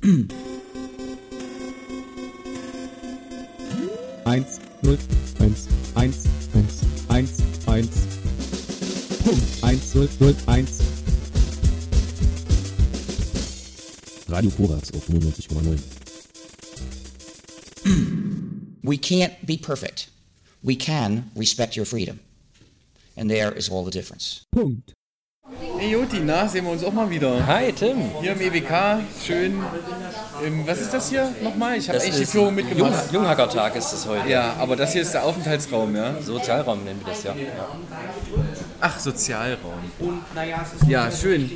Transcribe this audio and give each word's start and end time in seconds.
Eins, 4.24 4.60
null, 4.82 4.98
eins, 5.40 5.66
eins, 5.96 6.26
eins, 6.54 6.84
eins, 7.08 7.40
eins. 7.66 8.06
Punkt. 9.24 9.64
Eins, 9.64 9.94
null, 9.94 10.08
null, 10.20 10.34
eins. 10.46 10.80
Radio 14.28 14.50
Korax 14.50 14.94
auf 14.94 15.08
95,9. 15.08 15.80
We 18.84 18.98
can't 18.98 19.34
be 19.44 19.56
perfect. 19.56 20.10
We 20.62 20.76
can 20.76 21.30
respect 21.34 21.74
your 21.74 21.86
freedom. 21.86 22.20
And 23.16 23.28
there 23.28 23.50
is 23.52 23.68
all 23.68 23.84
the 23.84 23.90
difference. 23.90 24.44
Punkt. 24.54 24.94
Hey 25.78 25.92
Joti, 25.92 26.18
na, 26.18 26.48
sehen 26.48 26.64
wir 26.64 26.72
uns 26.72 26.82
auch 26.82 26.92
mal 26.92 27.08
wieder. 27.08 27.46
Hi 27.46 27.72
Tim. 27.72 28.10
Hier 28.20 28.32
im 28.32 28.40
EWK, 28.40 29.00
schön. 29.24 29.62
Ähm, 30.44 30.64
was 30.66 30.80
ist 30.80 30.92
das 30.92 31.08
hier 31.08 31.32
nochmal? 31.40 31.76
Ich 31.76 31.88
habe 31.88 32.02
echt 32.02 32.18
die 32.18 32.26
Führung 32.26 32.56
mitgemacht. 32.56 33.12
Jung, 33.12 33.22
Junghackertag 33.22 33.76
ist 33.76 33.92
es 33.92 34.04
heute. 34.04 34.28
Ja, 34.28 34.54
aber 34.58 34.74
das 34.74 34.92
hier 34.92 35.02
ist 35.02 35.14
der 35.14 35.22
Aufenthaltsraum, 35.22 35.94
ja? 35.94 36.20
Sozialraum 36.20 36.82
nennen 36.82 37.00
wir 37.04 37.12
das 37.12 37.22
ja. 37.22 37.32
Ach, 38.80 38.98
Sozialraum. 39.00 39.90
Ja, 40.86 41.10
schön. 41.10 41.50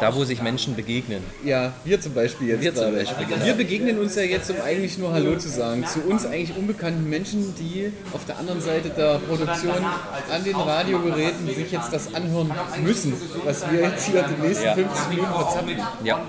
Da, 0.00 0.14
wo 0.14 0.24
sich 0.24 0.40
Menschen 0.42 0.76
begegnen. 0.76 1.22
Ja, 1.44 1.72
wir 1.84 2.00
zum 2.00 2.14
Beispiel 2.14 2.48
jetzt 2.48 2.62
Wir 2.62 2.74
zum. 2.74 2.94
Beispiel, 2.94 3.26
genau. 3.26 3.44
Wir 3.44 3.54
begegnen 3.54 3.98
uns 3.98 4.14
ja 4.14 4.22
jetzt, 4.22 4.48
um 4.50 4.60
eigentlich 4.60 4.96
nur 4.96 5.12
Hallo 5.12 5.36
zu 5.36 5.48
sagen. 5.48 5.84
Zu 5.86 6.02
uns 6.02 6.24
eigentlich 6.24 6.56
unbekannten 6.56 7.08
Menschen, 7.10 7.52
die 7.56 7.92
auf 8.12 8.24
der 8.26 8.38
anderen 8.38 8.60
Seite 8.60 8.90
der 8.90 9.18
Produktion 9.18 9.74
an 10.32 10.44
den 10.44 10.54
Radiogeräten 10.54 11.46
sich 11.48 11.72
jetzt 11.72 11.92
das 11.92 12.14
anhören 12.14 12.52
müssen, 12.84 13.12
was 13.44 13.68
wir 13.72 13.80
jetzt 13.80 14.06
hier 14.06 14.22
die 14.22 14.46
nächsten 14.46 14.66
Ja. 14.66 14.74
50 14.74 15.08
Minuten 15.08 15.32
verzapfen. 15.32 15.76
Ja, 16.04 16.20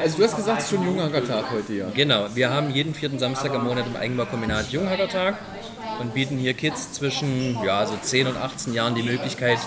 Also 0.00 0.16
du 0.18 0.24
hast 0.24 0.36
gesagt, 0.36 0.58
es 0.58 0.64
ist 0.64 0.70
schon 0.70 0.84
Junghackertag 0.84 1.44
heute, 1.52 1.72
ja. 1.74 1.86
genau. 1.94 2.26
Wir 2.34 2.50
haben 2.50 2.70
jeden 2.70 2.94
vierten 2.94 3.20
Samstag 3.20 3.54
im 3.54 3.62
Monat 3.64 3.86
im 3.86 3.94
Eigenbaukombinat 3.96 4.70
Junghackertag 4.72 5.36
und 6.00 6.12
bieten 6.14 6.38
hier 6.38 6.54
Kids 6.54 6.92
zwischen 6.92 7.56
ja, 7.64 7.86
so 7.86 7.94
10 8.00 8.26
und 8.26 8.36
18 8.36 8.74
Jahren 8.74 8.94
die 8.96 9.02
Möglichkeit, 9.02 9.58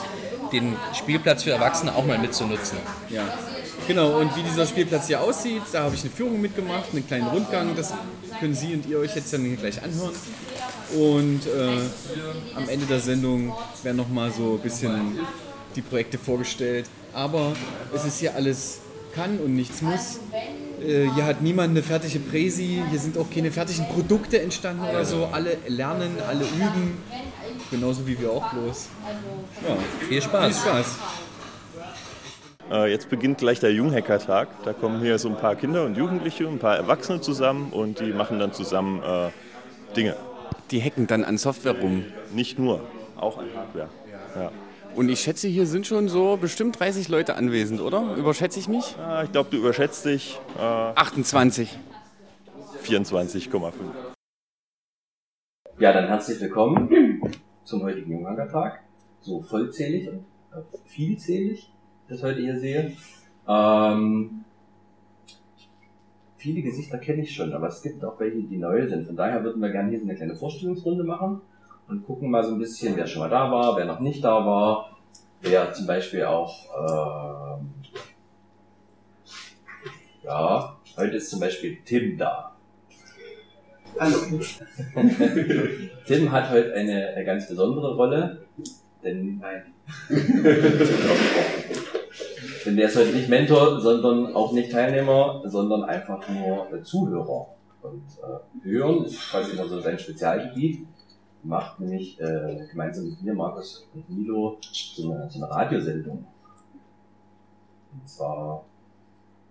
den 0.60 0.76
Spielplatz 0.94 1.44
für 1.44 1.52
Erwachsene 1.52 1.94
auch 1.96 2.06
mal 2.06 2.18
mitzunutzen. 2.18 2.78
Ja, 3.10 3.24
genau. 3.88 4.20
Und 4.20 4.36
wie 4.36 4.44
dieser 4.44 4.66
Spielplatz 4.66 5.08
hier 5.08 5.22
aussieht, 5.22 5.64
da 5.72 5.84
habe 5.84 5.96
ich 5.96 6.02
eine 6.02 6.12
Führung 6.12 6.42
mitgemacht, 6.42 6.86
einen 6.94 7.06
kleinen 7.06 7.28
Rundgang. 7.28 7.76
Das 7.76 7.94
können 8.40 8.56
Sie 8.56 8.74
und 8.74 8.86
ihr 8.88 9.00
euch 9.00 9.16
jetzt 9.16 9.34
dann 9.34 9.58
gleich 9.58 9.82
anhören. 9.84 10.14
Und 10.96 11.42
äh, 11.48 12.56
am 12.56 12.70
Ende 12.70 12.86
der 12.86 13.00
Sendung 13.00 13.54
werden 13.84 13.98
nochmal 13.98 14.32
so 14.32 14.54
ein 14.54 14.60
bisschen 14.60 15.20
die 15.76 15.82
Projekte 15.82 16.18
vorgestellt. 16.18 16.86
Aber 17.14 17.54
es 17.94 18.06
ist 18.06 18.20
hier 18.20 18.36
alles 18.36 18.80
kann 19.16 19.40
und 19.40 19.56
nichts 19.56 19.82
muss. 19.82 20.20
Äh, 20.86 21.10
hier 21.16 21.26
hat 21.26 21.42
niemand 21.42 21.72
eine 21.72 21.82
fertige 21.82 22.20
Präsi, 22.20 22.84
hier 22.90 23.00
sind 23.00 23.18
auch 23.18 23.30
keine 23.34 23.52
fertigen 23.52 23.88
Produkte 23.88 24.42
entstanden 24.42 24.84
oder 24.84 25.06
so. 25.06 25.30
Alle 25.32 25.58
lernen, 25.68 26.18
alle 26.28 26.44
üben. 26.44 26.98
Genauso 27.72 28.06
wie 28.08 28.20
wir 28.20 28.32
auch 28.32 28.52
bloß. 28.54 28.90
Ja, 29.68 29.76
Viel 30.00 30.08
viel 30.08 30.22
Spaß. 30.22 30.62
Spaß. 30.62 31.00
Äh, 32.72 32.92
Jetzt 32.92 33.10
beginnt 33.10 33.38
gleich 33.40 33.60
der 33.60 33.74
Junghackertag. 33.74 34.48
Da 34.64 34.74
kommen 34.74 35.02
hier 35.02 35.18
so 35.20 35.30
ein 35.30 35.38
paar 35.38 35.56
Kinder 35.56 35.84
und 35.86 35.96
Jugendliche, 35.98 36.48
ein 36.48 36.60
paar 36.60 36.76
Erwachsene 36.78 37.22
zusammen 37.22 37.72
und 37.72 38.00
die 38.00 38.14
machen 38.14 38.40
dann 38.40 38.54
zusammen 38.54 39.02
äh, 39.04 39.30
Dinge. 39.96 40.16
Die 40.72 40.82
hacken 40.82 41.08
dann 41.08 41.24
an 41.24 41.38
Software 41.38 41.80
rum. 41.80 42.06
Nicht 42.34 42.58
nur, 42.60 42.82
auch 43.18 43.38
an 43.38 43.46
Hardware. 43.56 43.90
Ja. 44.36 44.52
Und 44.96 45.10
ich 45.10 45.20
schätze, 45.20 45.48
hier 45.48 45.66
sind 45.68 45.86
schon 45.86 46.08
so 46.08 46.38
bestimmt 46.38 46.80
30 46.80 47.10
Leute 47.10 47.36
anwesend, 47.36 47.82
oder? 47.82 48.16
Überschätze 48.16 48.60
ich 48.60 48.68
mich? 48.68 48.96
Ah, 48.98 49.24
Ich 49.24 49.32
glaube, 49.32 49.50
du 49.52 49.58
überschätzt 49.58 50.06
dich. 50.06 50.40
Äh, 50.58 50.62
28. 50.62 51.78
24,5. 52.84 53.74
Ja, 55.78 55.92
dann 55.92 56.08
herzlich 56.08 56.40
willkommen 56.40 57.15
zum 57.66 57.84
heutigen 57.84 58.12
Junghangertag. 58.12 58.82
So 59.22 59.42
vollzählig 59.42 60.08
und 60.08 60.20
äh, 60.54 60.62
vielzählig, 60.86 61.72
das 62.08 62.24
heute 62.24 62.40
hier 62.40 62.60
sehe. 62.60 62.94
Ähm, 63.48 64.46
viele 66.38 66.62
Gesichter 66.62 67.00
kenne 67.00 67.24
ich 67.24 67.34
schon, 67.34 67.54
aber 67.54 67.68
es 67.68 67.82
gibt 67.82 68.06
auch 68.06 68.20
welche, 68.20 68.44
die 68.44 68.58
neu 68.58 68.88
sind. 68.88 69.08
Von 69.08 69.16
daher 69.16 69.44
würden 69.44 69.62
wir 69.62 69.70
gerne 69.70 69.90
hier 69.90 70.00
so 70.00 70.06
eine 70.06 70.16
kleine 70.16 70.36
Vorstellungsrunde 70.36 71.04
machen 71.04 71.42
und 71.88 72.06
gucken 72.06 72.30
mal 72.30 72.44
so 72.44 72.54
ein 72.54 72.60
bisschen, 72.60 72.96
wer 72.96 73.08
schon 73.08 73.22
mal 73.22 73.30
da 73.30 73.52
war, 73.52 73.76
wer 73.78 73.86
noch 73.86 74.00
nicht 74.00 74.24
da 74.24 74.46
war, 74.46 74.98
wer 75.42 75.74
zum 75.74 75.88
Beispiel 75.88 76.24
auch, 76.26 77.60
ähm, 77.60 77.70
ja, 80.24 80.76
heute 80.98 81.18
ist 81.18 81.30
zum 81.30 81.40
Beispiel 81.40 81.78
Tim 81.84 82.18
da. 82.18 82.55
Hallo. 83.98 84.18
Tim 86.06 86.32
hat 86.32 86.50
heute 86.50 86.74
eine, 86.74 87.24
ganz 87.26 87.48
besondere 87.48 87.96
Rolle, 87.96 88.46
denn 89.04 89.42
denn 92.66 92.76
der 92.76 92.88
ist 92.88 92.98
heute 92.98 93.14
nicht 93.14 93.30
Mentor, 93.30 93.80
sondern 93.80 94.36
auch 94.36 94.52
nicht 94.52 94.72
Teilnehmer, 94.72 95.42
sondern 95.46 95.84
einfach 95.86 96.28
nur 96.28 96.74
äh, 96.74 96.84
Zuhörer. 96.84 97.48
Und 97.84 98.04
äh, 98.22 98.66
Hören 98.66 99.06
ist 99.06 99.32
quasi 99.32 99.54
immer 99.54 99.68
so 99.68 99.80
sein 99.80 99.98
Spezialgebiet. 99.98 100.86
Macht 101.44 101.80
nämlich 101.80 102.20
äh, 102.20 102.68
gemeinsam 102.70 103.10
mit 103.10 103.22
mir, 103.22 103.34
Markus 103.34 103.88
und 103.94 104.10
Milo, 104.10 104.58
so 104.62 105.12
eine, 105.12 105.30
so 105.30 105.42
eine 105.44 105.50
Radiosendung. 105.54 106.26
Und 107.94 108.10
zwar, 108.10 108.66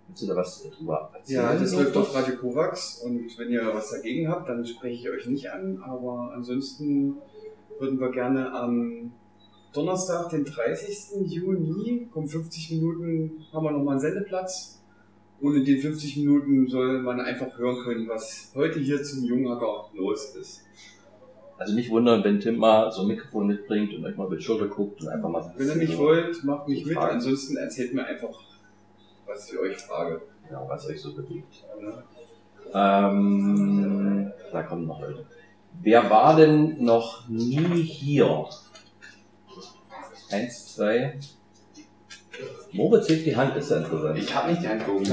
willst 0.09 0.23
du 0.23 0.27
da 0.27 0.37
was 0.37 0.69
drüber 0.71 1.11
erzählen? 1.15 1.43
Ja, 1.43 1.55
das 1.55 1.75
läuft 1.75 1.97
auf 1.97 2.15
Radio 2.15 2.37
Kovacs 2.37 3.03
und 3.05 3.39
wenn 3.39 3.51
ihr 3.51 3.71
was 3.75 3.91
dagegen 3.91 4.29
habt, 4.29 4.49
dann 4.49 4.65
spreche 4.65 4.95
ich 4.95 5.09
euch 5.11 5.27
nicht 5.27 5.51
an, 5.51 5.83
aber 5.83 6.33
ansonsten 6.35 7.17
würden 7.79 7.99
wir 7.99 8.11
gerne 8.11 8.53
am 8.53 9.13
Donnerstag, 9.73 10.31
den 10.31 10.45
30. 10.45 11.27
Juni, 11.27 12.09
um 12.15 12.29
50 12.29 12.71
Minuten 12.73 13.45
haben 13.53 13.65
wir 13.65 13.73
nochmal 13.73 13.95
einen 13.95 14.01
Sendeplatz 14.01 14.81
und 15.41 15.57
in 15.57 15.65
den 15.65 15.81
50 15.81 16.19
Minuten 16.19 16.69
soll 16.69 17.03
man 17.03 17.21
einfach 17.21 17.59
hören 17.59 17.83
können, 17.83 18.09
was 18.09 18.53
heute 18.55 18.79
hier 18.79 19.03
zum 19.03 19.25
Junghacker 19.25 19.91
los 19.95 20.37
ist. 20.37 20.65
Also 21.59 21.75
nicht 21.75 21.91
wundern, 21.91 22.23
wenn 22.25 22.41
Tim 22.41 22.57
mal 22.57 22.91
so 22.91 23.03
ein 23.03 23.09
Mikrofon 23.09 23.47
mitbringt 23.47 23.95
und 23.95 24.05
euch 24.05 24.17
mal 24.17 24.29
mit 24.29 24.43
Schulter 24.43 24.67
guckt 24.67 25.03
und 25.03 25.09
einfach 25.09 25.29
mal 25.29 25.53
Wenn 25.57 25.69
ihr 25.69 25.77
nicht 25.77 25.99
wollt, 25.99 26.43
macht 26.45 26.69
mich 26.69 26.85
mit, 26.85 26.97
ansonsten 26.97 27.57
erzählt 27.57 27.95
mir 27.95 28.05
einfach, 28.05 28.41
was 29.27 29.53
ich 29.53 29.59
euch 29.59 29.77
frage. 29.79 30.23
Ja, 30.51 30.65
was 30.69 30.87
euch 30.87 31.01
so 31.01 31.15
bewegt. 31.15 31.65
Ähm, 32.73 34.33
da 34.53 34.63
kommen 34.63 34.87
noch 34.87 35.01
Leute. 35.01 35.27
Wer 35.83 36.09
war 36.11 36.37
denn 36.37 36.85
noch 36.85 37.29
nie 37.29 37.83
hier? 37.83 38.47
Eins, 40.31 40.75
zwei. 40.75 41.19
Moritz 42.73 43.09
hebt 43.09 43.27
die 43.27 43.37
Hand, 43.37 43.57
ist 43.57 43.71
ja 43.71 43.79
interessant. 43.79 44.19
Ich 44.19 44.35
habe 44.35 44.51
nicht 44.51 44.63
die 44.63 44.69
Hand 44.69 44.85
gehoben. 44.85 45.05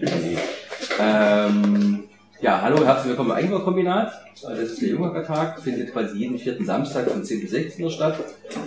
Nee. 0.00 0.38
ähm, 1.00 2.08
ja, 2.40 2.60
hallo, 2.62 2.84
herzlich 2.84 3.10
willkommen 3.10 3.30
im 3.30 3.36
Eigenbaukombinat. 3.36 4.12
Das 4.42 4.58
ist 4.58 4.80
der 4.80 4.90
Jungertag, 4.90 5.60
findet 5.60 5.92
quasi 5.92 6.18
jeden 6.18 6.38
vierten 6.38 6.64
Samstag 6.64 7.10
von 7.10 7.24
10 7.24 7.40
bis 7.40 7.50
16 7.50 7.84
Uhr 7.84 7.90
statt. 7.90 8.16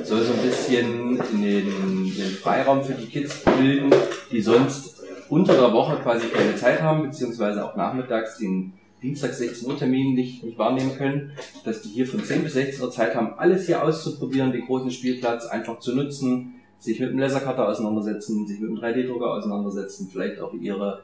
Soll 0.04 0.24
so 0.24 0.34
ein 0.34 0.42
bisschen 0.42 1.18
den, 1.42 1.91
den 2.16 2.32
Freiraum 2.32 2.84
für 2.84 2.94
die 2.94 3.08
Kids 3.08 3.44
bilden, 3.44 3.94
die 4.32 4.42
sonst 4.42 5.02
unter 5.30 5.54
der 5.54 5.72
Woche 5.72 5.98
quasi 5.98 6.28
keine 6.28 6.56
Zeit 6.56 6.82
haben, 6.82 7.04
beziehungsweise 7.04 7.66
auch 7.66 7.76
nachmittags 7.76 8.38
den 8.38 8.74
Dienstag 9.02 9.34
16 9.34 9.68
Uhr 9.68 9.78
Termin 9.78 10.14
nicht, 10.14 10.44
nicht 10.44 10.58
wahrnehmen 10.58 10.96
können, 10.98 11.32
dass 11.64 11.82
die 11.82 11.90
hier 11.90 12.06
von 12.06 12.24
10 12.24 12.44
bis 12.44 12.54
16 12.54 12.84
Uhr 12.84 12.92
Zeit 12.92 13.16
haben, 13.16 13.34
alles 13.38 13.66
hier 13.66 13.84
auszuprobieren, 13.84 14.52
den 14.52 14.66
großen 14.66 14.92
Spielplatz 14.92 15.48
einfach 15.48 15.80
zu 15.80 15.96
nutzen, 15.96 16.56
sich 16.78 17.00
mit 17.00 17.10
dem 17.10 17.20
Lasercutter 17.20 17.68
auseinandersetzen, 17.68 18.46
sich 18.46 18.60
mit 18.60 18.70
dem 18.70 18.78
3D-Drucker 18.78 19.34
auseinandersetzen, 19.34 20.10
vielleicht 20.12 20.40
auch 20.40 20.54
ihre 20.54 21.04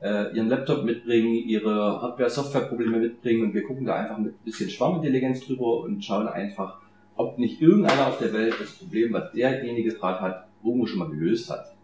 äh, 0.00 0.34
ihren 0.34 0.48
Laptop 0.48 0.84
mitbringen, 0.84 1.34
ihre 1.34 2.00
Hardware-Software-Probleme 2.02 2.98
mitbringen 2.98 3.46
und 3.46 3.54
wir 3.54 3.64
gucken 3.64 3.84
da 3.84 3.96
einfach 3.96 4.18
mit 4.18 4.34
ein 4.34 4.44
bisschen 4.44 4.70
Schwarmintelligenz 4.70 5.44
drüber 5.44 5.80
und 5.80 6.04
schauen 6.04 6.28
einfach, 6.28 6.80
ob 7.16 7.38
nicht 7.38 7.60
irgendeiner 7.60 8.06
auf 8.06 8.18
der 8.18 8.32
Welt 8.32 8.54
das 8.60 8.70
Problem, 8.72 9.12
was 9.12 9.32
derjenige 9.32 9.94
gerade 9.94 10.20
hat, 10.20 10.47
irgendwo 10.64 10.86
schon 10.86 10.98
mal 10.98 11.08
gelöst 11.10 11.50
hat. 11.50 11.74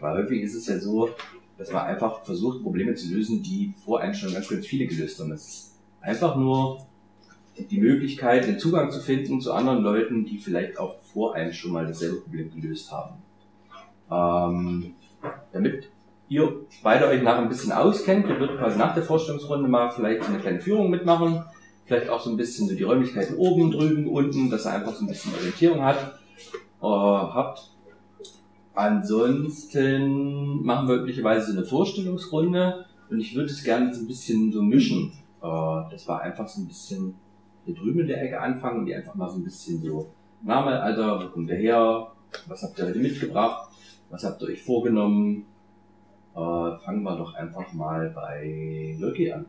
Weil 0.00 0.22
häufig 0.22 0.42
ist 0.42 0.54
es 0.54 0.66
ja 0.66 0.78
so, 0.78 1.10
dass 1.58 1.72
man 1.72 1.86
einfach 1.86 2.22
versucht, 2.22 2.62
Probleme 2.62 2.94
zu 2.94 3.08
lösen, 3.14 3.42
die 3.42 3.72
vor 3.84 4.00
einem 4.00 4.14
schon 4.14 4.32
ganz, 4.32 4.48
ganz 4.48 4.66
viele 4.66 4.86
gelöst 4.86 5.18
haben. 5.20 5.32
Es 5.32 5.46
ist 5.48 5.72
einfach 6.00 6.36
nur 6.36 6.86
die- 7.58 7.80
Möglichkeit, 7.80 8.46
den 8.46 8.58
Zugang 8.58 8.90
zu 8.90 9.00
finden 9.00 9.40
zu 9.40 9.52
anderen 9.54 9.82
Leuten, 9.82 10.26
die 10.26 10.36
vielleicht 10.38 10.78
auch 10.78 10.96
vor 11.02 11.34
einem 11.34 11.52
schon 11.52 11.72
mal 11.72 11.86
dasselbe 11.86 12.16
Problem 12.20 12.50
gelöst 12.54 12.92
haben. 12.92 13.14
Ähm, 14.10 14.94
damit 15.52 15.88
ihr 16.28 16.52
beide 16.82 17.06
euch 17.06 17.22
nachher 17.22 17.42
ein 17.42 17.48
bisschen 17.48 17.72
auskennt, 17.72 18.28
wir 18.28 18.38
würden 18.38 18.58
quasi 18.58 18.78
nach 18.78 18.94
der 18.94 19.02
Vorstellungsrunde 19.04 19.68
mal 19.68 19.90
vielleicht 19.90 20.24
so 20.24 20.28
eine 20.32 20.40
kleine 20.40 20.60
Führung 20.60 20.90
mitmachen, 20.90 21.42
vielleicht 21.86 22.10
auch 22.10 22.20
so 22.20 22.30
ein 22.30 22.36
bisschen 22.36 22.68
so 22.68 22.74
die 22.74 22.82
Räumlichkeiten 22.82 23.36
oben, 23.36 23.70
drüben, 23.70 24.08
unten, 24.08 24.50
dass 24.50 24.66
ihr 24.66 24.72
einfach 24.72 24.94
so 24.94 25.04
ein 25.04 25.08
bisschen 25.08 25.32
Orientierung 25.34 25.82
hat, 25.82 26.18
äh, 26.82 26.86
habt. 26.86 27.70
Ansonsten 28.76 30.62
machen 30.62 30.86
wir 30.86 30.96
üblicherweise 30.96 31.52
so 31.52 31.58
eine 31.58 31.66
Vorstellungsrunde 31.66 32.84
Und 33.10 33.20
ich 33.20 33.34
würde 33.34 33.50
es 33.50 33.64
gerne 33.64 33.92
so 33.94 34.02
ein 34.02 34.06
bisschen 34.06 34.52
so 34.52 34.62
mischen. 34.62 35.12
Äh, 35.42 35.90
das 35.90 36.06
war 36.06 36.20
einfach 36.20 36.46
so 36.46 36.60
ein 36.60 36.68
bisschen 36.68 37.14
hier 37.64 37.74
drüben 37.74 38.00
in 38.00 38.08
der 38.08 38.22
Ecke 38.22 38.38
anfangen 38.38 38.80
und 38.80 38.86
die 38.86 38.94
einfach 38.94 39.14
mal 39.14 39.30
so 39.30 39.38
ein 39.38 39.44
bisschen 39.44 39.82
so 39.82 40.10
Name, 40.42 40.80
Alter, 40.80 41.24
wo 41.24 41.28
kommt 41.30 41.48
ihr 41.48 41.56
her? 41.56 42.12
Was 42.46 42.62
habt 42.62 42.78
ihr 42.78 42.86
heute 42.86 42.98
mitgebracht? 42.98 43.72
Was 44.10 44.24
habt 44.24 44.42
ihr 44.42 44.48
euch 44.48 44.62
vorgenommen? 44.62 45.46
Äh, 46.34 46.38
fangen 46.38 47.02
wir 47.02 47.16
doch 47.16 47.34
einfach 47.34 47.72
mal 47.72 48.10
bei 48.10 48.94
Loki 49.00 49.32
an. 49.32 49.46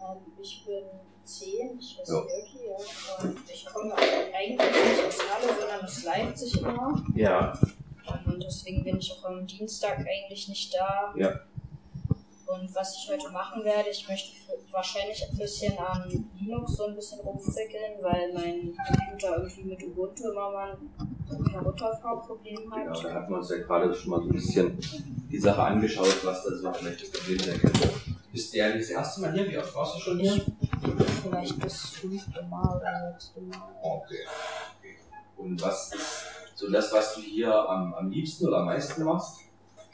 Ähm, 0.00 0.16
ich 0.40 0.64
bin 0.66 0.84
10, 1.22 1.78
ich 1.78 1.98
heiße 1.98 2.14
Ja. 2.14 2.20
Ja. 2.20 3.24
Und 3.24 3.36
ich 3.52 3.66
komme 3.66 3.94
eigentlich 3.94 4.58
nicht 4.58 5.06
aus 5.06 5.18
Halle, 5.30 5.60
sondern 5.60 5.84
aus 5.84 6.04
Leipzig 6.04 6.62
immer. 6.62 7.04
Ja. 7.14 7.52
Und 8.26 8.42
deswegen 8.42 8.84
bin 8.84 8.98
ich 8.98 9.12
auch 9.12 9.24
am 9.24 9.46
Dienstag 9.46 9.98
eigentlich 9.98 10.48
nicht 10.48 10.74
da. 10.74 11.12
Ja. 11.16 11.40
Und 12.46 12.74
was 12.74 12.96
ich 12.96 13.10
heute 13.10 13.30
machen 13.30 13.64
werde, 13.64 13.88
ich 13.90 14.06
möchte 14.08 14.30
wahrscheinlich 14.70 15.24
ein 15.30 15.38
bisschen 15.38 15.76
an 15.78 16.26
Linux 16.38 16.72
so 16.76 16.86
ein 16.86 16.94
bisschen 16.94 17.20
rumfrickeln, 17.20 18.02
weil 18.02 18.32
mein 18.34 18.76
Computer 18.76 19.36
irgendwie 19.38 19.64
mit 19.64 19.82
Ubuntu 19.84 20.30
immer 20.30 20.50
mal 20.50 20.76
ein 21.30 21.46
Herunterfahrproblem 21.50 22.56
Genau, 22.56 22.76
hat. 22.76 23.04
da 23.04 23.14
hatten 23.14 23.30
wir 23.32 23.38
uns 23.38 23.50
ja 23.50 23.56
gerade 23.58 23.94
schon 23.94 24.10
mal 24.10 24.20
so 24.20 24.26
ein 24.28 24.32
bisschen 24.32 24.78
die 25.30 25.38
Sache 25.38 25.62
angeschaut, 25.62 26.24
was 26.24 26.44
da 26.44 26.50
so 26.56 26.72
vielleicht 26.72 27.02
das 27.02 27.10
Problem 27.10 27.38
sein 27.38 27.58
könnte. 27.58 27.90
Bist 28.32 28.52
du 28.52 28.58
ja 28.58 28.72
das 28.76 28.88
erste 28.90 29.20
Mal 29.22 29.32
hier? 29.32 29.48
Wie 29.48 29.58
oft 29.58 29.74
warst 29.74 29.96
du 29.96 30.00
schon 30.00 30.18
hier? 30.20 30.44
Vielleicht 31.22 31.64
das 31.64 31.80
fünfte 31.90 32.42
Mal 32.42 32.76
oder 32.76 33.12
sechste 33.12 33.40
Mal. 33.42 33.68
Okay. 33.82 34.26
Und 35.36 35.60
was 35.62 35.92
ist 35.94 36.24
so 36.62 36.70
das, 36.70 36.92
was 36.92 37.14
du 37.16 37.20
hier 37.20 37.52
am, 37.52 37.92
am 37.94 38.10
liebsten 38.10 38.46
oder 38.46 38.58
am 38.58 38.66
meisten 38.66 39.02
machst? 39.02 39.40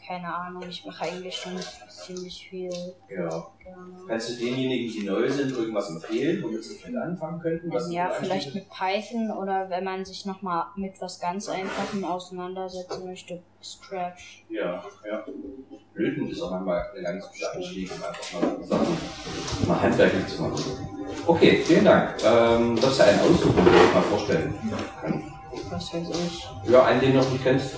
Keine 0.06 0.34
Ahnung, 0.34 0.62
ich 0.68 0.84
mache 0.86 1.04
eigentlich 1.04 1.36
schon 1.36 1.58
ziemlich 1.88 2.48
viel 2.48 2.70
Ja. 3.10 3.46
Kannst 4.06 4.30
du 4.30 4.34
denjenigen, 4.44 4.90
die 4.90 5.06
neu 5.06 5.28
sind, 5.28 5.52
irgendwas 5.52 5.90
empfehlen, 5.90 6.42
womit 6.42 6.64
sie 6.64 6.76
vielleicht 6.76 6.96
anfangen 6.96 7.40
könnten? 7.40 7.70
Was 7.70 7.92
Ja, 7.92 8.10
vielleicht 8.10 8.54
mit 8.54 8.66
Python 8.70 9.30
oder 9.30 9.68
wenn 9.68 9.84
man 9.84 10.04
sich 10.06 10.24
nochmal 10.24 10.64
mit 10.76 10.98
was 11.00 11.20
ganz 11.20 11.48
Einfachem 11.50 12.04
auseinandersetzen 12.04 13.04
möchte, 13.04 13.42
Scratch. 13.62 14.46
Ja, 14.48 14.82
ja. 15.06 15.24
Löten 15.94 16.30
ist 16.30 16.40
auch 16.40 16.52
manchmal 16.52 16.90
eine 16.90 17.02
ganz 17.02 17.26
gute 17.26 17.58
um 17.58 18.04
einfach 18.04 18.40
mal 18.40 18.64
Sachen 18.64 18.96
mal 19.66 19.82
handwerklich 19.82 20.26
zu 20.26 20.42
machen. 20.42 20.64
Okay, 21.26 21.62
vielen 21.66 21.84
Dank. 21.84 22.14
Ähm, 22.24 22.76
das 22.76 22.92
ist 22.92 23.00
einen 23.00 23.20
Ausdruck, 23.20 23.56
den 23.56 23.66
ich 23.66 23.94
mal 23.94 24.02
vorstellen 24.02 24.54
kann. 25.02 25.27
Was 25.70 25.92
weiß 25.92 26.08
ich. 26.10 26.70
Ja, 26.70 26.84
einen, 26.84 27.00
den 27.00 27.12
du 27.12 27.18
noch 27.18 27.30
nicht 27.30 27.42
kennst. 27.42 27.74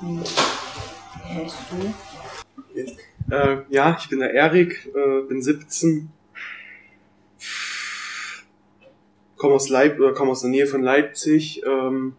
Hm. 0.00 0.22
Heißt 1.34 1.56
du? 1.70 3.34
Äh, 3.34 3.62
ja, 3.68 3.96
ich 3.98 4.08
bin 4.08 4.20
der 4.20 4.34
Erik, 4.34 4.90
äh, 4.94 5.22
bin 5.26 5.42
17. 5.42 6.10
Komme 9.36 9.54
aus 9.54 9.68
Leip 9.68 9.98
oder 9.98 10.12
komme 10.12 10.32
aus 10.32 10.42
der 10.42 10.50
Nähe 10.50 10.66
von 10.66 10.82
Leipzig. 10.82 11.62
Ähm, 11.64 12.14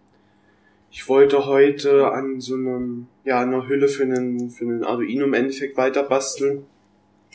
ich 0.90 1.08
wollte 1.08 1.46
heute 1.46 2.12
an 2.12 2.42
so 2.42 2.56
einem, 2.56 3.08
ja, 3.24 3.40
einer 3.40 3.68
Hülle 3.68 3.88
für 3.88 4.04
einen, 4.04 4.50
für 4.50 4.66
einen 4.66 4.84
Arduino 4.84 5.26
im 5.26 5.34
Endeffekt 5.34 5.78
weiter 5.78 6.04
basteln, 6.04 6.66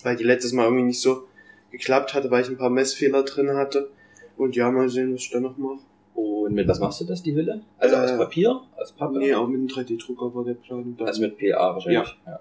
weil 0.02 0.16
die 0.16 0.24
letztes 0.24 0.52
Mal 0.52 0.64
irgendwie 0.64 0.84
nicht 0.84 1.00
so 1.00 1.26
geklappt 1.70 2.14
hatte, 2.14 2.30
weil 2.30 2.42
ich 2.42 2.48
ein 2.48 2.58
paar 2.58 2.70
Messfehler 2.70 3.22
drin 3.22 3.56
hatte. 3.56 3.90
Und 4.36 4.56
ja, 4.56 4.70
mal 4.70 4.88
sehen, 4.88 5.14
was 5.14 5.22
ich 5.22 5.30
da 5.30 5.40
noch 5.40 5.56
mache. 5.56 5.80
Und 6.16 6.54
mit 6.54 6.66
was 6.66 6.80
machst 6.80 7.00
du 7.00 7.04
das, 7.04 7.22
die 7.22 7.34
Hülle? 7.34 7.60
Also 7.78 7.96
aus 7.96 8.10
Äh, 8.10 8.16
Papier? 8.16 8.60
Aus 8.76 8.92
Pappe? 8.92 9.18
Nee, 9.18 9.34
auch 9.34 9.46
mit 9.46 9.58
einem 9.58 9.66
3D-Drucker 9.68 10.34
war 10.34 10.44
der 10.44 10.54
Plan. 10.54 10.94
Dann. 10.98 11.06
Also 11.06 11.20
mit 11.20 11.38
PA 11.38 11.74
wahrscheinlich. 11.74 12.16
Ja. 12.26 12.40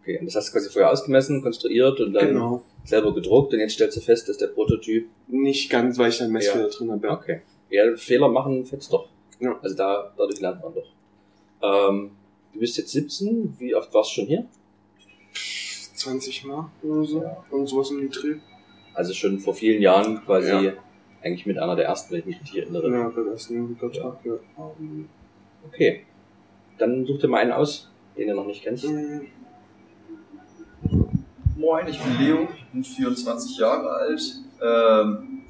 Okay, 0.00 0.18
und 0.18 0.26
das 0.26 0.34
hast 0.34 0.48
du 0.48 0.52
quasi 0.54 0.70
vorher 0.70 0.90
ausgemessen, 0.90 1.42
konstruiert 1.42 2.00
und 2.00 2.12
dann 2.14 2.28
Genau. 2.28 2.62
selber 2.84 3.14
gedruckt 3.14 3.52
und 3.52 3.60
jetzt 3.60 3.74
stellst 3.74 3.96
du 3.96 4.00
fest, 4.00 4.28
dass 4.28 4.38
der 4.38 4.48
Prototyp. 4.48 5.08
Nicht 5.28 5.70
ganz, 5.70 5.98
weil 5.98 6.08
ich 6.08 6.18
da 6.18 6.24
einen 6.24 6.32
Messfehler 6.32 6.64
Ja. 6.64 6.70
drin 6.70 6.90
habe. 6.90 7.06
Ja. 7.06 7.12
Okay. 7.14 7.42
Ja, 7.70 7.96
Fehler 7.96 8.28
machen 8.28 8.64
fetzt 8.64 8.92
doch. 8.92 9.08
Ja. 9.40 9.58
Also 9.62 9.76
da, 9.76 10.12
dadurch 10.16 10.40
lernt 10.40 10.62
man 10.62 10.72
doch. 10.74 11.90
Ähm, 11.90 12.10
du 12.52 12.58
bist 12.60 12.76
jetzt 12.78 12.90
17, 12.92 13.54
wie 13.58 13.74
oft 13.74 13.92
warst 13.94 14.10
du 14.10 14.14
schon 14.20 14.26
hier? 14.26 14.46
20 15.94 16.44
Mal 16.44 16.70
oder 16.82 17.04
so. 17.04 17.24
Und 17.50 17.66
sowas 17.68 17.90
um 17.90 17.98
den 17.98 18.10
Dreh. 18.10 18.36
Also 18.94 19.12
schon 19.14 19.38
vor 19.38 19.54
vielen 19.54 19.80
Jahren 19.82 20.22
quasi 20.24 20.48
Ja. 20.50 20.72
Eigentlich 21.22 21.46
mit 21.46 21.58
einer 21.58 21.76
der 21.76 21.86
ersten, 21.86 22.12
wenn 22.12 22.20
ich 22.20 22.26
mich 22.26 22.40
richtig 22.40 22.62
erinnere. 22.62 22.90
Ja, 22.90 23.08
beim 23.08 23.28
ersten 23.28 23.54
Jugendtag, 23.54 24.24
ja. 24.24 24.34
Ähm, 24.58 25.08
Okay. 25.66 26.04
Dann 26.78 27.06
such 27.06 27.20
dir 27.20 27.28
mal 27.28 27.38
einen 27.38 27.52
aus, 27.52 27.90
den 28.16 28.28
du 28.28 28.34
noch 28.34 28.46
nicht 28.46 28.62
kennst. 28.62 28.84
Mhm. 28.88 29.28
Moin, 31.56 31.86
ich 31.86 32.00
bin 32.00 32.18
Leo, 32.18 32.48
ich 32.56 32.64
bin 32.72 32.82
24 32.82 33.58
Jahre 33.58 33.90
alt. 33.90 34.20
Ähm, 34.60 35.42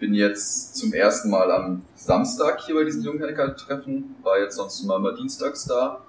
bin 0.00 0.14
jetzt 0.14 0.76
zum 0.76 0.92
ersten 0.92 1.30
Mal 1.30 1.50
am 1.52 1.82
Samstag 1.94 2.60
hier 2.62 2.74
bei 2.74 2.84
diesem 2.84 3.04
Junghacker-Treffen, 3.04 4.16
war 4.22 4.40
jetzt 4.40 4.56
sonst 4.56 4.82
immer 4.82 4.98
mal 4.98 5.14
dienstags 5.14 5.64
da. 5.64 6.00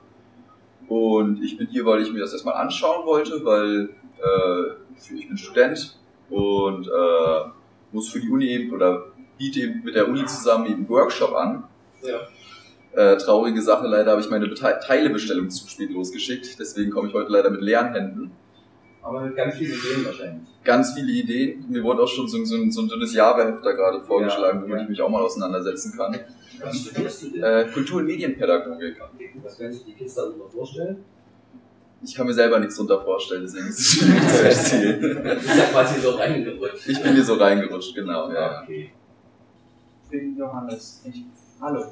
Und 0.87 1.43
ich 1.43 1.57
bin 1.57 1.67
hier, 1.67 1.85
weil 1.85 2.01
ich 2.01 2.11
mir 2.11 2.19
das 2.19 2.33
erstmal 2.33 2.55
anschauen 2.55 3.05
wollte, 3.05 3.45
weil 3.45 3.89
äh, 4.17 5.15
ich 5.15 5.27
bin 5.27 5.37
Student 5.37 5.99
und 6.29 6.87
äh, 6.87 7.49
muss 7.93 8.09
für 8.09 8.19
die 8.19 8.29
Uni 8.29 8.47
eben 8.47 8.73
oder 8.73 9.05
biete 9.37 9.59
eben 9.61 9.83
mit 9.83 9.95
der 9.95 10.07
Uni 10.07 10.25
zusammen 10.25 10.65
eben 10.65 10.75
einen 10.75 10.89
Workshop 10.89 11.33
an. 11.33 11.63
Ja. 12.03 12.19
Äh, 12.95 13.17
traurige 13.17 13.61
Sache, 13.61 13.87
leider 13.87 14.11
habe 14.11 14.21
ich 14.21 14.29
meine 14.29 14.47
Bete 14.47 14.79
Teilebestellung 14.85 15.49
zu 15.49 15.67
spät 15.67 15.89
losgeschickt, 15.91 16.59
deswegen 16.59 16.91
komme 16.91 17.07
ich 17.07 17.13
heute 17.13 17.31
leider 17.31 17.49
mit 17.49 17.61
leeren 17.61 17.93
Händen. 17.93 18.31
Aber 19.01 19.21
mit 19.21 19.35
ganz 19.35 19.55
vielen 19.55 19.73
Ideen 19.73 20.05
wahrscheinlich. 20.05 20.47
Ganz 20.63 20.93
viele 20.93 21.11
Ideen. 21.11 21.65
Mir 21.69 21.83
wurde 21.83 22.03
auch 22.03 22.07
schon 22.07 22.27
so, 22.27 22.41
so, 22.45 22.55
ein- 22.55 22.71
so 22.71 22.81
ein 22.83 22.87
dünnes 22.87 23.13
Jahre-Heft 23.13 23.65
da 23.65 23.71
gerade 23.73 24.01
vorgeschlagen, 24.01 24.59
Ja, 24.59 24.63
womit 24.63 24.77
ja. 24.77 24.83
ich 24.83 24.89
mich 24.89 25.01
auch 25.01 25.09
mal 25.09 25.21
auseinandersetzen 25.21 25.97
kann. 25.97 26.17
Was 26.61 26.77
studierst 26.77 27.23
du 27.23 27.29
denn? 27.31 27.43
Äh, 27.43 27.65
Kultur- 27.73 27.97
und 27.99 28.05
Medienpädagogik. 28.05 28.95
Was 29.43 29.57
können 29.57 29.73
sich 29.73 29.83
die 29.83 29.93
Kids 29.93 30.15
darüber 30.15 30.47
vorstellen? 30.49 31.03
Ich 32.03 32.15
kann 32.15 32.27
mir 32.27 32.33
selber 32.33 32.59
nichts 32.59 32.75
drunter 32.75 33.01
vorstellen, 33.01 33.43
deswegen 33.43 33.67
ist 33.67 33.79
es 33.79 33.93
schwierig 33.93 34.27
zu 34.27 34.45
erzählen. 34.45 35.01
Du 35.01 35.39
bist 35.39 35.57
ja 35.57 35.65
quasi 35.65 35.99
so 36.01 36.11
reingerutscht. 36.11 36.87
Ich 36.87 37.01
bin 37.01 37.13
hier 37.13 37.23
so 37.23 37.35
reingerutscht, 37.35 37.95
genau. 37.95 38.31
Ja. 38.31 38.61
Okay. 38.63 38.91
Ich 40.03 40.09
bin 40.09 40.37
Johannes. 40.37 41.01
Ich, 41.05 41.23
hallo. 41.61 41.85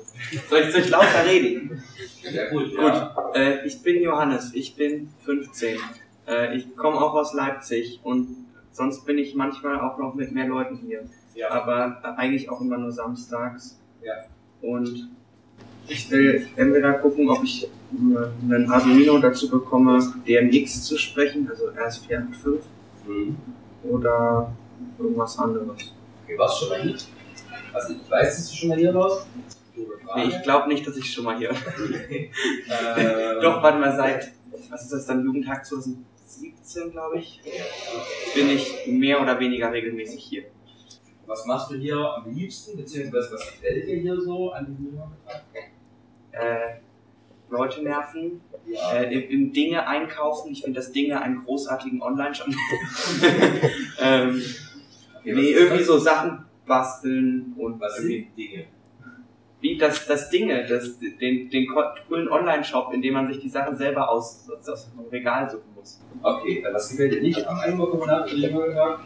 Soll 0.50 0.60
ich, 0.60 0.72
soll 0.72 0.82
ich 0.82 0.90
lauter 0.90 1.26
reden? 1.26 1.82
Ja 2.30 2.50
gut, 2.50 2.76
Gut. 2.76 3.36
Äh, 3.36 3.66
ich 3.66 3.82
bin 3.82 4.02
Johannes. 4.02 4.52
Ich 4.54 4.76
bin 4.76 5.10
15. 5.26 5.80
Äh, 6.28 6.58
ich 6.58 6.76
komme 6.76 6.98
auch 6.98 7.14
aus 7.14 7.34
Leipzig 7.34 8.02
und 8.04 8.46
sonst 8.72 9.06
bin 9.06 9.18
ich 9.18 9.34
manchmal 9.36 9.80
auch 9.80 9.98
noch 9.98 10.14
mit 10.14 10.32
mehr 10.32 10.48
Leuten 10.48 10.76
hier. 10.76 11.04
Ja. 11.36 11.52
Aber 11.52 12.18
eigentlich 12.18 12.50
auch 12.50 12.60
immer 12.60 12.78
nur 12.78 12.92
samstags. 12.92 13.80
Ja. 14.04 14.14
Und 14.62 15.10
ich 15.88 16.10
will 16.12 16.48
entweder 16.56 16.94
gucken, 16.94 17.30
ob 17.30 17.44
ich 17.44 17.64
äh, 17.66 17.68
einen 18.54 18.72
Arduino 18.72 19.18
dazu 19.20 19.50
bekomme, 19.50 20.00
DMX 20.28 20.84
zu 20.84 20.98
sprechen, 20.98 21.50
also 21.50 21.70
RS485, 21.70 22.60
Mhm. 23.08 23.36
oder 23.84 24.54
irgendwas 25.00 25.38
anderes. 25.40 25.94
Okay, 26.24 26.38
warst 26.38 26.62
du 26.62 26.66
schon 26.66 26.78
mal 26.78 26.82
hier? 26.84 26.98
Also 27.74 27.94
ich 27.94 28.12
weiß, 28.12 28.36
dass 28.38 28.50
du 28.52 28.56
schon 28.56 28.70
mal 28.70 28.78
hier 28.78 28.94
warst. 28.94 29.26
Nee, 30.16 30.24
ich 30.26 30.44
glaube 30.44 30.68
nicht, 30.68 30.86
dass 30.86 30.98
ich 30.98 31.12
schon 31.12 31.24
mal 31.26 31.38
hier. 31.38 31.50
Ähm, 32.70 33.42
Doch, 33.42 33.62
warte 33.64 33.80
mal, 33.80 33.96
seit, 33.96 34.32
was 34.70 34.84
ist 34.84 34.92
das 34.94 35.06
dann, 35.08 35.24
Jugendtag 35.26 35.66
2017, 35.66 36.92
glaube 36.92 37.18
ich, 37.20 37.42
bin 38.36 38.50
ich 38.50 38.72
mehr 38.88 39.22
oder 39.22 39.40
weniger 39.40 39.72
regelmäßig 39.72 40.24
hier. 40.24 40.44
Was 41.26 41.46
machst 41.46 41.72
du 41.72 41.76
hier 41.76 41.98
am 41.98 42.32
liebsten, 42.34 42.78
beziehungsweise 42.78 43.32
was 43.34 43.42
gefällt 43.48 43.88
dir 43.88 43.98
hier 44.00 44.20
so 44.22 44.52
an 44.52 44.66
diesem 44.68 44.86
Jüngerbetrag? 44.86 45.44
Äh, 46.32 46.80
Leute 47.50 47.84
nerven, 47.84 48.42
Ja. 48.66 48.94
äh, 48.94 49.14
im, 49.14 49.52
Dinge 49.52 49.86
einkaufen. 49.86 50.52
Ich 50.52 50.64
finde 50.64 50.80
das 50.80 50.92
Dinge 50.92 51.22
einen 51.22 51.44
großartigen 51.44 52.02
Online-Shop. 52.02 52.48
ähm, 54.02 54.42
nee, 55.24 55.52
irgendwie 55.52 55.84
so 55.84 55.98
Sachen 55.98 56.46
basteln 56.66 57.54
und 57.58 57.82
Was 57.82 57.98
irgendwie, 57.98 58.20
sind 58.20 58.38
Dinge? 58.38 58.66
wie 59.60 59.78
das, 59.78 60.08
das 60.08 60.30
Dinge, 60.30 60.66
das, 60.66 60.98
den, 61.00 61.50
den 61.50 61.68
coolen 62.08 62.30
Online-Shop, 62.30 62.94
in 62.94 63.02
dem 63.02 63.14
man 63.14 63.28
sich 63.28 63.40
die 63.40 63.50
Sachen 63.50 63.78
selber 63.78 64.10
aus, 64.10 64.50
aus, 64.50 64.68
aus 64.68 64.92
dem 64.92 65.08
Regal 65.10 65.50
suchen 65.50 65.70
muss. 65.76 66.02
Okay, 66.24 66.66
was 66.72 66.90
gefällt 66.90 67.14
dir 67.14 67.22
nicht 67.22 67.46
am 67.48 67.60
Einwohnerkommunat 67.60 68.32
und 68.32 68.40
Jüngerbetrag? 68.40 69.02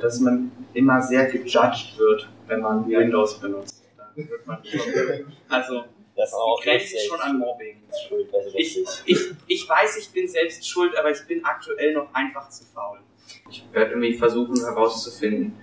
dass 0.00 0.20
man 0.20 0.50
immer 0.74 1.00
sehr 1.00 1.26
gejudged 1.26 1.98
wird, 1.98 2.28
wenn 2.48 2.60
man 2.60 2.88
Windows 2.88 3.38
benutzt. 3.38 3.75
Wird 4.16 4.46
man 4.46 4.58
also 5.48 5.84
Das 6.16 6.30
ist 6.30 6.34
auch 6.34 6.60
grenzt 6.62 6.94
schon 7.06 7.20
an 7.20 7.38
Mobbing. 7.38 7.82
Schuld, 8.08 8.28
Ich, 8.54 8.82
ich, 9.04 9.18
ich 9.46 9.68
weiß, 9.68 9.98
ich 9.98 10.10
bin 10.10 10.26
selbst 10.26 10.66
schuld, 10.68 10.96
aber 10.96 11.10
ich 11.10 11.26
bin 11.26 11.44
aktuell 11.44 11.92
noch 11.92 12.12
einfach 12.14 12.48
zu 12.48 12.64
faul. 12.64 12.98
Ich 13.50 13.64
werde 13.72 13.90
irgendwie 13.90 14.14
versuchen 14.14 14.56
herauszufinden, 14.56 15.54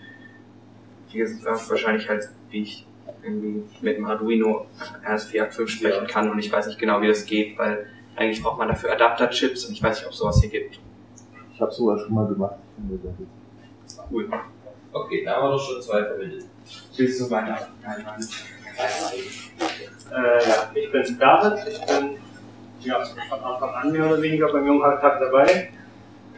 wie 1.11 1.17
gesagt, 1.17 1.69
wahrscheinlich 1.69 2.07
halt, 2.07 2.29
wie 2.49 2.61
ich 2.61 2.85
irgendwie 3.23 3.63
mit 3.81 3.97
dem 3.97 4.05
Arduino 4.05 4.67
RS485 5.05 5.67
sprechen 5.67 6.07
kann 6.07 6.29
und 6.29 6.39
ich 6.39 6.51
weiß 6.51 6.67
nicht 6.67 6.79
genau, 6.79 7.01
wie 7.01 7.07
das 7.07 7.25
geht, 7.25 7.57
weil 7.57 7.87
eigentlich 8.15 8.43
braucht 8.43 8.57
man 8.57 8.67
dafür 8.67 8.91
Adapterchips 8.91 9.65
und 9.65 9.73
ich 9.73 9.81
weiß 9.81 9.97
nicht, 9.97 10.05
ob 10.05 10.11
es 10.11 10.19
sowas 10.19 10.39
hier 10.41 10.49
gibt. 10.49 10.79
Ich 11.53 11.61
habe 11.61 11.71
sogar 11.71 11.99
schon 11.99 12.13
mal 12.13 12.27
gemacht. 12.27 12.55
Cool. 14.11 14.29
Okay, 14.91 15.23
da 15.23 15.35
haben 15.35 15.43
wir 15.45 15.51
doch 15.51 15.61
schon 15.61 15.81
zwei 15.81 16.03
vermittelt. 16.03 16.45
Willst 16.97 17.19
du 17.21 17.29
weiter? 17.29 17.67
Nein, 17.83 18.05
nein. 18.05 18.27
Äh, 20.11 20.49
ja, 20.49 20.71
ich 20.73 20.91
bin 20.91 21.19
David, 21.19 21.67
ich 21.67 21.85
bin 21.85 22.17
ja, 22.81 23.03
von 23.29 23.39
Anfang 23.39 23.69
an 23.69 23.91
mehr 23.91 24.05
oder 24.05 24.21
weniger 24.21 24.51
beim 24.51 24.67
Jungalltag 24.67 25.19
dabei 25.19 25.69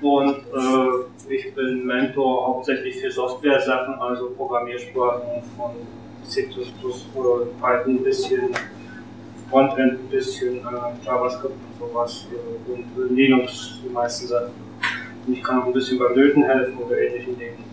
und 0.01 0.37
äh, 0.37 1.33
ich 1.33 1.53
bin 1.55 1.85
Mentor 1.85 2.47
hauptsächlich 2.47 3.01
für 3.01 3.11
Software-Sachen, 3.11 3.95
also 3.95 4.29
Programmiersprachen 4.31 5.43
von 5.57 5.71
C++ 6.23 6.47
oder 7.15 7.45
Python 7.61 7.95
ein 7.95 8.03
bisschen, 8.03 8.49
Frontend 9.49 9.99
ein 9.99 10.09
bisschen, 10.09 10.57
äh, 10.57 11.05
JavaScript 11.05 11.53
und 11.53 11.87
sowas 11.87 12.27
und 12.67 13.15
Linux 13.15 13.79
die 13.83 13.89
meisten 13.89 14.27
Sachen. 14.27 14.53
Und 15.25 15.33
ich 15.33 15.43
kann 15.43 15.61
auch 15.61 15.67
ein 15.67 15.73
bisschen 15.73 15.97
beim 15.99 16.13
Löten 16.13 16.43
helfen 16.43 16.77
oder 16.77 16.97
ähnlichen 16.97 17.37
Dingen. 17.37 17.64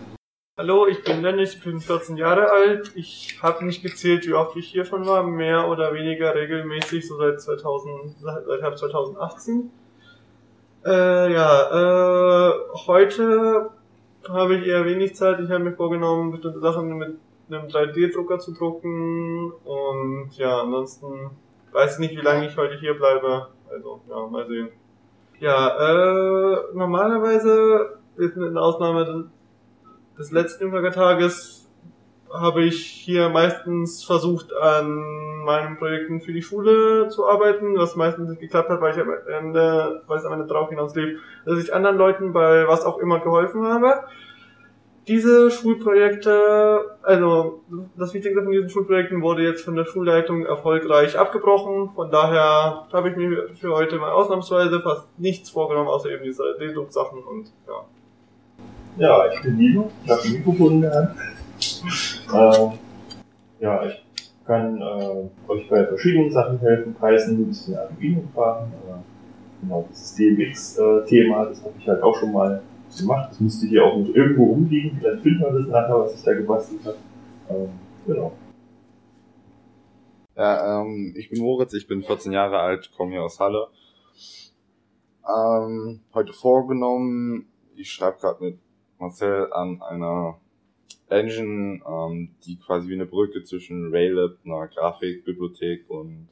Hallo, 0.55 0.85
ich 0.85 1.03
bin 1.03 1.23
Dennis, 1.23 1.55
ich 1.55 1.63
bin 1.63 1.81
14 1.81 2.15
Jahre 2.15 2.51
alt. 2.51 2.91
Ich 2.93 3.39
habe 3.41 3.65
nicht 3.65 3.81
gezählt, 3.81 4.27
wie 4.27 4.35
oft 4.35 4.55
ich 4.55 4.67
hiervon 4.67 5.03
war, 5.07 5.23
mehr 5.23 5.67
oder 5.67 5.95
weniger 5.95 6.35
regelmäßig, 6.35 7.07
so 7.07 7.17
seit 7.17 7.41
2000, 7.41 8.17
seit 8.19 8.61
Herbst 8.61 8.81
2018. 8.81 9.71
Äh, 10.85 11.33
ja, 11.33 12.51
äh, 12.51 12.53
heute 12.85 13.71
habe 14.29 14.57
ich 14.57 14.67
eher 14.67 14.85
wenig 14.85 15.15
Zeit. 15.15 15.39
Ich 15.39 15.49
habe 15.49 15.63
mir 15.63 15.73
vorgenommen, 15.73 16.29
bestimmte 16.29 16.59
Sachen 16.59 16.99
mit 16.99 17.17
einem 17.49 17.67
3D-Drucker 17.69 18.37
zu 18.37 18.53
drucken 18.53 19.53
und 19.53 20.37
ja, 20.37 20.61
ansonsten 20.61 21.31
weiß 21.71 21.93
ich 21.93 21.99
nicht, 21.99 22.15
wie 22.15 22.23
lange 22.23 22.45
ich 22.45 22.55
heute 22.55 22.75
hier 22.75 22.93
bleibe. 22.93 23.47
Also, 23.71 24.01
ja, 24.07 24.27
mal 24.27 24.45
sehen. 24.45 24.69
Ja, 25.39 25.69
äh, 25.79 26.57
normalerweise 26.75 27.97
ist 28.17 28.37
eine 28.37 28.61
Ausnahme 28.61 29.31
des 30.17 30.31
letzten 30.31 30.71
Tages 30.91 31.63
habe 32.33 32.63
ich 32.63 32.83
hier 32.85 33.29
meistens 33.29 34.03
versucht, 34.03 34.53
an 34.53 35.43
meinen 35.45 35.77
Projekten 35.77 36.19
für 36.19 36.33
die 36.33 36.41
Schule 36.41 37.07
zu 37.09 37.27
arbeiten, 37.27 37.77
was 37.77 37.95
meistens 37.95 38.29
nicht 38.29 38.41
geklappt 38.41 38.69
hat, 38.69 38.81
weil 38.81 38.93
ich 38.93 38.99
am 38.99 39.11
Ende, 39.27 40.01
weil 40.07 40.17
es 40.17 40.25
am 40.25 40.33
Ende 40.33 40.47
darauf 40.47 40.69
hinaus 40.69 40.95
lief, 40.95 41.19
dass 41.45 41.63
ich 41.63 41.73
anderen 41.73 41.97
Leuten 41.97 42.33
bei 42.33 42.67
was 42.67 42.85
auch 42.85 42.97
immer 42.97 43.19
geholfen 43.19 43.63
habe. 43.65 44.03
Diese 45.07 45.51
Schulprojekte, 45.51 46.97
also 47.03 47.61
das 47.97 48.13
Wichtigste 48.13 48.41
von 48.41 48.51
diesen 48.51 48.69
Schulprojekten 48.69 49.21
wurde 49.21 49.43
jetzt 49.43 49.65
von 49.65 49.75
der 49.75 49.83
Schulleitung 49.85 50.45
erfolgreich 50.45 51.19
abgebrochen. 51.19 51.89
Von 51.89 52.09
daher 52.09 52.87
habe 52.91 53.09
ich 53.09 53.17
mir 53.17 53.49
für 53.53 53.75
heute 53.75 53.97
mal 53.97 54.11
ausnahmsweise 54.11 54.79
fast 54.79 55.07
nichts 55.19 55.49
vorgenommen, 55.49 55.89
außer 55.89 56.09
eben 56.09 56.23
diese 56.23 56.55
D-Druck-Sachen 56.57 57.21
und 57.21 57.51
ja. 57.67 57.85
Ja, 58.97 59.25
ich 59.31 59.41
bin 59.41 59.57
Nino, 59.57 59.89
ich 60.03 60.11
habe 60.11 60.21
ein 60.21 60.33
Mikrofon 60.33 60.73
in 60.73 60.81
der 60.81 60.93
Hand. 60.93 61.15
Ähm, 62.31 62.79
ja, 63.59 63.85
ich 63.87 64.05
kann 64.45 64.79
äh, 64.79 65.51
euch 65.51 65.67
bei 65.67 65.87
verschiedenen 65.87 66.31
Sachen 66.31 66.59
helfen, 66.59 66.93
Python, 66.93 67.39
ein 67.39 67.47
bisschen 67.47 67.75
Arduino 67.75 68.23
fahren. 68.35 68.71
Äh, 68.87 69.61
genau, 69.61 69.87
dieses 69.89 70.13
DMX-Thema, 70.15 71.45
das 71.45 71.63
habe 71.63 71.73
ich 71.79 71.87
halt 71.87 72.03
auch 72.03 72.15
schon 72.19 72.33
mal 72.33 72.61
gemacht. 72.95 73.31
Das 73.31 73.39
müsste 73.39 73.65
hier 73.65 73.83
auch 73.83 73.97
noch 73.97 74.13
irgendwo 74.13 74.45
rumliegen. 74.45 74.99
Vielleicht 74.99 75.23
findet 75.23 75.41
man 75.41 75.55
das 75.55 75.67
nachher, 75.67 75.99
was 75.99 76.13
ich 76.13 76.23
da 76.23 76.33
gebastelt 76.33 76.85
habe. 76.85 76.97
Ähm, 77.49 77.69
genau. 78.05 78.31
Ja, 80.35 80.81
ähm, 80.81 81.15
ich 81.17 81.29
bin 81.31 81.41
Moritz, 81.41 81.73
ich 81.73 81.87
bin 81.87 82.03
14 82.03 82.31
Jahre 82.31 82.59
alt, 82.59 82.91
komme 82.95 83.13
hier 83.13 83.23
aus 83.23 83.39
Halle. 83.39 83.67
Ähm, 85.27 86.01
heute 86.13 86.33
vorgenommen, 86.33 87.47
ich 87.75 87.91
schreibe 87.91 88.17
gerade 88.19 88.43
mit 88.43 88.59
Marcel 89.03 89.51
an 89.51 89.81
einer 89.81 90.39
Engine, 91.09 91.81
ähm, 91.85 92.29
die 92.45 92.57
quasi 92.57 92.89
wie 92.89 92.93
eine 92.93 93.05
Brücke 93.05 93.43
zwischen 93.43 93.93
Raylab, 93.93 94.37
einer 94.45 94.67
Grafikbibliothek 94.67 95.89
und 95.89 96.29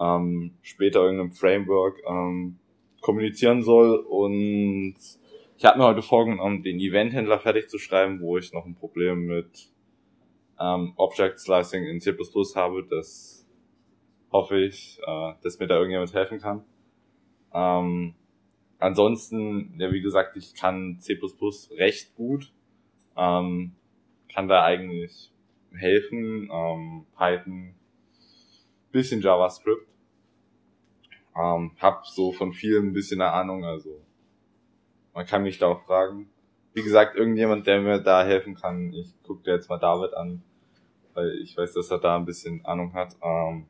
ähm, 0.00 0.52
später 0.62 1.02
irgendeinem 1.02 1.32
Framework 1.32 2.02
ähm, 2.08 2.58
kommunizieren 3.00 3.62
soll. 3.62 3.96
Und 3.96 4.96
ich 5.56 5.64
habe 5.64 5.78
mir 5.78 5.86
heute 5.86 6.02
vorgenommen, 6.02 6.62
den 6.62 6.80
Eventhändler 6.80 7.38
fertig 7.38 7.68
zu 7.68 7.78
schreiben, 7.78 8.20
wo 8.20 8.38
ich 8.38 8.52
noch 8.52 8.66
ein 8.66 8.74
Problem 8.74 9.26
mit 9.26 9.68
ähm, 10.58 10.92
Object 10.96 11.38
Slicing 11.38 11.84
in 11.84 12.00
C++ 12.00 12.14
habe. 12.56 12.86
Das 12.88 13.46
hoffe 14.32 14.58
ich, 14.58 14.98
äh, 15.06 15.32
dass 15.42 15.58
mir 15.58 15.66
da 15.66 15.76
irgendjemand 15.76 16.12
helfen 16.14 16.40
kann. 16.40 16.64
Ähm, 17.54 18.14
ansonsten, 18.78 19.74
ja, 19.78 19.92
wie 19.92 20.00
gesagt, 20.00 20.36
ich 20.36 20.54
kann 20.54 20.98
C++ 21.00 21.18
recht 21.72 22.14
gut. 22.14 22.52
Ähm, 23.16 23.72
kann 24.32 24.48
da 24.48 24.64
eigentlich 24.64 25.32
helfen. 25.72 26.50
Ähm, 26.52 27.06
Python, 27.16 27.74
bisschen 28.92 29.20
JavaScript. 29.20 29.86
Ähm, 31.36 31.72
hab 31.78 32.06
so 32.06 32.32
von 32.32 32.52
vielen 32.52 32.88
ein 32.88 32.92
bisschen 32.92 33.20
eine 33.20 33.32
Ahnung, 33.32 33.64
also 33.64 34.00
man 35.12 35.26
kann 35.26 35.42
mich 35.42 35.58
da 35.58 35.66
auch 35.66 35.82
fragen. 35.84 36.30
Wie 36.72 36.82
gesagt, 36.82 37.16
irgendjemand, 37.16 37.66
der 37.66 37.80
mir 37.80 38.00
da 38.00 38.24
helfen 38.24 38.54
kann, 38.54 38.92
ich 38.92 39.14
gucke 39.22 39.42
dir 39.42 39.54
jetzt 39.54 39.68
mal 39.68 39.78
David 39.78 40.14
an, 40.14 40.42
weil 41.14 41.38
ich 41.42 41.56
weiß, 41.56 41.72
dass 41.74 41.90
er 41.90 41.98
da 41.98 42.16
ein 42.16 42.24
bisschen 42.24 42.64
Ahnung 42.64 42.92
hat. 42.94 43.16
Ähm, 43.22 43.66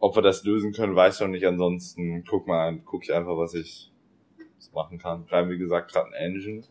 ob 0.00 0.16
wir 0.16 0.22
das 0.22 0.44
lösen 0.44 0.72
können, 0.72 0.96
weiß 0.96 1.14
ich 1.16 1.20
noch 1.20 1.28
nicht. 1.28 1.46
Ansonsten 1.46 2.24
guck 2.24 2.46
mal, 2.46 2.80
guck 2.84 3.04
ich 3.04 3.12
einfach, 3.12 3.36
was 3.36 3.54
ich 3.54 3.92
machen 4.72 4.98
kann. 4.98 5.26
Haben, 5.30 5.50
wie 5.50 5.58
gesagt, 5.58 5.92
gerade 5.92 6.08
ein 6.08 6.32
Engine. 6.32 6.62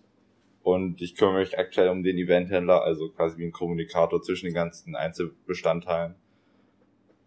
Und 0.64 1.02
ich 1.02 1.16
kümmere 1.16 1.40
mich 1.40 1.58
aktuell 1.58 1.90
um 1.90 2.04
den 2.04 2.18
Eventhändler, 2.18 2.84
also 2.84 3.10
quasi 3.10 3.38
wie 3.38 3.46
ein 3.46 3.52
Kommunikator 3.52 4.22
zwischen 4.22 4.46
den 4.46 4.54
ganzen 4.54 4.96
Einzelbestandteilen. 4.96 6.16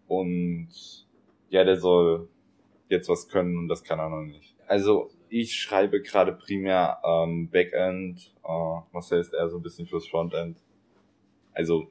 Und 0.07 0.69
ja, 1.49 1.63
der 1.63 1.77
soll 1.77 2.29
jetzt 2.89 3.09
was 3.09 3.27
können 3.27 3.57
und 3.57 3.67
das 3.67 3.83
kann 3.83 3.99
er 3.99 4.09
noch 4.09 4.23
nicht. 4.23 4.55
Also 4.67 5.09
ich 5.29 5.55
schreibe 5.55 6.01
gerade 6.01 6.33
primär 6.33 6.99
ähm, 7.03 7.49
Backend, 7.49 8.33
äh, 8.43 8.79
Marcel 8.91 9.19
ist 9.19 9.33
eher 9.33 9.49
so 9.49 9.57
ein 9.57 9.63
bisschen 9.63 9.87
fürs 9.87 10.07
Frontend. 10.07 10.57
Also 11.53 11.87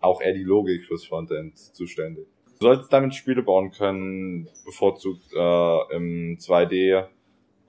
auch 0.00 0.20
eher 0.20 0.32
die 0.32 0.44
Logik 0.44 0.86
fürs 0.86 1.04
Frontend 1.04 1.58
zuständig. 1.58 2.26
Du 2.58 2.64
sollst 2.64 2.92
damit 2.92 3.14
Spiele 3.14 3.42
bauen 3.42 3.70
können, 3.70 4.48
bevorzugt 4.64 5.32
äh, 5.34 5.94
im 5.94 6.38
2D, 6.38 7.04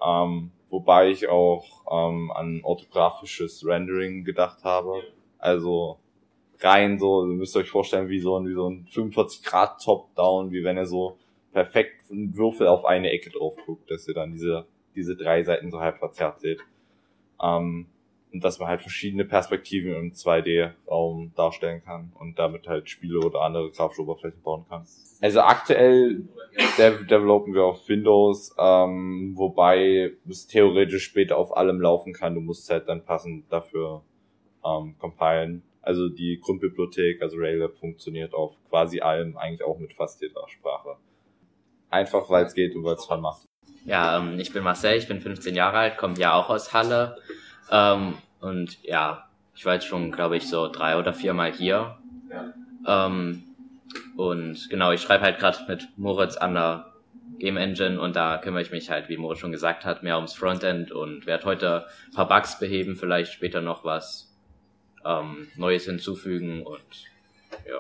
ähm, 0.02 0.52
wobei 0.70 1.10
ich 1.10 1.28
auch 1.28 1.66
ähm, 1.92 2.32
an 2.32 2.62
orthografisches 2.64 3.66
Rendering 3.66 4.24
gedacht 4.24 4.64
habe. 4.64 5.04
Also 5.40 6.00
rein 6.60 7.00
so, 7.00 7.26
ihr 7.26 7.34
müsst 7.34 7.58
euch 7.58 7.70
vorstellen, 7.70 8.08
wie 8.08 8.20
so 8.20 8.38
ein, 8.38 8.48
wie 8.48 8.54
so 8.54 8.70
ein 8.70 8.88
45 8.90 9.44
Grad 9.44 9.84
Top-Down, 9.84 10.52
wie 10.52 10.64
wenn 10.64 10.78
ihr 10.78 10.86
so 10.86 11.18
perfekt 11.52 12.10
einen 12.10 12.36
Würfel 12.38 12.68
auf 12.68 12.86
eine 12.86 13.12
Ecke 13.12 13.30
drauf 13.30 13.56
guckt, 13.66 13.92
dass 13.92 14.08
ihr 14.08 14.14
dann 14.14 14.32
diese, 14.32 14.68
diese 14.96 15.18
drei 15.18 15.44
Seiten 15.44 15.70
so 15.70 15.82
halb 15.82 15.98
verzerrt 16.00 16.40
seht. 16.40 16.62
Ähm, 17.44 17.88
und 18.34 18.44
dass 18.44 18.60
man 18.60 18.68
halt 18.68 18.82
verschiedene 18.82 19.26
Perspektiven 19.26 19.94
im 19.96 20.14
2D-Raum 20.14 21.32
darstellen 21.36 21.82
kann 21.84 22.12
und 22.20 22.38
damit 22.38 22.68
halt 22.68 22.90
Spiele 22.90 23.20
oder 23.20 23.42
andere 23.42 23.72
grafische 23.72 24.02
Oberflächen 24.02 24.42
bauen 24.42 24.66
kann. 24.68 24.86
Also 25.22 25.42
aktuell 25.42 26.24
dev 26.78 27.08
developen 27.08 27.54
wir 27.54 27.64
auf 27.64 27.88
Windows, 27.88 28.54
ähm, 28.60 29.34
wobei 29.36 30.12
es 30.30 30.48
theoretisch 30.48 31.06
später 31.06 31.38
auf 31.38 31.56
allem 31.56 31.82
laufen 31.82 32.14
kann. 32.14 32.36
Du 32.36 32.42
musst 32.42 32.70
halt 32.70 32.88
dann 32.90 33.04
passend 33.04 33.52
dafür 33.52 34.04
ähm, 34.64 34.96
compilen. 35.00 35.64
Also 35.82 36.10
die 36.10 36.40
Grundbibliothek, 36.42 37.22
also 37.22 37.38
Raylab, 37.38 37.78
funktioniert 37.78 38.34
auf 38.34 38.56
quasi 38.70 39.00
allem, 39.00 39.38
eigentlich 39.38 39.64
auch 39.64 39.80
mit 39.80 39.94
fast 39.94 40.22
jeder 40.22 40.48
Sprache. 40.48 40.98
Einfach 41.90 42.30
weil 42.30 42.46
es 42.46 42.54
geht 42.54 42.76
und 42.76 42.84
weil 42.84 42.96
es 42.96 43.06
Fun 43.06 43.22
macht. 43.22 43.48
Ja, 43.86 44.18
ähm, 44.18 44.38
ich 44.38 44.52
bin 44.52 44.64
Marcel, 44.64 44.98
ich 44.98 45.08
bin 45.08 45.22
15 45.22 45.56
Jahre 45.56 45.78
alt, 45.78 45.98
komme 45.98 46.16
ja 46.20 46.34
auch 46.34 46.50
aus 46.50 46.74
Halle. 46.74 47.16
Ähm, 47.72 48.18
und 48.40 48.84
ja, 48.84 49.28
ich 49.56 49.66
war 49.66 49.74
jetzt 49.74 49.88
schon, 49.88 50.12
glaube 50.12 50.38
ich, 50.38 50.48
so 50.48 50.68
drei 50.68 50.98
oder 50.98 51.14
viermal 51.14 51.52
hier. 51.52 51.98
Ja. 52.86 53.08
Ähm, 53.08 53.44
und 54.16 54.70
genau, 54.70 54.92
ich 54.92 55.02
schreibe 55.02 55.24
halt 55.24 55.40
gerade 55.40 55.60
mit 55.68 55.88
Moritz 55.98 56.38
an 56.38 56.54
der 56.54 56.94
Game 57.40 57.58
Engine 57.58 58.00
und 58.00 58.16
da 58.16 58.38
kümmere 58.38 58.62
ich 58.62 58.72
mich 58.72 58.90
halt, 58.90 59.10
wie 59.10 59.18
Moritz 59.18 59.40
schon 59.40 59.52
gesagt 59.52 59.86
hat, 59.86 60.04
mehr 60.04 60.16
ums 60.16 60.34
Frontend 60.34 60.92
und 60.92 61.26
werde 61.26 61.46
heute 61.46 61.86
ein 62.08 62.16
paar 62.16 62.28
Bugs 62.28 62.60
beheben, 62.60 62.96
vielleicht 62.96 63.34
später 63.34 63.62
noch 63.62 63.84
was 63.84 64.36
ähm, 65.06 65.48
Neues 65.56 65.86
hinzufügen 65.86 66.64
und 66.64 66.82
ja. 67.68 67.80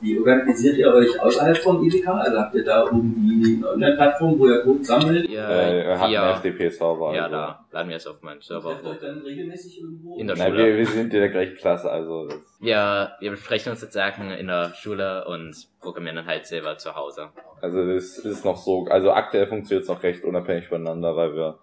Wie 0.00 0.18
organisiert 0.18 0.76
ihr 0.76 0.92
euch 0.92 1.18
außerhalb 1.18 1.56
vom 1.56 1.82
EDK? 1.82 2.06
Also 2.06 2.38
habt 2.38 2.54
ihr 2.54 2.64
da 2.64 2.84
irgendwie 2.84 3.56
eine 3.56 3.68
Online-Plattform, 3.70 4.38
wo 4.38 4.46
ihr 4.46 4.60
Code 4.62 4.84
sammelt? 4.84 5.26
Ja, 5.30 5.50
Äh, 5.50 5.84
wir 5.86 5.98
hatten 5.98 6.40
FTP-Server. 6.42 7.14
Ja, 7.14 7.24
also. 7.24 7.36
da 7.36 7.64
laden 7.72 7.88
wir 7.88 7.96
es 7.96 8.06
auf 8.06 8.20
meinen 8.22 8.42
Server 8.42 8.76
hoch. 8.82 8.94
dann 9.00 9.20
regelmäßig 9.20 9.80
irgendwo? 9.80 10.18
In 10.18 10.26
der 10.26 10.36
Nein, 10.36 10.48
Schule. 10.52 10.66
wir, 10.66 10.76
wir 10.76 10.86
sind 10.86 11.14
in 11.14 11.20
der 11.20 11.30
gleichen 11.30 11.56
Klasse, 11.56 11.90
also 11.90 12.26
das, 12.26 12.36
Wir, 12.60 13.12
wir 13.20 13.30
besprechen 13.30 13.70
uns 13.70 13.80
sozusagen 13.80 14.30
in 14.32 14.48
der 14.48 14.74
Schule 14.74 15.24
und 15.28 15.56
programmieren 15.80 16.16
dann 16.16 16.26
halt 16.26 16.44
selber 16.46 16.76
zu 16.76 16.94
Hause. 16.94 17.28
also 17.62 17.86
das 17.94 18.18
ist 18.18 18.44
noch 18.44 18.58
so, 18.58 18.84
also 18.90 19.12
aktuell 19.12 19.46
funktioniert 19.46 19.84
es 19.84 19.88
noch 19.88 20.02
recht 20.02 20.24
unabhängig 20.24 20.68
voneinander, 20.68 21.16
weil 21.16 21.34
wir 21.34 21.58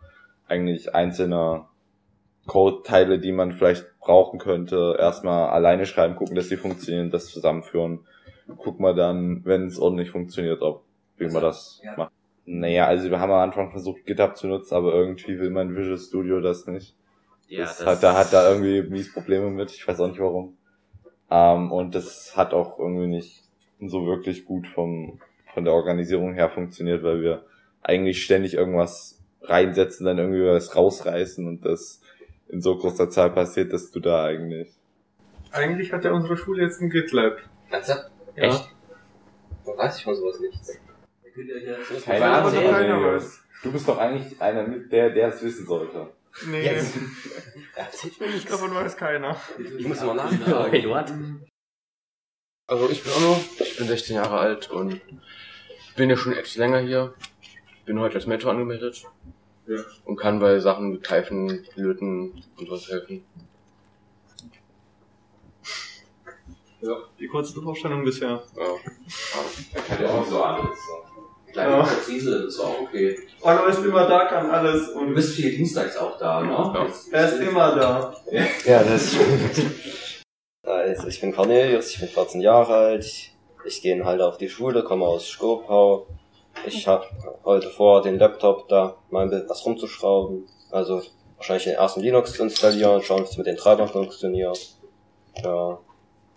eigentlich 0.47 0.95
einzelne 0.95 1.65
Code-Teile, 2.47 3.19
die 3.19 3.31
man 3.31 3.51
vielleicht 3.51 3.85
brauchen 3.99 4.39
könnte, 4.39 4.95
erstmal 4.99 5.49
alleine 5.49 5.85
schreiben, 5.85 6.15
gucken, 6.15 6.35
dass 6.35 6.49
sie 6.49 6.57
funktionieren, 6.57 7.11
das 7.11 7.27
zusammenführen. 7.27 7.99
Wir 8.83 8.93
dann, 8.93 9.41
wenn 9.45 9.67
es 9.67 9.79
ordentlich 9.79 10.11
funktioniert, 10.11 10.61
ob 10.61 10.83
wie 11.17 11.27
man 11.27 11.41
das 11.41 11.81
ja. 11.83 11.95
macht. 11.97 12.11
Naja, 12.45 12.87
also 12.87 13.09
wir 13.09 13.19
haben 13.19 13.31
am 13.31 13.39
Anfang 13.39 13.71
versucht, 13.71 14.05
GitHub 14.05 14.35
zu 14.35 14.47
nutzen, 14.47 14.75
aber 14.75 14.93
irgendwie 14.93 15.39
will 15.39 15.49
mein 15.49 15.75
Visual 15.75 15.97
Studio 15.97 16.41
das 16.41 16.67
nicht. 16.67 16.95
Ja, 17.47 17.61
das, 17.61 17.77
das- 17.77 17.87
hat, 17.87 18.03
da 18.03 18.17
hat 18.17 18.33
da 18.33 18.49
irgendwie 18.49 18.81
mies 18.81 19.13
Probleme 19.13 19.49
mit, 19.49 19.71
ich 19.71 19.87
weiß 19.87 19.99
auch 20.01 20.07
nicht 20.07 20.19
warum. 20.19 20.57
Ähm, 21.31 21.71
und 21.71 21.95
das 21.95 22.35
hat 22.35 22.53
auch 22.53 22.77
irgendwie 22.79 23.07
nicht 23.07 23.43
so 23.79 24.05
wirklich 24.05 24.45
gut 24.45 24.67
vom, 24.67 25.19
von 25.53 25.63
der 25.63 25.73
Organisierung 25.73 26.33
her 26.33 26.49
funktioniert, 26.49 27.03
weil 27.03 27.21
wir 27.21 27.45
eigentlich 27.81 28.23
ständig 28.23 28.55
irgendwas 28.55 29.21
reinsetzen, 29.41 30.05
dann 30.05 30.17
irgendwie 30.17 30.45
was 30.45 30.75
rausreißen 30.75 31.47
und 31.47 31.65
das 31.65 32.01
in 32.49 32.61
so 32.61 32.77
großer 32.77 33.09
Zahl 33.09 33.31
passiert, 33.31 33.73
dass 33.73 33.91
du 33.91 33.99
da 33.99 34.25
eigentlich. 34.25 34.69
Eigentlich 35.51 35.91
hat 35.93 36.03
ja 36.05 36.11
unsere 36.11 36.37
Schule 36.37 36.63
jetzt 36.63 36.81
ein 36.81 36.89
GitLab. 36.89 37.37
Ernsthaft? 37.69 38.11
Ja. 38.35 38.43
Echt? 38.43 38.69
Da 39.75 39.83
weiß 39.83 39.97
ich 39.97 40.03
von 40.03 40.15
sowas 40.15 40.39
nichts. 40.39 40.79
Keine 42.05 42.21
Weiß 42.21 42.53
Ahnung, 42.53 42.71
keiner 42.71 43.03
was. 43.15 43.39
Du 43.63 43.71
bist 43.71 43.87
doch 43.87 43.97
eigentlich 43.97 44.39
einer 44.41 44.67
mit 44.67 44.91
der, 44.91 45.09
der 45.09 45.29
es 45.29 45.41
wissen 45.41 45.65
sollte. 45.65 46.13
Nee. 46.47 46.63
Jetzt. 46.65 46.95
Ich 48.03 48.45
davon 48.45 48.73
weiß 48.73 48.97
keiner. 48.97 49.35
Ich 49.77 49.87
muss 49.87 50.01
mal 50.01 50.15
nachfragen. 50.15 50.73
Eduard? 50.73 51.11
Also 52.67 52.89
ich 52.89 53.03
bin 53.03 53.11
noch, 53.13 53.39
ich 53.59 53.77
bin 53.77 53.87
16 53.87 54.15
Jahre 54.15 54.37
alt 54.37 54.69
und 54.69 55.01
bin 55.95 56.09
ja 56.09 56.17
schon 56.17 56.33
etwas 56.33 56.55
länger 56.55 56.79
hier. 56.79 57.13
Bin 57.85 57.99
heute 57.99 58.15
als 58.15 58.27
Mentor 58.27 58.51
angemeldet. 58.51 59.05
Ja. 59.67 59.79
Und 60.05 60.17
kann 60.17 60.39
bei 60.39 60.59
Sachen 60.59 60.91
mit 60.91 61.03
Greifen, 61.03 61.65
Löten 61.75 62.43
und 62.57 62.69
was 62.69 62.89
helfen. 62.89 63.23
Ja, 66.83 66.97
die 67.17 67.27
kurze 67.27 67.61
Vorstellung 67.61 68.03
bisher. 68.03 68.43
Ja. 68.57 69.81
Kann 69.87 70.03
ja 70.03 70.09
auch 70.09 70.25
so 70.25 70.43
alles. 70.43 70.77
Kleine 71.53 71.71
Ja. 71.77 71.83
Präzise, 71.83 72.35
ist 72.47 72.59
auch 72.59 72.81
okay. 72.81 73.17
Anno 73.41 73.65
ist 73.67 73.85
immer 73.85 74.05
da, 74.05 74.25
kann 74.25 74.49
alles. 74.51 74.89
Und 74.89 75.09
Du 75.09 75.13
bist 75.15 75.35
viel 75.35 75.55
dienstags 75.55 75.95
auch 75.95 76.17
da, 76.17 76.41
ne? 76.41 76.91
er 77.11 77.27
ist 77.29 77.39
immer 77.39 77.75
da. 77.75 78.13
Ja, 78.65 78.83
das 78.83 79.13
stimmt. 79.13 79.71
Also, 80.63 81.07
ich 81.07 81.21
bin 81.21 81.33
Cornelius, 81.33 81.91
ich 81.91 81.99
bin 81.99 82.09
14 82.09 82.41
Jahre 82.41 82.73
alt. 82.73 83.05
Ich, 83.65 83.81
gehe 83.81 84.03
halt 84.03 84.21
auf 84.21 84.37
die 84.37 84.49
Schule, 84.49 84.83
komme 84.83 85.05
aus 85.05 85.27
Skopau. 85.27 86.07
Ich 86.65 86.85
habe 86.85 87.05
heute 87.45 87.69
vor, 87.69 88.01
den 88.01 88.17
Laptop 88.19 88.67
da 88.67 88.97
mal 89.09 89.23
ein 89.23 89.29
bisschen 89.29 89.49
was 89.49 89.65
rumzuschrauben. 89.65 90.47
Also 90.71 91.01
wahrscheinlich 91.37 91.63
den 91.65 91.75
ersten 91.75 92.01
Linux 92.01 92.33
zu 92.33 92.43
installieren, 92.43 93.01
schauen, 93.03 93.21
wie 93.21 93.29
es 93.29 93.37
mit 93.37 93.47
den 93.47 93.55
Treibern 93.57 93.87
funktioniert. 93.87 94.59
Ja, 95.43 95.79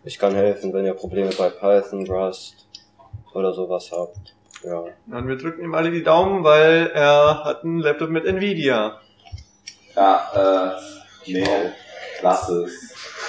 ich 0.07 0.19
kann 0.19 0.35
helfen, 0.35 0.73
wenn 0.73 0.87
ihr 0.87 0.95
Probleme 0.95 1.31
bei 1.37 1.51
Python, 1.51 2.07
Rust 2.07 2.67
oder 3.35 3.53
sowas 3.53 3.91
habt. 3.93 4.35
Ja. 4.65 4.85
Dann 5.07 5.29
wir 5.29 5.37
drücken 5.37 5.63
ihm 5.63 5.75
alle 5.75 5.91
die 5.91 6.03
Daumen, 6.03 6.43
weil 6.45 6.91
er 6.95 7.45
hat 7.45 7.65
einen 7.65 7.81
Laptop 7.81 8.09
mit 8.11 8.25
Nvidia. 8.25 9.01
Ja, 9.95 10.77
äh, 11.27 11.31
nee, 11.33 11.47
klasse. 12.19 12.67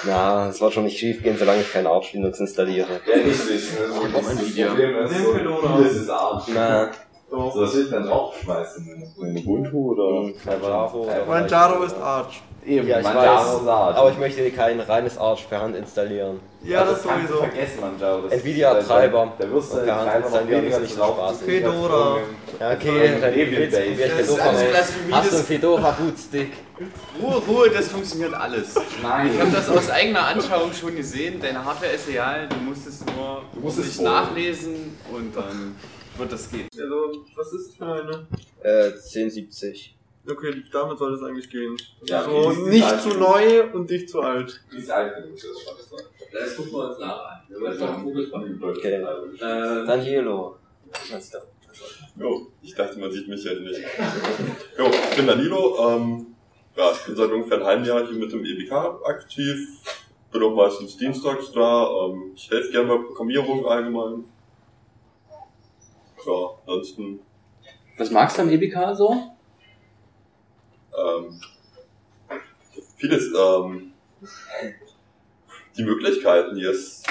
Na, 0.05 0.49
es 0.49 0.61
wird 0.61 0.73
schon 0.73 0.83
nicht 0.85 0.97
schief 0.99 1.23
gehen, 1.23 1.37
solange 1.37 1.61
ich 1.61 1.71
kein 1.71 1.87
Arch 1.87 2.13
Linux 2.13 2.39
installiere. 2.39 3.01
Ja, 3.05 3.13
richtig. 3.15 3.71
Also, 3.79 4.07
das 4.07 4.23
Problem 4.23 4.97
ist, 5.05 5.11
Nimm 5.11 5.23
so, 5.25 5.33
Fedora. 5.33 5.77
vieles 5.77 5.95
ist 5.95 6.09
Arsch. 6.09 6.43
Na, 6.53 6.91
So, 7.29 7.51
was 7.55 7.73
will 7.75 7.83
ich 7.85 7.89
dann 7.91 8.07
draufschmeißen? 8.07 8.87
In 9.21 9.37
Ubuntu 9.37 9.91
oder? 9.93 10.31
Manjaro 10.45 11.01
oder 11.03 11.25
Manjaro 11.25 11.83
ist 11.83 11.95
Arch. 11.97 12.41
Eben, 12.65 12.87
Ja, 12.87 12.99
ich 12.99 13.03
Manjaro 13.03 13.47
weiß. 13.55 13.61
ist 13.61 13.67
Arch. 13.67 13.97
Aber 13.97 14.11
ich 14.11 14.17
möchte 14.17 14.51
kein 14.51 14.79
reines 14.79 15.17
Arch 15.17 15.47
per 15.49 15.61
Hand 15.61 15.75
installieren. 15.75 16.39
Ja, 16.63 16.83
das 16.85 17.03
kannst 17.03 17.29
du 17.29 17.33
sowieso. 17.35 17.37
vergessen, 17.51 17.79
Manjaro. 17.81 18.21
Das 18.23 18.33
Nvidia-Treiber. 18.33 19.33
Da 19.39 19.51
wirst 19.51 19.73
du 19.73 19.77
per 19.79 19.95
Hand 19.97 20.23
installieren, 20.23 20.61
weniger 20.61 20.75
ist 20.77 20.81
nicht 20.83 20.93
so 20.95 21.01
drauf. 21.01 21.39
Fedora. 21.41 22.17
Ja, 22.59 22.71
okay, 22.73 23.17
dann 23.21 23.37
jetzt 23.37 23.71
Base. 23.71 23.81
probier 23.87 24.05
ich 24.05 24.11
Das 24.11 24.19
ist 24.19 24.29
Fedora 24.31 24.43
Hast 24.51 24.63
du 24.63 24.71
das- 25.29 25.33
einen 25.35 25.43
Fedora 25.45 25.91
Bootstick? 25.99 26.51
Ruhe, 27.21 27.41
Ruhe, 27.47 27.69
das 27.69 27.87
funktioniert 27.89 28.33
alles. 28.33 28.75
Nein. 29.01 29.31
Ich 29.33 29.39
habe 29.41 29.51
das 29.51 29.69
aus 29.69 29.89
eigener 29.89 30.27
Anschauung 30.27 30.71
schon 30.73 30.95
gesehen. 30.95 31.39
Deine 31.41 31.63
Hardware 31.63 31.91
ist 31.91 32.07
real, 32.07 32.47
du 32.47 32.55
musst 32.57 32.87
es 32.87 33.03
nur 33.05 33.41
Du 33.53 33.59
musst 33.61 33.79
es 33.79 33.99
nachlesen 33.99 34.97
und 35.13 35.35
dann 35.35 35.75
wird 36.19 36.31
das 36.31 36.51
gehen. 36.51 36.67
Also, 36.73 37.25
was 37.35 37.53
ist 37.53 37.69
das 37.69 37.75
für 37.75 37.85
eine? 37.85 38.27
Äh, 38.63 38.91
1070. 38.91 39.95
Okay, 40.29 40.63
damit 40.71 40.97
soll 40.97 41.13
es 41.13 41.23
eigentlich 41.23 41.49
gehen. 41.49 41.77
Ja, 42.03 42.23
so, 42.23 42.31
okay, 42.31 42.55
die 42.65 42.69
nicht 42.69 42.83
alt 42.83 43.01
zu 43.01 43.09
neu 43.17 43.63
und 43.71 43.89
nicht 43.89 44.09
zu 44.09 44.21
alt. 44.21 44.61
Wie 44.69 44.77
ist 44.77 44.91
alt 44.91 45.15
genug, 45.15 45.35
das 45.35 45.43
ist 45.43 45.89
schon 45.89 45.99
das 46.31 46.55
gucken 46.55 46.73
wir 46.73 46.89
uns 46.89 46.99
nachher 46.99 47.29
an. 47.29 47.41
Wir 47.47 47.61
wollen 47.61 47.79
noch 47.79 48.01
Fokus 48.01 48.31
machen. 48.31 48.61
Okay. 48.61 48.95
Äh, 48.95 49.85
Danilo. 49.85 50.57
Jo, 52.19 52.47
ich 52.61 52.75
dachte, 52.75 52.99
man 52.99 53.11
sieht 53.11 53.27
mich 53.27 53.43
ja 53.43 53.53
nicht. 53.53 53.79
Jo, 54.77 54.85
ich 54.87 55.15
bin 55.15 55.27
Danilo. 55.27 55.89
Ähm, 55.89 56.27
ja, 56.75 56.91
ich 56.91 57.05
bin 57.05 57.15
seit 57.15 57.31
ungefähr 57.31 57.57
einem 57.57 57.65
halben 57.65 57.85
Jahr 57.85 58.07
hier 58.07 58.17
mit 58.17 58.31
dem 58.31 58.43
EBK 58.43 58.71
aktiv. 59.05 59.67
Bin 60.31 60.43
auch 60.43 60.55
meistens 60.55 60.97
dienstags 60.97 61.51
da. 61.53 61.89
Ähm, 62.05 62.31
ich 62.35 62.49
helfe 62.49 62.71
gerne 62.71 62.89
bei 62.89 62.97
Programmierung 62.97 63.65
allgemein. 63.65 64.25
Ja, 66.27 66.51
ansonsten 66.67 67.19
was 67.97 68.11
magst 68.11 68.37
du 68.37 68.43
am 68.43 68.49
EBK 68.49 68.95
so? 68.95 69.37
ähm, 70.97 71.39
vieles. 72.97 73.31
Ähm, 73.33 73.93
die 75.77 75.83
Möglichkeiten 75.83 76.55
hier 76.55 76.71
ist 76.71 77.05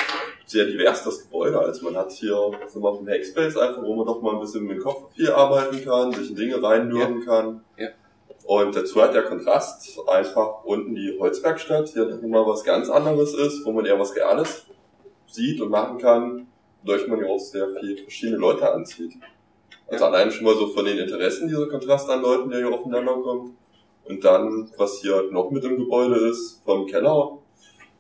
sehr 0.45 0.67
divers 0.67 1.05
das 1.05 1.23
Gebäude. 1.23 1.59
Also 1.59 1.85
man 1.85 1.97
hat 1.97 2.13
hier 2.13 2.35
sagen 2.35 2.75
wir, 2.75 2.81
mal, 2.81 2.97
vom 2.97 3.09
Hackspace 3.09 3.57
einfach, 3.57 3.83
wo 3.83 3.95
man 3.95 4.07
doch 4.07 4.21
mal 4.23 4.35
ein 4.35 4.41
bisschen 4.41 4.65
mit 4.65 4.79
dem 4.79 4.83
Kopf 4.83 5.13
viel 5.15 5.31
arbeiten 5.31 5.85
kann, 5.85 6.13
sich 6.13 6.31
in 6.31 6.37
Dinge 6.37 6.63
reinnörden 6.63 7.25
kann. 7.25 7.65
Ja. 7.77 7.89
Und 8.45 8.77
dazu 8.77 9.03
hat 9.03 9.15
der 9.15 9.25
Kontrast 9.25 9.99
einfach 10.07 10.65
unten 10.65 10.95
die 10.95 11.17
Holzwerkstatt, 11.19 11.89
hier 11.89 12.05
noch 12.05 12.23
mal 12.23 12.47
was 12.47 12.63
ganz 12.63 12.89
anderes 12.89 13.35
ist, 13.35 13.65
wo 13.65 13.73
man 13.73 13.87
eher 13.87 13.99
was 13.99 14.15
Reales 14.15 14.67
sieht 15.27 15.61
und 15.61 15.71
machen 15.71 15.99
kann, 15.99 16.46
wodurch 16.87 17.09
man 17.09 17.21
ja 17.21 17.27
auch 17.27 17.39
sehr 17.39 17.69
viel 17.69 17.99
verschiedene 17.99 18.39
Leute 18.39 18.73
anzieht. 18.73 19.15
Also 19.89 20.05
allein 20.05 20.31
schon 20.31 20.45
mal 20.45 20.55
so 20.55 20.69
von 20.69 20.85
den 20.85 20.99
Interessen 20.99 21.49
dieser 21.49 21.69
Kontrast 21.69 22.09
an 22.09 22.23
Leuten, 22.23 22.51
der 22.51 22.61
hier 22.61 22.73
aufeinander 22.73 23.15
kommt. 23.15 23.55
Und 24.05 24.25
dann, 24.25 24.71
was 24.77 25.01
hier 25.01 25.31
noch 25.33 25.51
mit 25.51 25.65
im 25.65 25.79
Gebäude 25.79 26.17
ist, 26.29 26.63
vom 26.65 26.87
Keller, 26.87 27.39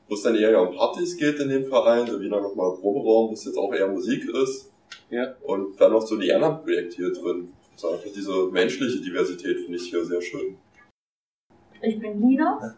wo 0.08 0.14
es 0.14 0.22
dann 0.22 0.36
eher 0.36 0.60
um 0.60 0.74
Partys 0.74 1.16
geht 1.16 1.40
in 1.40 1.48
dem 1.48 1.66
Verein, 1.66 2.06
so 2.06 2.20
wieder 2.20 2.40
nochmal 2.40 2.76
Proberaum, 2.76 3.30
wo 3.30 3.32
es 3.32 3.44
jetzt 3.44 3.58
auch 3.58 3.74
eher 3.74 3.88
Musik 3.88 4.24
ist. 4.28 4.70
Ja. 5.10 5.34
Und 5.42 5.80
dann 5.80 5.92
noch 5.92 6.06
so 6.06 6.16
die 6.16 6.32
anderen 6.32 6.62
Projekte 6.62 6.96
hier 6.96 7.12
drin. 7.12 7.52
Also 7.72 7.90
einfach 7.90 8.10
diese 8.14 8.46
menschliche 8.46 9.00
Diversität 9.00 9.60
finde 9.60 9.76
ich 9.76 9.90
hier 9.90 10.04
sehr 10.04 10.22
schön. 10.22 10.56
Ich 11.82 11.98
bin 11.98 12.20
Nina, 12.20 12.76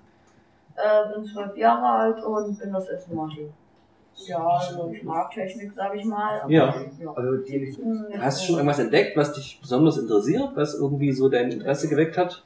äh, 0.74 1.12
bin 1.12 1.24
zwölf 1.24 1.56
Jahre 1.56 1.86
alt 1.86 2.24
und 2.24 2.58
bin 2.58 2.72
das 2.72 2.88
erste 2.88 3.14
Mal 3.14 3.30
hier. 3.30 3.52
Ja, 4.26 4.46
also 4.46 4.90
ich 4.92 5.02
mag 5.02 5.30
Technik, 5.30 5.72
sag 5.74 5.94
ich 5.94 6.04
mal. 6.04 6.40
aber- 6.40 6.50
Ja. 6.52 6.74
Also 7.14 7.36
die, 7.38 7.76
Hm, 7.80 8.06
hast 8.20 8.40
du 8.40 8.44
schon 8.46 8.54
irgendwas 8.56 8.78
entdeckt, 8.78 9.16
was 9.16 9.32
dich 9.32 9.58
besonders 9.60 9.96
interessiert, 9.98 10.50
was 10.54 10.74
irgendwie 10.74 11.12
so 11.12 11.28
dein 11.28 11.50
Interesse 11.52 11.88
geweckt 11.88 12.16
hat? 12.18 12.42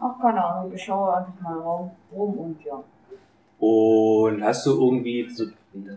Ach, 0.00 0.20
keine 0.20 0.44
Ahnung, 0.44 0.72
ich 0.74 0.82
schaue 0.82 1.16
einfach 1.16 1.40
mal 1.40 1.58
rum, 1.58 1.90
rum 2.14 2.38
und 2.38 2.64
ja. 2.64 2.82
Und 3.58 4.42
hast 4.44 4.64
du 4.66 4.70
irgendwie 4.72 5.28
so 5.28 5.46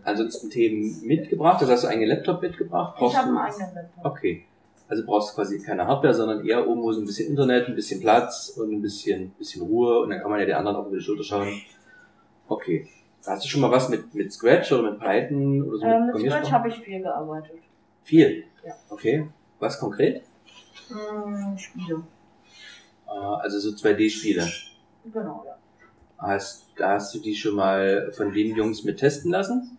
ansonsten 0.03 0.49
Themen 0.49 0.99
mitgebracht? 1.03 1.61
Also 1.61 1.73
hast 1.73 1.83
du 1.83 1.87
einen 1.87 2.03
Laptop 2.07 2.41
mitgebracht? 2.41 2.95
Ich 3.01 3.15
habe 3.15 3.27
einen 3.27 3.35
du- 3.35 3.41
eigenen 3.41 3.75
Laptop. 3.75 4.05
Okay. 4.05 4.45
Also 4.87 5.05
brauchst 5.05 5.31
du 5.31 5.35
quasi 5.35 5.59
keine 5.59 5.87
Hardware, 5.87 6.13
sondern 6.13 6.45
eher 6.45 6.59
irgendwo 6.65 6.91
so 6.91 6.99
ein 7.01 7.05
bisschen 7.05 7.29
Internet, 7.29 7.67
ein 7.67 7.75
bisschen 7.75 8.01
Platz 8.01 8.57
und 8.57 8.71
ein 8.73 8.81
bisschen, 8.81 9.29
bisschen 9.37 9.61
Ruhe 9.61 10.01
und 10.01 10.09
dann 10.09 10.19
kann 10.19 10.29
man 10.29 10.39
ja 10.39 10.45
die 10.45 10.53
anderen 10.53 10.77
auch 10.77 10.87
über 10.87 10.97
die 10.97 11.03
Schulter 11.03 11.23
schauen. 11.23 11.47
Okay. 12.49 12.87
Hast 13.25 13.43
du 13.45 13.49
schon 13.49 13.61
mal 13.61 13.71
was 13.71 13.89
mit, 13.89 14.13
mit 14.15 14.31
Scratch 14.33 14.71
oder 14.71 14.91
mit 14.91 14.99
Python 14.99 15.63
oder 15.63 15.77
so? 15.77 15.85
Äh, 15.85 15.99
mit? 16.21 16.31
Scratch 16.31 16.51
habe 16.51 16.69
ich 16.69 16.75
viel 16.79 17.01
gearbeitet. 17.01 17.57
Viel? 18.03 18.43
Ja. 18.65 18.73
Okay. 18.89 19.27
Was 19.59 19.79
konkret? 19.79 20.23
Hm, 20.87 21.57
Spiele. 21.57 22.03
Äh, 23.07 23.11
Also 23.11 23.59
so 23.59 23.69
2D-Spiele. 23.69 24.47
Genau, 25.13 25.43
ja. 25.45 25.55
Hast, 26.17 26.65
hast 26.79 27.15
du 27.15 27.19
die 27.19 27.35
schon 27.35 27.55
mal 27.55 28.11
von 28.11 28.31
den 28.31 28.55
Jungs 28.55 28.83
mit 28.83 28.97
testen 28.99 29.31
lassen? 29.31 29.77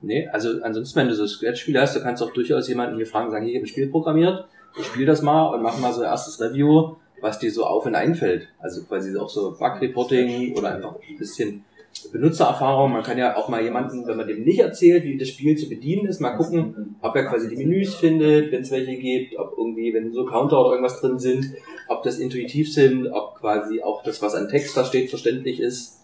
Nee, 0.00 0.28
also 0.28 0.62
ansonsten, 0.62 0.98
wenn 1.00 1.08
du 1.08 1.14
so 1.14 1.26
Scratch-Spiele 1.26 1.80
hast, 1.80 1.94
du 1.96 2.00
kannst 2.00 2.22
auch 2.22 2.32
durchaus 2.32 2.68
jemanden 2.68 2.96
hier 2.96 3.06
fragen, 3.06 3.30
sagen, 3.30 3.44
hier, 3.44 3.54
ich 3.54 3.58
habe 3.58 3.66
ein 3.66 3.68
Spiel 3.68 3.88
programmiert, 3.88 4.46
ich 4.78 4.86
spiele 4.86 5.06
das 5.06 5.20
mal 5.20 5.52
und 5.54 5.62
mach 5.62 5.78
mal 5.78 5.92
so 5.92 6.00
ein 6.00 6.06
erstes 6.06 6.40
Review, 6.40 6.94
was 7.20 7.38
dir 7.38 7.52
so 7.52 7.66
auf 7.66 7.84
und 7.84 7.94
einfällt. 7.94 8.48
Also 8.60 8.84
quasi 8.84 9.14
auch 9.18 9.28
so 9.28 9.56
Bug-Reporting 9.58 10.56
oder 10.56 10.74
einfach 10.74 10.94
ein 11.06 11.18
bisschen 11.18 11.64
Benutzererfahrung. 12.12 12.92
Man 12.92 13.02
kann 13.02 13.18
ja 13.18 13.36
auch 13.36 13.48
mal 13.48 13.62
jemanden, 13.62 14.06
wenn 14.06 14.16
man 14.16 14.26
dem 14.26 14.44
nicht 14.44 14.60
erzählt, 14.60 15.04
wie 15.04 15.18
das 15.18 15.28
Spiel 15.28 15.56
zu 15.56 15.68
bedienen 15.68 16.06
ist, 16.06 16.20
mal 16.20 16.36
gucken, 16.36 16.96
ob 17.00 17.16
er 17.16 17.26
quasi 17.26 17.48
die 17.48 17.56
Menüs 17.56 17.94
findet, 17.94 18.52
wenn 18.52 18.62
es 18.62 18.70
welche 18.70 18.96
gibt, 18.96 19.38
ob 19.38 19.54
irgendwie, 19.56 19.92
wenn 19.94 20.12
so 20.12 20.24
Counter 20.26 20.60
oder 20.60 20.70
irgendwas 20.70 21.00
drin 21.00 21.18
sind, 21.18 21.46
ob 21.88 22.02
das 22.02 22.18
intuitiv 22.18 22.72
sind, 22.72 23.08
ob 23.08 23.36
quasi 23.36 23.82
auch 23.82 24.02
das, 24.02 24.22
was 24.22 24.34
an 24.34 24.48
Text 24.48 24.76
da 24.76 24.84
steht, 24.84 25.10
verständlich 25.10 25.60
ist. 25.60 26.00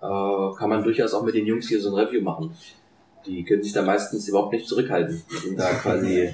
Äh, 0.00 0.04
kann 0.04 0.68
man 0.68 0.82
durchaus 0.82 1.14
auch 1.14 1.22
mit 1.22 1.34
den 1.34 1.46
Jungs 1.46 1.68
hier 1.68 1.80
so 1.80 1.94
ein 1.94 2.04
Review 2.04 2.22
machen. 2.22 2.54
Die 3.26 3.44
können 3.44 3.62
sich 3.62 3.72
da 3.72 3.82
meistens 3.82 4.28
überhaupt 4.28 4.52
nicht 4.52 4.66
zurückhalten. 4.66 5.22
Die 5.30 5.36
sind 5.36 5.58
da 5.58 5.72
quasi, 5.74 6.20
äh, 6.20 6.32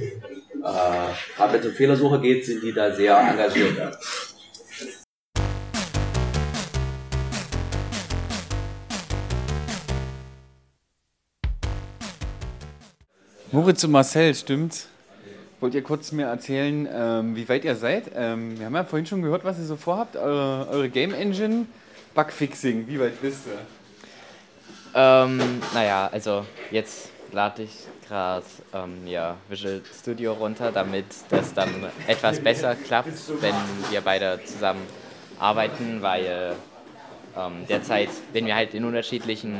gerade 1.37 1.53
wenn 1.53 1.61
es 1.61 1.67
um 1.67 1.73
Fehlersuche 1.73 2.21
geht, 2.21 2.47
sind 2.47 2.63
die 2.63 2.73
da 2.73 2.91
sehr 2.93 3.19
engagiert. 3.19 3.99
Moritz 13.59 13.83
und 13.83 13.90
Marcel, 13.90 14.37
stimmt. 14.37 14.87
Wollt 15.59 15.75
ihr 15.75 15.83
kurz 15.83 16.12
mir 16.12 16.27
erzählen, 16.27 16.88
ähm, 16.94 17.35
wie 17.35 17.49
weit 17.49 17.64
ihr 17.64 17.75
seid? 17.75 18.05
Ähm, 18.14 18.57
wir 18.57 18.66
haben 18.66 18.75
ja 18.77 18.85
vorhin 18.85 19.05
schon 19.05 19.21
gehört, 19.21 19.44
was 19.44 19.59
ihr 19.59 19.64
so 19.64 19.75
vorhabt. 19.75 20.14
Eure, 20.14 20.68
eure 20.71 20.88
Game 20.88 21.12
Engine, 21.12 21.66
Bugfixing, 22.14 22.87
wie 22.87 23.01
weit 23.01 23.21
bist 23.21 23.47
du? 23.47 23.51
Ähm, 24.94 25.61
naja, 25.75 26.09
also 26.12 26.47
jetzt 26.71 27.11
lade 27.33 27.64
ich 27.64 27.73
gerade 28.07 28.47
ähm, 28.73 29.05
ja, 29.09 29.37
Visual 29.49 29.83
Studio 29.92 30.35
runter, 30.35 30.71
damit 30.71 31.07
das 31.29 31.53
dann 31.53 31.68
etwas 32.07 32.38
besser 32.38 32.77
klappt, 32.77 33.09
wenn 33.40 33.57
wir 33.90 34.03
beide 34.03 34.38
zusammen 34.44 34.83
arbeiten, 35.40 36.01
weil 36.01 36.55
derzeit, 37.68 38.09
wenn 38.33 38.46
wir 38.46 38.55
halt 38.55 38.74
in 38.74 38.85
unterschiedlichen 38.85 39.57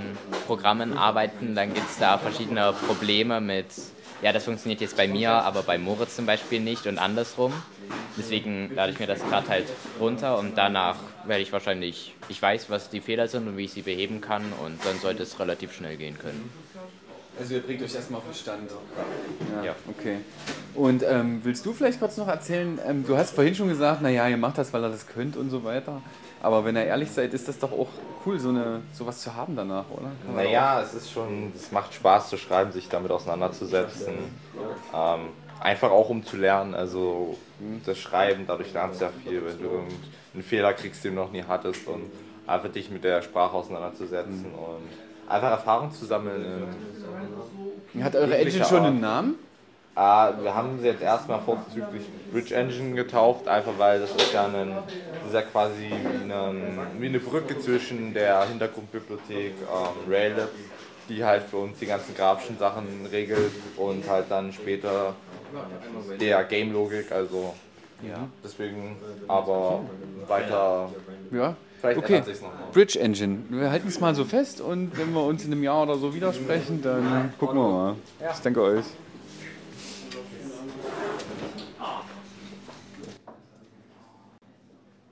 Programmen 0.47 0.97
arbeiten, 0.97 1.55
dann 1.55 1.75
gibt 1.75 1.89
es 1.91 1.99
da 1.99 2.19
verschiedene 2.19 2.73
Probleme 2.87 3.41
mit, 3.41 3.67
ja, 4.23 4.33
das 4.33 4.45
funktioniert 4.45 4.81
jetzt 4.81 4.97
bei 4.97 5.07
mir, 5.09 5.31
aber 5.31 5.63
bei 5.63 5.79
Moritz 5.79 6.17
zum 6.17 6.27
Beispiel 6.27 6.61
nicht 6.61 6.87
und 6.87 6.99
andersrum. 6.99 7.53
Deswegen 8.17 8.75
lade 8.75 8.93
ich 8.93 8.99
mir 8.99 9.07
das 9.07 9.21
gerade 9.21 9.49
halt 9.49 9.67
runter 10.01 10.39
und 10.39 10.59
danach 10.59 10.97
werde 11.25 11.43
ich 11.43 11.53
wahrscheinlich, 11.53 12.15
ich 12.29 12.41
weiß, 12.43 12.69
was 12.69 12.91
die 12.91 13.01
Fehler 13.01 13.29
sind 13.29 13.47
und 13.47 13.57
wie 13.57 13.65
ich 13.65 13.73
sie 13.73 13.83
beheben 13.83 14.21
kann 14.21 14.43
und 14.65 14.85
dann 14.85 14.99
sollte 14.99 15.23
es 15.23 15.39
relativ 15.39 15.73
schnell 15.73 15.97
gehen 15.97 16.19
können. 16.19 16.51
Also 17.39 17.55
ihr 17.55 17.61
bringt 17.61 17.81
euch 17.83 17.95
erstmal 17.95 18.19
auf 18.19 18.25
den 18.27 18.35
Stand. 18.35 18.71
Ja, 19.57 19.65
Ja. 19.67 19.75
okay. 19.89 20.17
Und 20.75 21.05
ähm, 21.05 21.41
willst 21.45 21.65
du 21.65 21.73
vielleicht 21.73 22.01
kurz 22.01 22.17
noch 22.17 22.27
erzählen, 22.27 22.81
ähm, 22.85 23.05
du 23.07 23.17
hast 23.17 23.35
vorhin 23.35 23.55
schon 23.55 23.69
gesagt, 23.69 24.03
naja, 24.03 24.27
ihr 24.27 24.37
macht 24.37 24.59
das, 24.59 24.73
weil 24.73 24.83
ihr 24.83 24.89
das 24.89 25.07
könnt 25.07 25.37
und 25.37 25.49
so 25.51 25.63
weiter. 25.63 26.03
Aber 26.43 26.65
wenn 26.65 26.77
ihr 26.77 26.85
ehrlich 26.85 27.11
seid, 27.11 27.35
ist 27.35 27.49
das 27.49 27.59
doch 27.59 27.73
auch 27.73 27.89
cool, 28.25 28.39
so 28.39 28.51
eine 28.51 28.81
sowas 28.93 29.21
zu 29.21 29.35
haben 29.35 29.57
danach, 29.57 29.85
oder? 29.91 30.11
Kann 30.25 30.37
Naja, 30.37 30.81
es 30.81 30.95
ist 30.95 31.11
schon, 31.11 31.53
es 31.55 31.73
macht 31.73 31.93
Spaß 31.95 32.29
zu 32.29 32.37
schreiben, 32.37 32.71
sich 32.71 32.89
damit 32.89 33.11
auseinanderzusetzen. 33.11 34.15
Ähm, 34.95 35.21
einfach 35.61 35.91
auch 35.91 36.09
um 36.11 36.25
zu 36.25 36.37
lernen, 36.37 36.75
also 36.75 37.37
das 37.85 37.99
Schreiben, 37.99 38.45
dadurch 38.47 38.73
lernst 38.73 39.01
du 39.01 39.07
ja 39.07 39.11
viel, 39.25 39.45
wenn 39.45 39.59
du 39.59 39.65
irgendeinen 39.65 40.43
Fehler 40.43 40.73
kriegst, 40.75 41.05
den 41.05 41.17
du 41.17 41.23
noch 41.23 41.33
nie 41.33 41.43
hattest 41.43 41.87
und 41.89 42.05
einfach 42.47 42.71
dich 42.71 42.91
mit 42.91 43.03
der 43.03 43.23
Sprache 43.23 43.55
auseinanderzusetzen 43.55 44.47
und 44.55 45.31
einfach 45.31 45.51
Erfahrung 45.51 45.93
zu 45.93 46.07
sammeln. 46.07 46.69
Hat 48.01 48.15
eure 48.15 48.39
Engine 48.39 48.65
schon 48.65 48.85
einen 48.85 49.01
Namen? 49.01 49.35
Ah, 50.01 50.33
wir 50.41 50.55
haben 50.55 50.79
sie 50.79 50.87
jetzt 50.87 51.03
erstmal 51.03 51.41
vorzüglich 51.41 52.05
Bridge 52.31 52.55
Engine 52.55 52.95
getauft, 52.95 53.49
einfach 53.49 53.73
weil 53.79 53.99
das 53.99 54.13
ist 54.13 54.33
ja 54.33 54.47
ein, 54.47 54.53
das 54.53 55.27
ist 55.27 55.35
ja 55.35 55.43
quasi 55.43 55.91
wie 55.91 56.23
eine, 56.23 56.53
wie 57.01 57.07
eine 57.07 57.19
Brücke 57.19 57.59
zwischen 57.59 58.15
der 58.15 58.45
Hintergrundbibliothek 58.45 59.55
ähm, 59.61 60.13
Raillab, 60.13 60.51
die 61.09 61.25
halt 61.25 61.43
für 61.43 61.57
uns 61.57 61.81
die 61.81 61.87
ganzen 61.87 62.15
grafischen 62.15 62.57
Sachen 62.59 62.87
regelt 63.11 63.51
und 63.77 64.09
halt 64.09 64.27
dann 64.29 64.53
später 64.53 65.17
der 66.21 66.45
Game-Logik, 66.45 67.11
also 67.11 67.55
Ja. 68.01 68.29
deswegen 68.45 68.95
aber 69.27 69.81
weiter. 70.29 70.91
Ja. 71.33 71.57
Vielleicht 71.81 71.99
okay. 71.99 72.23
Bridge 72.73 73.01
Engine. 73.01 73.39
Wir 73.49 73.71
halten 73.73 73.89
es 73.89 73.99
mal 73.99 74.15
so 74.15 74.25
fest 74.25 74.61
und 74.61 74.97
wenn 74.97 75.13
wir 75.13 75.25
uns 75.25 75.45
in 75.45 75.51
einem 75.51 75.65
Jahr 75.65 75.83
oder 75.83 75.97
so 75.97 76.15
widersprechen, 76.15 76.83
dann 76.83 77.33
gucken 77.37 77.59
wir 77.59 77.69
mal. 77.69 77.95
Ich 78.33 78.39
danke 78.41 78.63
euch. 78.63 78.85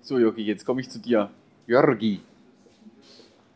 So, 0.07 0.21
Jogi, 0.21 0.43
jetzt 0.43 0.65
komme 0.65 0.81
ich 0.81 0.89
zu 0.89 1.01
dir. 1.01 1.29
Jorgi. 1.67 2.21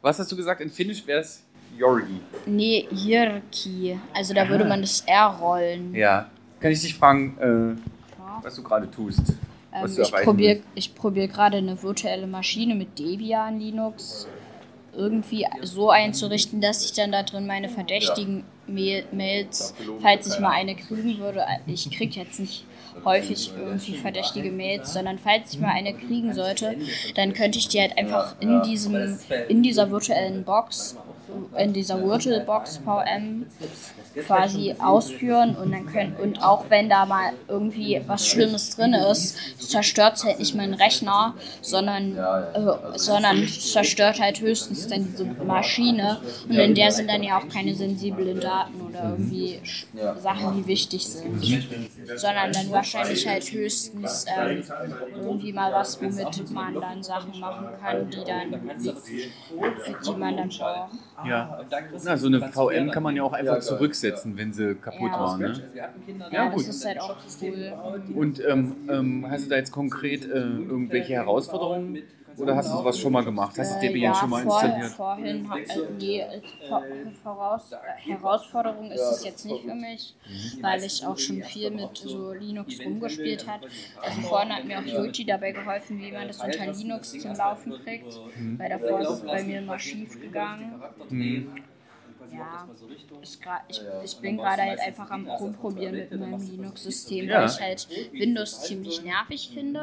Was 0.03 0.19
hast 0.19 0.33
du 0.33 0.37
gesagt? 0.37 0.61
In 0.61 0.69
Finnisch 0.69 1.07
wäre 1.07 1.21
es 1.21 1.45
Jorgi. 1.79 2.21
Nee, 2.45 2.89
Jirki. 2.91 3.97
Also 4.13 4.35
da 4.35 4.49
würde 4.49 4.65
man 4.65 4.81
das 4.81 5.03
R 5.03 5.29
rollen. 5.41 5.95
Ja. 5.95 6.29
Kann 6.59 6.73
ich 6.73 6.81
dich 6.81 6.97
fragen, 6.97 7.39
äh, 7.39 8.43
was 8.43 8.57
du 8.57 8.65
gerade 8.65 8.91
tust? 8.91 9.21
Ähm, 9.73 9.83
was 9.83 9.95
du 9.95 10.03
ich 10.03 10.11
probiere 10.11 10.61
probier 10.97 11.29
gerade 11.29 11.59
eine 11.59 11.81
virtuelle 11.81 12.27
Maschine 12.27 12.75
mit 12.75 12.99
Debian 12.99 13.61
Linux 13.61 14.27
irgendwie 14.93 15.47
so 15.63 15.91
einzurichten, 15.91 16.61
dass 16.61 16.85
ich 16.85 16.93
dann 16.95 17.13
da 17.13 17.23
drin 17.23 17.47
meine 17.47 17.69
verdächtigen 17.69 18.43
Mail 18.67 19.05
Mails, 19.13 19.73
falls 20.03 20.27
ich 20.27 20.41
mal 20.41 20.51
eine 20.51 20.75
kriegen 20.75 21.17
würde, 21.19 21.45
ich 21.69 21.89
kriege 21.93 22.19
jetzt 22.19 22.41
nicht 22.41 22.65
häufig 23.05 23.53
irgendwie 23.57 23.97
verdächtige 23.97 24.51
Mails, 24.51 24.93
sondern 24.93 25.19
falls 25.19 25.55
ich 25.55 25.61
mal 25.61 25.71
eine 25.71 25.95
kriegen 25.95 26.33
sollte, 26.35 26.77
dann 27.15 27.33
könnte 27.33 27.59
ich 27.59 27.69
die 27.69 27.81
halt 27.81 27.97
einfach 27.97 28.35
in 28.41 28.63
diesem 28.63 29.19
in 29.49 29.63
dieser 29.63 29.91
virtuellen 29.91 30.45
Box 30.45 30.97
in 31.57 31.73
dieser 31.73 32.03
Virtual 32.03 32.41
Box 32.41 32.79
VM 32.79 33.47
quasi 34.27 34.75
ausführen 34.79 35.57
und 35.57 35.73
dann 35.73 35.87
können 35.87 36.17
und 36.17 36.43
auch 36.43 36.65
wenn 36.69 36.89
da 36.89 37.07
mal 37.07 37.33
irgendwie 37.49 38.01
was 38.07 38.27
Schlimmes 38.27 38.77
drin 38.77 38.93
ist, 38.93 39.37
zerstört 39.59 40.17
es 40.17 40.25
halt 40.25 40.39
nicht 40.39 40.55
meinen 40.55 40.75
Rechner, 40.75 41.35
sondern 41.63 42.17
äh, 42.17 42.99
sondern 42.99 43.47
zerstört 43.47 44.21
halt 44.21 44.41
höchstens 44.41 44.89
dann 44.89 45.09
diese 45.13 45.25
Maschine. 45.45 46.21
Und 46.49 46.57
in 46.57 46.75
der 46.75 46.91
sind 46.91 47.09
dann 47.09 47.23
ja 47.23 47.39
auch 47.39 47.49
keine 47.49 47.75
sensiblen 47.75 48.41
Daten 48.41 48.81
oder 48.81 49.11
irgendwie 49.11 49.61
Sachen, 50.21 50.57
die 50.57 50.67
wichtig 50.67 51.07
sind, 51.07 51.41
sondern 52.17 52.53
dann 52.53 52.71
wahrscheinlich 52.71 53.27
halt 53.27 53.45
höchstens 53.51 54.25
ähm, 54.37 54.63
irgendwie 55.15 55.53
mal 55.53 55.73
was, 55.73 56.01
womit 56.01 56.51
man 56.51 56.75
dann 56.75 57.03
Sachen 57.03 57.39
machen 57.39 57.69
kann, 57.81 58.11
die 58.11 58.25
dann 58.25 58.51
die 60.05 60.13
man 60.19 60.37
dann 60.37 60.49
braucht. 60.49 60.91
Ja. 61.27 61.61
Na, 62.05 62.17
so 62.17 62.27
eine 62.27 62.41
VM 62.41 62.91
kann 62.91 63.03
man 63.03 63.17
ja 63.17 63.23
auch 63.23 63.33
einfach 63.33 63.61
zurücksetzen, 64.01 64.37
wenn 64.37 64.53
sie 64.53 64.75
kaputt 64.77 65.13
Ja. 65.13 65.21
war. 65.21 65.39
Ne? 65.39 65.53
Ja, 66.33 66.49
das 66.51 66.69
ist 66.69 66.85
halt 66.85 67.01
auch 67.01 67.17
cool. 67.41 67.73
Und 68.15 68.43
ähm, 68.45 68.77
ähm, 68.89 69.27
hast 69.31 69.47
du 69.47 69.51
da 69.51 69.57
jetzt 69.57 69.73
konkret 69.73 70.25
äh, 70.25 70.29
irgendwelche 70.29 71.15
Herausforderungen? 71.15 72.03
Oder 72.37 72.57
hast 72.57 72.73
du 72.73 72.79
sowas 72.79 72.99
schon 72.99 73.13
mal 73.13 73.25
gemacht? 73.25 73.59
Hast 73.59 73.73
du 73.73 73.77
Äh, 73.77 73.81
Debian 73.89 74.15
ja, 74.15 74.19
schon 74.19 74.31
mal 74.31 74.43
vor, 74.45 74.63
installiert? 74.63 74.93
Vorhin, 74.93 75.51
äh, 75.69 75.79
nee, 75.99 76.21
äh, 76.21 76.41
vor, 76.69 76.83
voraus, 77.23 77.73
äh, 77.73 77.77
Herausforderung 78.13 78.91
ist 78.93 79.01
es 79.03 79.25
jetzt 79.25 79.45
nicht 79.45 79.63
für 79.65 79.75
mich, 79.75 80.15
weil 80.63 80.83
ich 80.83 81.05
auch 81.05 81.19
schon 81.19 81.43
viel 81.43 81.71
mit 81.71 81.99
so 81.99 82.33
Linux 82.33 82.83
rumgespielt 82.83 83.47
habe. 83.47 83.65
Also 84.01 84.21
vorhin 84.23 84.55
hat 84.55 84.65
mir 84.65 84.79
auch 84.79 84.85
Yuji 84.87 85.27
dabei 85.27 85.53
geholfen, 85.53 85.99
wie 86.01 86.13
man 86.13 86.29
das 86.29 86.43
unter 86.43 86.73
Linux 86.73 87.19
zum 87.19 87.35
Laufen 87.35 87.75
kriegt, 87.85 88.21
Mhm. 88.39 88.59
weil 88.59 88.71
davor 88.71 89.01
ist 89.01 89.11
es 89.11 89.21
bei 89.21 89.43
mir 89.43 89.59
immer 89.59 89.79
schief 89.79 90.19
gegangen. 90.21 90.81
Mhm. 91.11 91.51
Ja, 92.33 92.69
ist 93.23 93.43
gra- 93.43 93.61
ich, 93.69 93.81
ich 94.05 94.17
bin 94.19 94.37
gerade 94.37 94.63
halt 94.63 94.81
einfach 94.81 95.11
am 95.11 95.29
Rumprobieren 95.29 95.95
mit 95.97 96.11
meinem 96.19 96.41
Linux-System, 96.51 97.29
Ja. 97.29 97.41
weil 97.41 97.49
ich 97.49 97.61
halt 97.61 97.89
Windows 98.13 98.63
ziemlich 98.63 99.03
nervig 99.03 99.51
finde. 99.53 99.81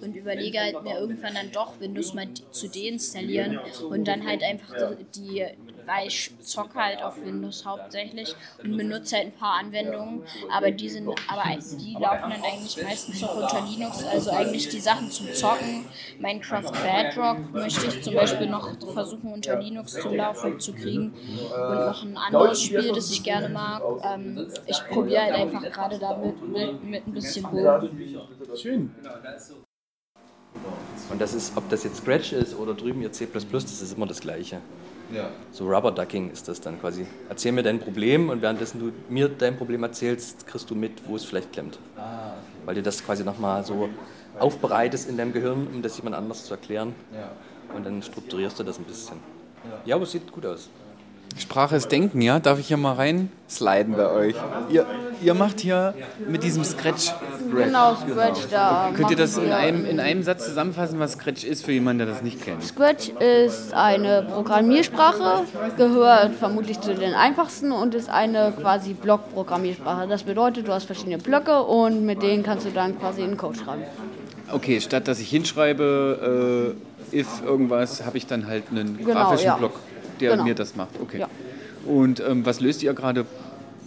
und 0.00 0.16
überlege 0.16 0.58
halt 0.60 0.82
mir 0.82 0.98
irgendwann 0.98 1.34
dann 1.34 1.50
doch 1.52 1.78
Windows 1.80 2.14
mal 2.14 2.26
zu 2.50 2.68
deinstallieren 2.68 3.58
und 3.88 4.06
dann 4.08 4.26
halt 4.26 4.42
einfach 4.42 4.74
die, 5.14 5.20
die 5.20 5.46
weil 5.86 6.08
ich 6.08 6.32
zocke 6.40 6.78
halt 6.78 7.02
auf 7.02 7.16
Windows 7.22 7.64
hauptsächlich 7.64 8.34
und 8.62 8.76
benutze 8.76 9.16
halt 9.16 9.26
ein 9.26 9.32
paar 9.32 9.58
Anwendungen, 9.58 10.22
aber 10.50 10.70
die 10.70 10.88
sind, 10.88 11.08
aber 11.28 11.44
die 11.56 11.92
laufen 11.94 12.30
dann 12.30 12.42
eigentlich 12.42 12.82
meistens 12.82 13.22
auch 13.24 13.36
unter 13.36 13.60
Linux, 13.62 14.04
also 14.04 14.30
eigentlich 14.30 14.68
die 14.68 14.80
Sachen 14.80 15.10
zum 15.10 15.32
Zocken. 15.32 15.84
Minecraft 16.18 16.72
Bedrock 16.72 17.52
möchte 17.52 17.86
ich 17.86 18.02
zum 18.02 18.14
Beispiel 18.14 18.48
noch 18.48 18.68
versuchen 18.92 19.32
unter 19.32 19.58
Linux 19.58 19.94
zum 20.00 20.14
Laufen 20.14 20.58
zu 20.60 20.72
kriegen 20.72 21.12
und 21.12 21.86
noch 21.86 22.02
ein 22.02 22.16
anderes 22.16 22.62
Spiel, 22.62 22.92
das 22.92 23.10
ich 23.10 23.22
gerne 23.22 23.48
mag. 23.48 23.82
Ähm, 24.04 24.48
ich 24.66 24.80
probiere 24.88 25.22
halt 25.22 25.34
einfach 25.34 25.62
gerade 25.62 25.98
damit 25.98 26.48
mit, 26.48 26.84
mit 26.84 27.06
ein 27.06 27.12
bisschen 27.12 27.44
rum. 27.44 27.90
Schön. 28.56 28.90
Und 31.10 31.20
das 31.20 31.34
ist, 31.34 31.56
ob 31.56 31.68
das 31.68 31.84
jetzt 31.84 31.96
Scratch 31.98 32.32
ist 32.32 32.56
oder 32.56 32.74
drüben 32.74 33.02
ihr 33.02 33.12
C++, 33.12 33.26
das 33.26 33.82
ist 33.82 33.96
immer 33.96 34.06
das 34.06 34.20
Gleiche. 34.20 34.60
Ja. 35.12 35.30
So 35.50 35.68
Rubber 35.68 35.92
Ducking 35.92 36.30
ist 36.30 36.48
das 36.48 36.60
dann 36.60 36.80
quasi. 36.80 37.06
Erzähl 37.28 37.52
mir 37.52 37.62
dein 37.62 37.78
Problem 37.78 38.30
und 38.30 38.42
währenddessen 38.42 38.80
du 38.80 38.92
mir 39.12 39.28
dein 39.28 39.56
Problem 39.56 39.82
erzählst, 39.82 40.46
kriegst 40.46 40.70
du 40.70 40.74
mit, 40.74 41.06
wo 41.06 41.16
es 41.16 41.24
vielleicht 41.24 41.52
klemmt. 41.52 41.78
Ah, 41.96 42.32
Weil 42.64 42.76
dir 42.76 42.82
das 42.82 43.04
quasi 43.04 43.24
nochmal 43.24 43.64
so 43.64 43.88
aufbereitest 44.38 45.08
in 45.08 45.16
deinem 45.16 45.32
Gehirn, 45.32 45.66
um 45.66 45.82
das 45.82 45.96
jemand 45.98 46.16
anders 46.16 46.46
zu 46.46 46.54
erklären. 46.54 46.94
Ja. 47.12 47.30
Und 47.76 47.84
dann 47.84 48.02
strukturierst 48.02 48.58
du 48.58 48.62
das 48.64 48.78
ein 48.78 48.84
bisschen. 48.84 49.18
Ja. 49.64 49.80
Ja, 49.84 49.94
aber 49.96 50.04
es 50.04 50.12
sieht 50.12 50.30
gut 50.32 50.46
aus. 50.46 50.68
Sprache 51.38 51.76
ist 51.76 51.90
Denken, 51.90 52.20
ja? 52.20 52.38
Darf 52.38 52.58
ich 52.58 52.68
hier 52.68 52.76
mal 52.76 52.94
rein 52.94 53.30
sliden 53.48 53.94
bei 53.94 54.10
euch? 54.10 54.34
Ihr, 54.70 54.86
ihr 55.22 55.34
macht 55.34 55.60
hier 55.60 55.94
mit 56.28 56.42
diesem 56.42 56.64
Scratch. 56.64 57.12
Genau, 57.54 57.94
Scratch, 57.96 58.40
da 58.50 58.90
Könnt 58.94 59.10
ihr 59.10 59.16
das 59.16 59.36
in 59.36 59.52
einem, 59.52 59.84
in 59.84 60.00
einem 60.00 60.22
Satz 60.22 60.46
zusammenfassen, 60.46 60.98
was 60.98 61.12
Scratch 61.12 61.44
ist 61.44 61.64
für 61.64 61.72
jemanden, 61.72 61.98
der 62.00 62.08
das 62.08 62.22
nicht 62.22 62.42
kennt? 62.42 62.62
Scratch 62.62 63.10
ist 63.18 63.74
eine 63.74 64.22
Programmiersprache, 64.22 65.44
gehört 65.76 66.34
vermutlich 66.34 66.80
zu 66.80 66.94
den 66.94 67.14
einfachsten 67.14 67.72
und 67.72 67.94
ist 67.94 68.08
eine 68.08 68.52
quasi 68.58 68.94
Block-Programmiersprache. 68.94 70.08
Das 70.08 70.22
bedeutet, 70.22 70.68
du 70.68 70.72
hast 70.72 70.84
verschiedene 70.84 71.18
Blöcke 71.18 71.62
und 71.62 72.04
mit 72.04 72.22
denen 72.22 72.42
kannst 72.42 72.66
du 72.66 72.70
dann 72.70 72.98
quasi 72.98 73.22
einen 73.22 73.36
Code 73.36 73.58
schreiben. 73.58 73.82
Okay, 74.50 74.80
statt 74.80 75.08
dass 75.08 75.18
ich 75.18 75.30
hinschreibe, 75.30 76.74
äh, 77.12 77.16
if 77.18 77.42
irgendwas, 77.44 78.04
habe 78.04 78.16
ich 78.18 78.26
dann 78.26 78.46
halt 78.46 78.64
einen 78.70 78.98
Genau, 78.98 79.12
grafischen 79.12 79.46
ja. 79.46 79.56
Block, 79.56 79.72
der 80.20 80.32
Genau. 80.32 80.44
mir 80.44 80.54
das 80.54 80.76
macht. 80.76 81.00
Okay. 81.00 81.20
Ja. 81.20 81.28
Und 81.86 82.20
ähm, 82.20 82.44
was 82.46 82.60
löst 82.60 82.82
ihr 82.82 82.92
gerade 82.94 83.26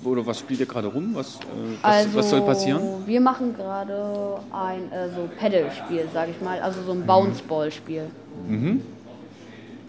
oder 0.04 0.26
was 0.28 0.38
spielt 0.40 0.60
ihr 0.60 0.66
gerade 0.68 0.88
rum? 0.88 1.12
Was, 1.14 1.36
äh, 1.36 1.40
was, 1.82 1.96
Also, 2.06 2.16
was 2.16 2.30
soll 2.30 2.42
passieren? 2.42 2.82
Wir 3.08 3.20
machen 3.22 3.56
gerade 3.56 4.38
ein 4.52 4.92
äh, 4.92 5.10
so 5.10 5.28
Pedal-Spiel, 5.40 6.06
sag 6.14 6.30
ich 6.30 6.40
mal, 6.42 6.60
also 6.60 6.82
so 6.84 6.92
ein 6.92 7.06
Bounce-Ball-Spiel. 7.06 8.04
Mhm. 8.48 8.82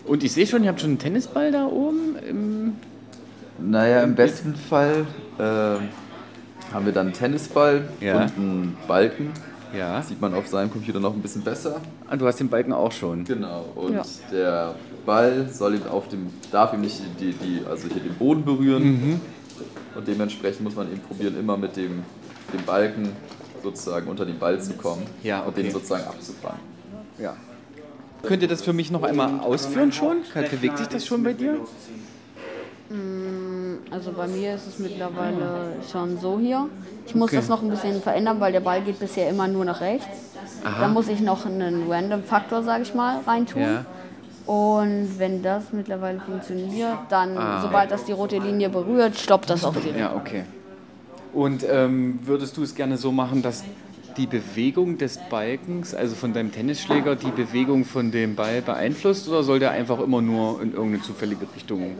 Und 0.06 0.22
ich 0.24 0.32
sehe 0.32 0.46
schon, 0.46 0.62
ihr 0.62 0.70
habt 0.70 0.80
schon 0.80 0.90
einen 0.90 0.98
Tennisball 0.98 1.50
da 1.52 1.66
oben. 1.66 2.16
Im 2.28 2.72
Naja, 3.58 4.02
im 4.02 4.14
besten 4.14 4.54
Fall 4.54 5.06
äh, 5.38 5.42
haben 5.42 6.84
wir 6.86 6.92
dann 6.92 7.06
einen 7.08 7.14
Tennisball 7.14 7.82
Ja. 8.00 8.14
und 8.22 8.36
einen 8.36 8.76
Balken. 8.88 9.32
Ja. 9.76 10.00
Sieht 10.00 10.20
man 10.20 10.32
auf 10.32 10.46
seinem 10.46 10.70
Computer 10.70 11.00
noch 11.00 11.12
ein 11.12 11.20
bisschen 11.20 11.42
besser. 11.42 11.80
Ah, 12.08 12.16
du 12.16 12.26
hast 12.26 12.38
den 12.40 12.48
Balken 12.48 12.72
auch 12.72 12.92
schon. 12.92 13.24
Genau. 13.24 13.64
Und 13.74 13.94
Ja. 13.94 14.02
der 14.32 14.74
Ball 15.06 15.48
soll 15.50 15.76
ihm 15.76 15.86
auf 15.86 16.08
dem, 16.08 16.26
darf 16.52 16.74
ihm 16.74 16.82
nicht 16.82 17.00
die, 17.20 17.32
die, 17.32 17.62
also 17.68 17.88
hier 17.88 18.02
den 18.02 18.14
Boden 18.14 18.44
berühren. 18.44 18.82
Mhm. 18.84 19.20
Und 19.94 20.06
dementsprechend 20.06 20.62
muss 20.64 20.74
man 20.76 20.88
eben 20.92 21.00
probieren, 21.00 21.38
immer 21.38 21.56
mit 21.56 21.76
dem, 21.76 22.02
dem 22.52 22.64
Balken 22.66 23.12
sozusagen 23.62 24.06
unter 24.08 24.26
den 24.26 24.38
Ball 24.38 24.60
zu 24.60 24.74
kommen 24.74 25.02
Ja, 25.22 25.40
und 25.40 25.56
den 25.56 25.64
okay. 25.66 25.72
sozusagen 25.72 26.04
abzufangen. 26.04 26.60
Ja. 27.18 27.34
Könnt 28.22 28.42
ihr 28.42 28.48
das 28.48 28.62
für 28.62 28.72
mich 28.74 28.90
noch 28.90 29.02
einmal 29.04 29.40
ausführen 29.40 29.92
schon? 29.92 30.18
Bewegt 30.50 30.78
sich 30.78 30.88
das 30.88 31.06
schon 31.06 31.22
bei 31.22 31.32
dir? 31.32 31.54
Mm, 32.90 33.78
Also 33.90 34.12
bei 34.12 34.26
mir 34.26 34.54
ist 34.54 34.66
es 34.66 34.78
mittlerweile 34.78 35.72
schon 35.90 36.18
so 36.18 36.38
hier. 36.38 36.68
Ich 37.06 37.14
muss 37.14 37.28
Okay. 37.30 37.36
das 37.36 37.48
noch 37.48 37.62
ein 37.62 37.70
bisschen 37.70 38.02
verändern, 38.02 38.40
weil 38.40 38.52
der 38.52 38.60
Ball 38.60 38.82
geht 38.82 38.98
bisher 38.98 39.30
immer 39.30 39.46
nur 39.48 39.64
nach 39.64 39.80
rechts. 39.80 40.06
Aha. 40.64 40.80
Da 40.80 40.88
muss 40.88 41.08
ich 41.08 41.20
noch 41.20 41.46
einen 41.46 41.90
Random-Faktor, 41.90 42.62
sage 42.62 42.82
ich 42.82 42.94
mal, 42.94 43.20
reintun. 43.26 43.62
Ja. 43.62 43.84
Und 44.46 45.18
wenn 45.18 45.42
das 45.42 45.72
mittlerweile 45.72 46.20
funktioniert, 46.20 46.98
dann, 47.08 47.36
Ah. 47.36 47.62
sobald 47.62 47.90
das 47.90 48.04
die 48.04 48.12
rote 48.12 48.38
Linie 48.38 48.68
berührt, 48.68 49.18
stoppt 49.18 49.50
das 49.50 49.64
auch 49.64 49.74
direkt. 49.74 49.98
Ja, 49.98 50.14
okay. 50.14 50.44
Und 51.32 51.66
ähm, 51.68 52.20
würdest 52.24 52.56
du 52.56 52.62
es 52.62 52.74
gerne 52.74 52.96
so 52.96 53.10
machen, 53.12 53.42
dass 53.42 53.64
die 54.16 54.26
Bewegung 54.26 54.96
des 54.96 55.18
Balkens, 55.18 55.94
also 55.94 56.14
von 56.14 56.32
deinem 56.32 56.52
Tennisschläger, 56.52 57.16
die 57.16 57.30
Bewegung 57.30 57.84
von 57.84 58.10
dem 58.10 58.34
Ball 58.36 58.62
beeinflusst 58.62 59.28
oder 59.28 59.42
soll 59.42 59.58
der 59.58 59.72
einfach 59.72 60.00
immer 60.00 60.22
nur 60.22 60.62
in 60.62 60.72
irgendeine 60.72 61.02
zufällige 61.02 61.46
Richtung? 61.54 61.96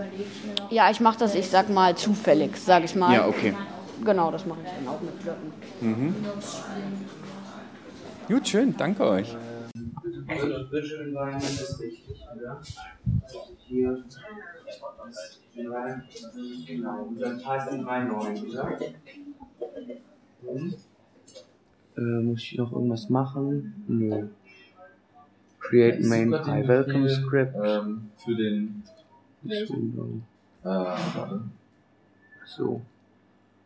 Ja, 0.71 0.91
ich 0.91 1.01
mache 1.01 1.19
das, 1.19 1.35
ich 1.35 1.49
sag 1.49 1.69
mal, 1.69 1.95
zufällig, 1.97 2.57
sage 2.57 2.87
ich 2.87 2.95
mal. 2.95 3.13
Ja, 3.13 3.27
okay. 3.29 3.55
Genau, 4.05 4.31
das 4.31 4.47
mache 4.47 4.61
ich 4.65 4.73
dann 4.73 4.89
auch 4.95 5.01
mit 5.01 5.23
Blöcken. 5.23 5.53
Mhm. 5.81 6.15
Gut, 8.29 8.49
schön, 8.49 8.75
danke 8.77 9.05
euch. 9.05 9.37
Also 10.29 10.49
das 10.49 10.73
Visual 10.73 11.07
Environment 11.07 11.45
ist 11.45 11.81
wichtig, 11.81 12.25
oder? 12.35 12.61
Also 13.23 13.57
hier. 13.59 14.05
Genau. 16.67 17.03
Und 17.05 17.21
dann 17.21 17.39
Python 17.39 17.87
3.9, 17.87 18.51
oder? 18.51 18.79
Äh, 21.97 22.23
muss 22.23 22.41
ich 22.41 22.59
noch 22.59 22.73
irgendwas 22.73 23.09
machen? 23.09 23.85
Nö. 23.89 24.29
Create 25.61 26.05
Main 26.05 26.31
Pi 26.31 26.69
Welcome 26.69 27.09
Script. 27.09 27.55
Ähm, 27.63 28.11
für 28.17 28.35
den. 28.35 28.83
This 29.43 29.71
window. 29.71 30.21
Äh, 30.63 30.69
warte. 30.69 31.41
So. 32.45 32.83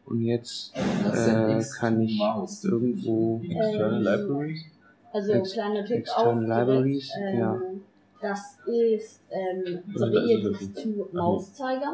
Und 0.06 0.22
jetzt 0.22 0.72
Das 1.04 1.28
äh, 1.28 1.78
kann 1.78 2.00
ich 2.00 2.20
irgendwo 2.64 3.40
External 3.44 4.02
Libraries. 4.02 4.64
Also 5.12 5.32
Ex- 5.32 5.52
kleiner 5.52 5.84
Tipp 5.84 6.06
auch 6.14 6.22
direkt, 6.34 6.48
Libraries, 6.48 7.10
ähm, 7.20 7.38
ja. 7.38 7.60
Das 8.22 8.58
ist 8.66 9.22
ähm, 9.30 9.78
so 9.94 10.04
Also 10.04 10.14
da 10.14 10.22
ist 10.22 10.30
ähnlich 10.30 10.60
es- 10.60 10.74
zu 10.74 11.06
Ach, 11.08 11.12
Mauszeiger. 11.14 11.92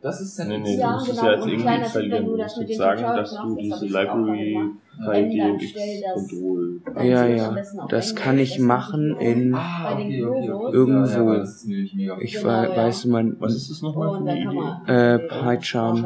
Das 0.00 0.20
ist 0.20 0.38
Nee, 0.38 0.58
nee, 0.58 0.76
Ja, 0.78 0.92
du 0.92 0.94
musst 0.98 1.08
es 1.10 1.16
genau. 1.16 1.26
ja 1.26 1.32
jetzt 1.34 1.46
irgendwie 1.46 1.74
installieren. 1.82 2.24
du 2.26 2.36
das 2.36 2.56
musst 2.56 2.68
jetzt 2.68 2.78
sagen, 2.78 3.02
dass 3.02 3.30
du 3.30 3.36
das 3.36 3.56
diese 3.80 3.86
Library 3.86 4.58
bei 5.06 5.20
Ähm, 5.22 5.38
dann 5.38 5.58
DMX 5.58 5.64
stell 5.70 6.00
das 6.02 6.28
Control. 6.28 6.80
ganz 6.84 7.04
Ja, 7.08 7.26
ja. 7.26 7.56
Das 7.88 8.14
kann 8.14 8.38
ich 8.38 8.50
das 8.52 8.58
machen 8.60 9.16
in 9.20 9.54
Ah, 9.54 9.94
Bei 9.94 10.02
den 10.02 10.10
Globus. 10.22 10.74
irgendwo. 10.74 11.08
Ja, 11.30 11.32
ja, 11.34 11.38
das 11.40 11.64
ich 11.64 12.32
Genau, 12.34 12.46
wei- 12.48 12.68
ja. 12.70 12.76
weiß 12.76 13.04
man. 13.06 13.36
Was 13.40 13.54
ist 13.56 13.70
das 13.70 13.82
nochmal 13.82 14.08
Und 14.08 14.26
dann 14.26 14.44
kann 14.44 14.54
man 14.54 14.86
Äh, 14.86 15.18
PyCharm. 15.18 16.04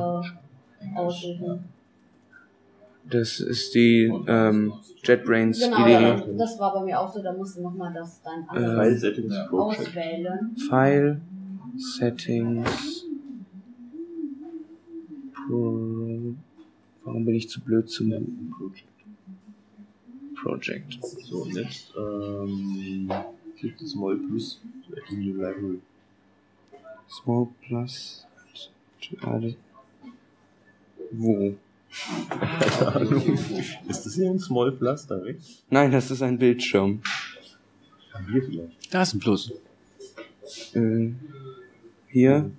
Aussuchen. 0.96 1.64
Das 3.10 3.40
ist 3.40 3.74
die 3.74 4.04
ähm, 4.26 4.72
JetBrains 5.04 5.60
Genau, 5.60 5.82
Idee. 5.84 5.92
ja, 5.92 6.16
das 6.38 6.58
war 6.58 6.72
bei 6.74 6.84
mir 6.84 6.98
auch 7.00 7.12
so, 7.12 7.22
da 7.22 7.32
musst 7.32 7.56
du 7.58 7.62
nochmal 7.62 7.92
das 7.92 8.22
dann 8.22 8.42
Äh, 8.54 8.64
alles 8.64 8.74
File 8.76 8.98
Settings 8.98 9.34
Project. 9.50 9.80
auswählen. 9.88 10.56
File 10.68 11.20
Settings. 11.76 13.04
Pro, 15.34 16.34
warum 17.04 17.24
bin 17.24 17.34
ich 17.34 17.48
zu 17.48 17.60
blöd 17.60 17.88
zum 17.90 18.54
Project? 20.40 20.98
So, 21.24 21.42
und 21.42 21.54
jetzt 21.56 21.92
ähm, 21.98 23.10
klick 23.58 23.76
das 23.78 23.90
Small 23.90 24.16
Plus 24.18 24.60
to 24.86 24.92
add 24.96 25.02
a 25.10 25.14
new 25.16 25.34
library. 25.34 25.80
Small 27.08 27.48
Plus. 27.66 28.26
to 29.00 29.16
add- 29.26 29.56
Wo? 31.10 31.54
Keine 32.30 32.94
Ahnung. 32.94 33.38
Ist 33.88 34.06
das 34.06 34.14
hier 34.14 34.30
ein 34.30 34.38
Small 34.38 34.72
Plus 34.72 35.06
da 35.06 35.22
weg? 35.24 35.38
Nein, 35.70 35.92
das 35.92 36.10
ist 36.10 36.22
ein 36.22 36.38
Bildschirm. 36.38 37.02
Haben 38.12 38.26
wir 38.32 38.42
vielleicht. 38.42 38.94
Da 38.94 39.02
ist 39.02 39.14
ein 39.14 39.20
Plus. 39.20 39.52
Äh, 40.74 41.10
hier. 42.08 42.50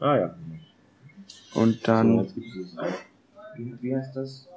Ah 0.00 0.16
ja. 0.16 0.34
Und 1.54 1.74
So, 1.74 1.80
dann. 1.84 2.18
jetzt 2.18 2.34
gibt's 2.34 2.56
es. 2.56 2.76
Wie, 3.56 3.74
wie 3.80 3.96
heißt 3.96 4.16
das? 4.16 4.48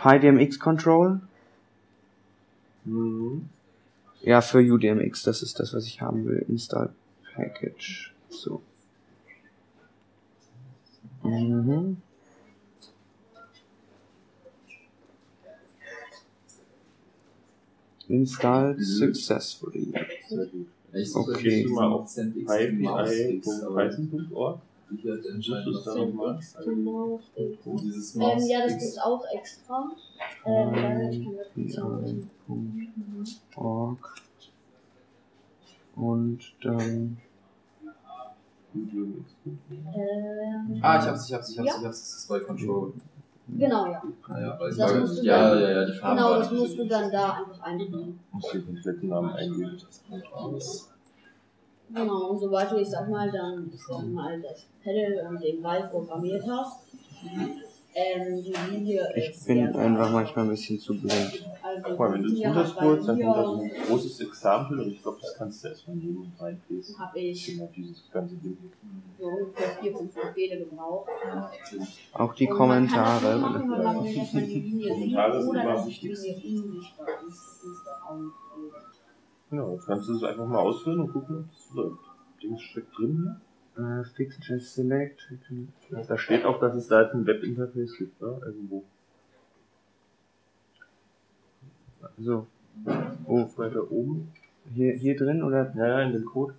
PyDMX 0.00 0.58
Control? 0.58 1.20
Mhm. 2.84 3.48
Ja, 4.22 4.40
für 4.40 4.58
UDMX, 4.58 5.22
das 5.24 5.42
ist 5.42 5.58
das, 5.58 5.74
was 5.74 5.86
ich 5.86 6.00
haben 6.00 6.24
will. 6.26 6.44
Install 6.48 6.90
Package. 7.34 8.12
So. 8.28 8.62
Mhm. 11.22 11.96
Installed 18.08 18.80
successfully. 18.82 19.92
Okay. 21.14 21.64
Mal 21.68 21.92
auf 21.92 22.10
ipi.python.org? 22.18 24.58
Entscheidend 24.92 25.42
Suchst 25.42 25.66
du 25.66 25.70
es 25.78 25.84
da 25.84 25.94
nochmal? 25.94 26.38
Dieses 27.80 28.14
Ähm, 28.14 28.20
Maus 28.20 28.46
ja, 28.48 28.62
das 28.64 28.72
X- 28.74 28.82
gibt's 28.82 28.98
auch 28.98 29.24
extra. 29.34 29.90
Ähm, 30.44 31.38
ich. 31.56 31.78
Und 35.96 36.40
dann. 36.62 37.16
Ähm, 38.74 39.24
Ah, 40.82 40.98
ich 40.98 41.06
hab's, 41.08 41.28
ich 41.28 41.34
hab's, 41.34 41.50
ich 41.50 41.58
hab's, 41.58 41.68
ja? 41.68 41.76
ich 41.80 41.84
hab's, 41.86 42.00
das 42.00 42.14
ist 42.18 42.28
bei 42.28 42.40
Control. 42.40 42.92
Genau, 43.48 43.86
ja. 43.86 44.02
Ah, 44.28 44.40
ja, 44.40 44.58
weil 44.58 44.70
Das 44.70 44.78
war- 44.78 45.00
musst 45.00 45.18
du 45.18 45.22
ja, 45.24 45.50
dann, 45.50 45.62
ja, 45.62 45.70
ja, 45.70 45.84
die 45.84 45.92
Farben 45.92 46.16
Genau, 46.16 46.38
das 46.38 46.50
musst 46.52 46.78
du 46.78 46.86
dann 46.86 47.10
da 47.12 47.32
einfach 47.32 47.60
einfügen. 47.62 48.18
Muss 48.32 48.44
ich 48.46 48.52
den 48.52 48.64
kompletten 48.66 49.08
Namen 49.08 49.30
eingeben. 49.32 49.76
Genau, 51.94 52.30
und 52.30 52.38
sobald 52.38 52.70
du, 52.70 52.76
ich 52.78 52.88
sag 52.88 53.08
mal, 53.10 53.30
dann 53.30 53.70
ich 53.74 53.80
sag 53.86 54.06
mal, 54.08 54.40
das 54.40 54.66
Pedal 54.82 55.26
und 55.28 55.42
den 55.42 55.60
Ball 55.62 55.88
programmiert 55.88 56.44
hast, 56.48 56.80
Ähm, 57.24 57.50
Ich 57.94 59.30
ist 59.30 59.46
bin 59.46 59.72
sehr 59.72 59.76
einfach 59.76 60.10
manchmal 60.10 60.46
ein 60.46 60.50
bisschen 60.50 60.78
zu 60.78 60.98
blind. 60.98 61.46
Also 61.62 61.82
Guck 61.84 61.98
mal, 61.98 62.12
wenn 62.12 62.22
du 62.22 62.28
Linie 62.28 62.48
hat 62.48 62.56
runterspulst, 62.56 63.08
dann 63.08 63.20
kommt 63.20 63.36
da 63.36 63.44
so 63.44 63.60
ein 63.60 63.70
großes 63.86 64.20
Exempel 64.20 64.80
und 64.80 64.92
ich 64.92 65.02
glaube, 65.02 65.18
das 65.20 65.34
kannst 65.36 65.64
du 65.64 65.68
erstmal 65.68 65.96
nehmen 65.96 66.18
und 66.18 66.40
reinlesen. 66.40 66.98
Hab 66.98 67.14
ich. 67.16 67.46
Genau, 67.46 67.70
dieses 67.76 68.10
ganze 68.10 68.36
Ding. 68.36 68.56
so 69.18 69.26
ungefähr 69.26 69.68
vier, 69.80 69.96
fünf 69.96 70.14
Befehle 70.14 70.58
gebraucht. 70.58 71.10
Auch 72.14 72.34
die 72.34 72.46
das 72.46 72.56
Kommentare. 72.56 73.40
Kommentare 73.40 75.42
sind 75.42 75.54
immer. 75.54 75.74
Das 75.74 75.86
gut. 76.00 76.18
Genau, 79.50 79.74
jetzt 79.74 79.86
kannst 79.86 80.08
du 80.08 80.16
es 80.16 80.24
einfach 80.24 80.46
mal 80.46 80.60
ausfüllen 80.60 81.00
und 81.00 81.12
gucken, 81.12 81.50
ob 81.50 81.54
es 81.54 81.74
läuft. 81.74 81.98
Ding 82.42 82.58
steckt 82.58 82.98
drin 82.98 83.36
Äh, 83.76 84.04
Fixture 84.04 84.60
Select. 84.60 85.32
hier. 85.48 85.66
Da 86.06 86.18
steht 86.18 86.44
auch, 86.44 86.60
dass 86.60 86.74
es 86.74 86.88
da 86.88 87.02
jetzt 87.02 87.14
ein 87.14 87.26
Webinterface 87.26 87.96
gibt, 87.96 88.20
ne? 88.20 88.40
Irgendwo. 88.44 88.84
So. 92.18 92.46
Oh, 93.26 93.46
weiter 93.56 93.90
oben. 93.90 94.32
Hier, 94.74 94.94
hier 94.94 95.16
drin 95.16 95.42
oder? 95.42 95.72
Ja, 95.76 95.86
ja, 95.86 96.00
in 96.02 96.12
dem 96.12 96.24
Code. 96.24 96.54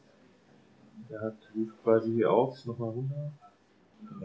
Der 1.09 1.21
hat 1.21 1.35
ruft 1.55 1.81
quasi 1.83 2.11
hier 2.11 2.31
auf, 2.31 2.55
ist 2.55 2.65
nochmal 2.65 2.89
runter. 2.89 3.31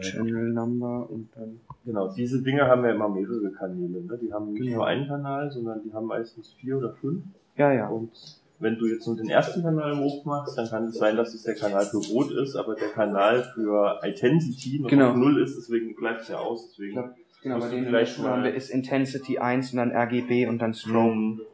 Channel 0.01 0.49
Number 0.51 1.09
und 1.09 1.29
dann. 1.35 1.59
Genau, 1.85 2.09
diese 2.13 2.41
Dinger 2.41 2.67
haben 2.67 2.83
ja 2.83 2.91
immer 2.91 3.07
mehrere 3.09 3.51
Kanäle. 3.51 4.01
Ne? 4.01 4.17
Die 4.21 4.31
haben 4.33 4.51
nicht 4.53 4.61
Genau. 4.63 4.77
nur 4.77 4.87
einen 4.87 5.07
Kanal, 5.07 5.51
sondern 5.51 5.81
die 5.83 5.93
haben 5.93 6.07
meistens 6.07 6.51
vier 6.53 6.77
oder 6.77 6.93
fünf. 6.93 7.23
Ja, 7.55 7.71
ja. 7.71 7.87
Und 7.87 8.11
wenn 8.59 8.77
du 8.77 8.85
jetzt 8.87 9.07
nur 9.07 9.15
den 9.15 9.29
ersten 9.29 9.61
Kanal 9.63 9.97
hochmachst, 9.97 10.57
dann 10.57 10.69
kann 10.69 10.85
es 10.85 10.97
sein, 10.97 11.15
dass 11.15 11.33
es 11.33 11.43
der 11.43 11.55
Kanal 11.55 11.85
für 11.85 11.97
Rot 11.97 12.31
ist, 12.31 12.55
aber 12.55 12.75
der 12.75 12.89
Kanal 12.89 13.43
für 13.55 13.99
Intensity 14.03 14.79
noch 14.79 14.89
Genau. 14.89 15.11
auf 15.11 15.15
Null 15.15 15.41
ist, 15.41 15.55
deswegen 15.57 15.95
bleibt 15.95 16.21
es 16.21 16.27
ja 16.29 16.37
aus. 16.39 16.69
Deswegen 16.69 16.95
Genau, 17.41 17.55
musst 17.55 17.69
bei 17.69 17.75
du 17.75 17.81
den 17.81 17.85
vielleicht 17.85 18.17
letzten 18.17 18.27
haben 18.29 18.43
wir 18.43 18.49
mal 18.51 18.55
ist 18.57 18.69
Intensity 18.69 19.39
1 19.39 19.71
und 19.71 19.77
dann 19.77 19.91
RGB 19.95 20.47
und 20.47 20.59
dann 20.59 20.73
Strobe. 20.73 21.45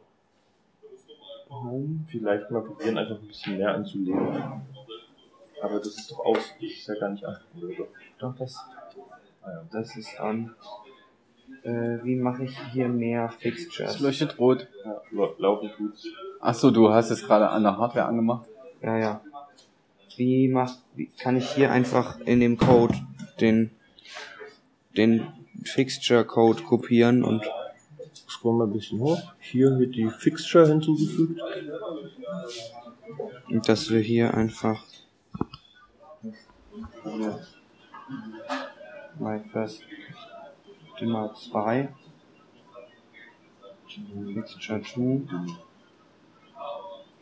Home 1.48 2.00
vielleicht 2.08 2.50
mal 2.50 2.60
probieren, 2.62 2.98
einfach 2.98 3.20
ein 3.20 3.26
bisschen 3.26 3.56
mehr 3.56 3.74
anzulegen. 3.74 4.18
Aber 5.62 5.78
das 5.78 5.86
ist 5.96 6.10
doch 6.10 6.18
aus, 6.26 6.38
das 6.60 6.70
ist 6.70 6.86
ja 6.88 6.94
gar 6.98 7.10
nicht 7.10 7.24
an. 7.24 7.36
Doch? 8.18 8.34
Das, 8.36 8.56
Ah, 9.42 9.62
das 9.70 9.96
ist 9.96 10.18
an. 10.18 10.52
Äh, 11.66 12.04
wie 12.04 12.14
mache 12.16 12.44
ich 12.44 12.56
hier 12.72 12.88
mehr 12.88 13.28
Fixtures? 13.28 13.96
Es 13.96 14.00
leuchtet 14.00 14.38
rot. 14.38 14.68
Ja, 14.84 15.00
lau- 15.10 15.34
laufen 15.38 15.70
tut's. 15.76 16.06
Achso, 16.40 16.70
du 16.70 16.90
hast 16.90 17.10
es 17.10 17.24
gerade 17.24 17.48
an 17.48 17.64
der 17.64 17.76
Hardware 17.76 18.06
angemacht. 18.06 18.46
Ja, 18.82 18.96
ja. 18.98 19.20
Wie 20.16 20.46
macht, 20.48 20.78
wie 20.94 21.10
kann 21.18 21.36
ich 21.36 21.50
hier 21.50 21.72
einfach 21.72 22.20
in 22.20 22.38
dem 22.40 22.56
Code 22.56 22.94
den, 23.40 23.70
den 24.96 25.26
Fixture-Code 25.64 26.62
kopieren 26.62 27.24
und 27.24 27.42
Scroll 28.28 28.54
mal 28.58 28.66
ein 28.66 28.72
bisschen 28.72 29.00
hoch. 29.00 29.20
Hier 29.40 29.78
wird 29.78 29.94
die 29.96 30.08
Fixture 30.08 30.68
hinzugefügt. 30.68 31.40
Und 33.48 33.68
dass 33.68 33.90
wir 33.90 34.00
hier 34.00 34.34
einfach 34.34 34.82
My 39.18 39.40
First 39.52 39.82
Dimmer 40.98 41.34
2 41.34 41.88
Fixture 44.32 44.82
2 44.82 45.20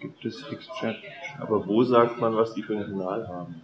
gibt 0.00 0.24
es 0.24 0.44
Fixture 0.44 0.94
Aber 1.40 1.66
wo 1.66 1.82
sagt 1.82 2.20
man, 2.20 2.36
was 2.36 2.54
die 2.54 2.62
für 2.62 2.76
einen 2.76 2.86
Kanal 2.86 3.26
haben? 3.26 3.62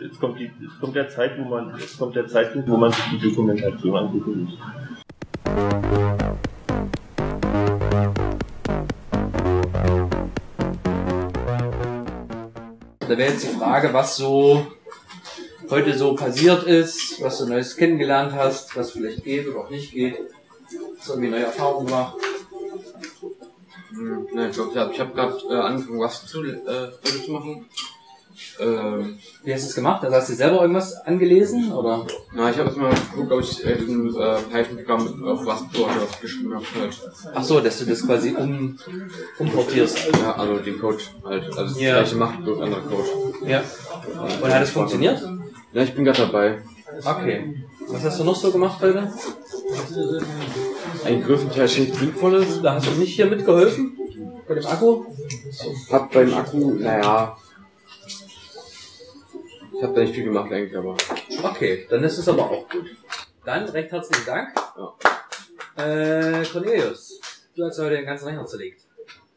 Jetzt 0.00 0.20
kommt, 0.20 0.38
die, 0.38 0.52
jetzt 0.60 0.80
kommt 0.80 0.94
der 0.94 1.08
Zeit, 1.08 1.36
wo 1.38 1.48
man, 1.48 1.76
jetzt 1.78 1.98
kommt 1.98 2.14
der 2.14 2.28
Zeitpunkt, 2.28 2.68
wo 2.68 2.76
man 2.76 2.92
sich 2.92 3.04
die 3.10 3.18
Dokumentation 3.18 3.96
angucken 3.96 4.44
muss. 4.44 4.58
Da 13.00 13.08
wäre 13.08 13.30
jetzt 13.30 13.44
die 13.44 13.58
Frage, 13.58 13.92
was 13.92 14.16
so 14.16 14.66
heute 15.72 15.96
so 15.96 16.14
passiert 16.14 16.64
ist, 16.64 17.22
was 17.22 17.38
du 17.38 17.46
Neues 17.46 17.76
kennengelernt 17.76 18.32
hast, 18.34 18.76
was 18.76 18.90
vielleicht 18.90 19.24
geht 19.24 19.48
oder 19.48 19.60
auch 19.60 19.70
nicht 19.70 19.92
geht. 19.92 20.18
Du 20.18 21.12
irgendwie 21.12 21.30
neue 21.30 21.44
Erfahrungen 21.44 21.86
gemacht? 21.86 22.14
Hm, 23.90 24.26
ne, 24.34 24.48
ich 24.50 24.54
glaube, 24.54 24.70
ich 24.72 24.78
habe 24.78 24.98
hab 24.98 25.14
gerade 25.14 25.36
äh, 25.50 25.54
angefangen, 25.54 25.98
was 26.00 26.26
zu, 26.26 26.44
äh, 26.44 26.90
zu 27.24 27.30
machen. 27.32 27.66
Ähm, 28.60 29.18
Wie 29.44 29.54
hast 29.54 29.64
du 29.64 29.68
es 29.68 29.74
gemacht? 29.74 30.04
Also 30.04 30.16
hast 30.16 30.28
du 30.28 30.34
selber 30.34 30.60
irgendwas 30.60 30.94
angelesen? 31.06 31.72
Oder? 31.72 32.06
Na, 32.34 32.50
ich 32.50 32.58
habe 32.58 32.68
jetzt 32.68 32.78
mal 32.78 32.92
geguckt, 32.92 33.32
ob 33.32 33.40
ich 33.40 33.64
äh, 33.64 33.76
diesen 33.76 34.14
äh, 34.14 34.36
Python-Programm 34.50 35.24
auf 35.24 35.46
was 35.46 35.62
was 35.72 36.20
geschrieben 36.20 36.54
habe. 36.54 36.64
Halt. 36.80 37.00
Ach 37.34 37.44
so, 37.44 37.60
dass 37.60 37.78
du 37.78 37.86
das 37.86 38.04
quasi 38.04 38.34
um, 38.36 38.78
umportierst. 39.38 39.98
Ja, 40.20 40.36
also 40.36 40.58
den 40.58 40.78
Code 40.78 40.98
halt. 41.24 41.44
Also 41.56 41.74
das 41.74 41.80
Ja. 41.80 41.94
gleiche 42.00 42.16
macht, 42.16 42.44
bloß 42.44 42.60
anderer 42.60 42.82
Code. 42.82 43.08
Ja. 43.46 43.62
Und 44.42 44.52
hat 44.52 44.62
es 44.62 44.70
funktioniert? 44.70 45.22
Ja, 45.72 45.82
ich 45.82 45.94
bin 45.94 46.04
gerade 46.04 46.26
dabei. 46.26 46.62
Okay. 47.04 47.64
Was 47.88 48.04
hast 48.04 48.20
du 48.20 48.24
noch 48.24 48.36
so 48.36 48.52
gemacht 48.52 48.80
heute? 48.82 49.10
Ein 51.04 51.22
größtenteils 51.22 51.78
nichts 51.78 51.98
Sinnvolles. 51.98 52.60
Da 52.62 52.74
hast 52.74 52.86
du 52.86 52.90
nicht 52.92 53.14
hier 53.14 53.26
mitgeholfen? 53.26 53.98
Bei 54.46 54.54
dem 54.54 54.66
Akku? 54.66 55.04
Hab 55.90 56.12
beim 56.12 56.34
Akku, 56.34 56.74
naja. 56.74 57.36
Ich 59.74 59.82
habe 59.82 59.94
da 59.94 60.00
nicht 60.02 60.14
viel 60.14 60.24
gemacht 60.24 60.52
eigentlich, 60.52 60.76
aber. 60.76 60.94
Okay, 61.42 61.86
dann 61.88 62.04
ist 62.04 62.18
es 62.18 62.28
aber 62.28 62.42
auch 62.50 62.68
gut. 62.68 62.90
Dann 63.44 63.64
recht 63.70 63.90
herzlichen 63.90 64.26
Dank. 64.26 64.48
Äh, 65.76 66.44
Cornelius, 66.52 67.18
du 67.56 67.64
hast 67.64 67.78
heute 67.78 67.96
den 67.96 68.04
ganzen 68.04 68.26
Rechner 68.26 68.46
zerlegt. 68.46 68.82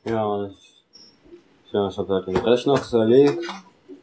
Ja, 0.04 0.48
ich, 0.48 0.84
ja, 1.72 1.88
ich 1.88 1.98
habe 1.98 2.14
halt 2.14 2.28
den 2.28 2.38
Rechner 2.38 2.82
zerlegt. 2.82 3.46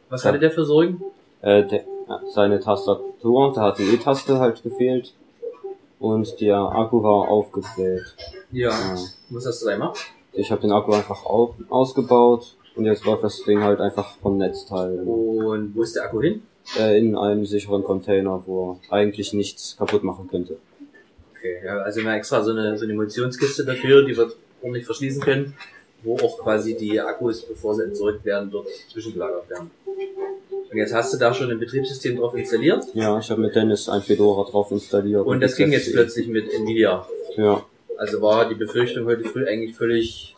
Was 0.09 0.25
hatte 0.25 0.39
der 0.39 0.51
für 0.51 0.65
Sorgen? 0.65 0.99
Äh, 1.41 1.63
der, 1.67 1.85
ja, 2.07 2.21
seine 2.29 2.59
Tastatur, 2.59 3.53
da 3.53 3.61
hat 3.61 3.79
die 3.79 3.93
E-Taste 3.93 4.39
halt 4.39 4.63
gefehlt. 4.63 5.13
Und 5.99 6.39
der 6.41 6.57
Akku 6.57 7.01
war 7.01 7.29
aufgebläht. 7.29 8.03
Ja. 8.51 8.71
Was 9.29 9.45
hast 9.45 9.61
du 9.61 9.67
da 9.67 9.73
gemacht? 9.73 9.99
Ich 10.33 10.51
habe 10.51 10.61
den 10.61 10.71
Akku 10.71 10.91
einfach 10.91 11.25
auf, 11.25 11.55
ausgebaut 11.69 12.55
und 12.75 12.85
jetzt 12.85 13.05
läuft 13.05 13.23
das 13.23 13.43
Ding 13.43 13.61
halt 13.61 13.79
einfach 13.79 14.17
vom 14.17 14.37
Netzteil. 14.37 14.99
Und 14.99 15.75
wo 15.75 15.83
ist 15.83 15.95
der 15.95 16.05
Akku 16.05 16.21
hin? 16.21 16.41
Äh, 16.77 16.97
in 16.97 17.15
einem 17.15 17.45
sicheren 17.45 17.83
Container, 17.83 18.41
wo 18.45 18.79
eigentlich 18.89 19.33
nichts 19.33 19.75
kaputt 19.77 20.03
machen 20.03 20.27
könnte. 20.27 20.57
Okay, 21.31 21.61
ja, 21.63 21.77
also 21.79 21.99
wir 21.99 22.09
haben 22.09 22.17
extra 22.17 22.41
so 22.41 22.51
eine, 22.51 22.77
so 22.77 22.85
eine 22.85 22.93
Munitionskiste 22.93 23.65
dafür, 23.65 24.05
die 24.05 24.15
wir 24.15 24.31
ordentlich 24.61 24.85
verschließen 24.85 25.21
können, 25.21 25.55
wo 26.03 26.15
auch 26.17 26.39
quasi 26.39 26.75
die 26.75 26.99
Akkus, 26.99 27.41
bevor 27.43 27.75
sie 27.75 27.83
entsorgt 27.83 28.23
werden, 28.23 28.49
dort 28.49 28.67
zwischengelagert 28.89 29.49
werden. 29.49 29.71
Und 30.73 30.79
jetzt 30.79 30.93
hast 30.93 31.13
du 31.13 31.17
da 31.19 31.33
schon 31.35 31.51
ein 31.51 31.59
Betriebssystem 31.59 32.17
drauf 32.17 32.33
installiert 32.35 32.83
Ja, 32.95 33.19
ich 33.19 33.29
habe 33.29 33.41
mit 33.41 33.55
Dennis 33.55 33.87
ein 33.89 34.01
Fedora 34.01 34.49
drauf 34.49 34.71
installiert. 34.71 35.23
und 35.23 35.39
das 35.39 35.55
ging 35.55 35.71
jetzt 35.71 35.91
plötzlich 35.93 36.27
mit 36.27 36.51
Nvidia. 36.51 37.05
Ja. 37.37 37.63
Also 37.99 38.21
war 38.23 38.49
die 38.49 38.55
Befürchtung 38.55 39.05
heute 39.05 39.23
früh 39.23 39.45
eigentlich 39.47 39.75
völlig. 39.75 40.35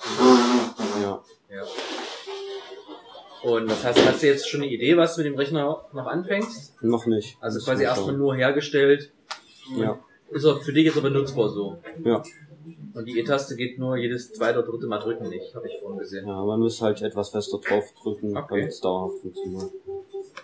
Ja. 1.01 1.23
ja. 1.49 1.63
Und 3.49 3.69
was 3.69 3.85
hast, 3.85 4.05
hast 4.05 4.23
du 4.23 4.27
jetzt 4.27 4.49
schon 4.49 4.61
eine 4.63 4.69
Idee, 4.71 4.97
was 4.97 5.15
du 5.15 5.21
mit 5.21 5.31
dem 5.31 5.37
Rechner 5.37 5.85
noch 5.93 6.05
anfängst? 6.05 6.83
Noch 6.83 7.05
nicht. 7.05 7.37
Also 7.39 7.63
quasi 7.63 7.83
erstmal 7.83 8.17
nur 8.17 8.35
hergestellt. 8.35 9.11
Ja. 9.77 9.99
Ist 10.31 10.43
er 10.43 10.57
für 10.57 10.73
dich 10.73 10.85
jetzt 10.85 10.97
aber 10.97 11.11
nutzbar 11.11 11.47
so. 11.47 11.77
Ja. 12.03 12.21
Und 12.93 13.05
die 13.05 13.19
E-Taste 13.19 13.55
geht 13.55 13.79
nur 13.79 13.95
jedes 13.95 14.33
zweite 14.33 14.59
oder 14.59 14.67
dritte 14.69 14.87
Mal 14.87 14.99
drücken 14.99 15.29
nicht, 15.29 15.55
habe 15.55 15.67
ich 15.67 15.79
vorhin 15.79 15.99
gesehen. 15.99 16.27
Ja, 16.27 16.43
man 16.43 16.59
muss 16.59 16.81
halt 16.81 17.01
etwas 17.01 17.29
fester 17.29 17.59
drauf 17.59 17.93
drücken, 18.01 18.35
Okay. 18.35 18.47
damit 18.49 18.69
es 18.69 18.81
dauerhaft 18.81 19.19
funktioniert. 19.19 19.71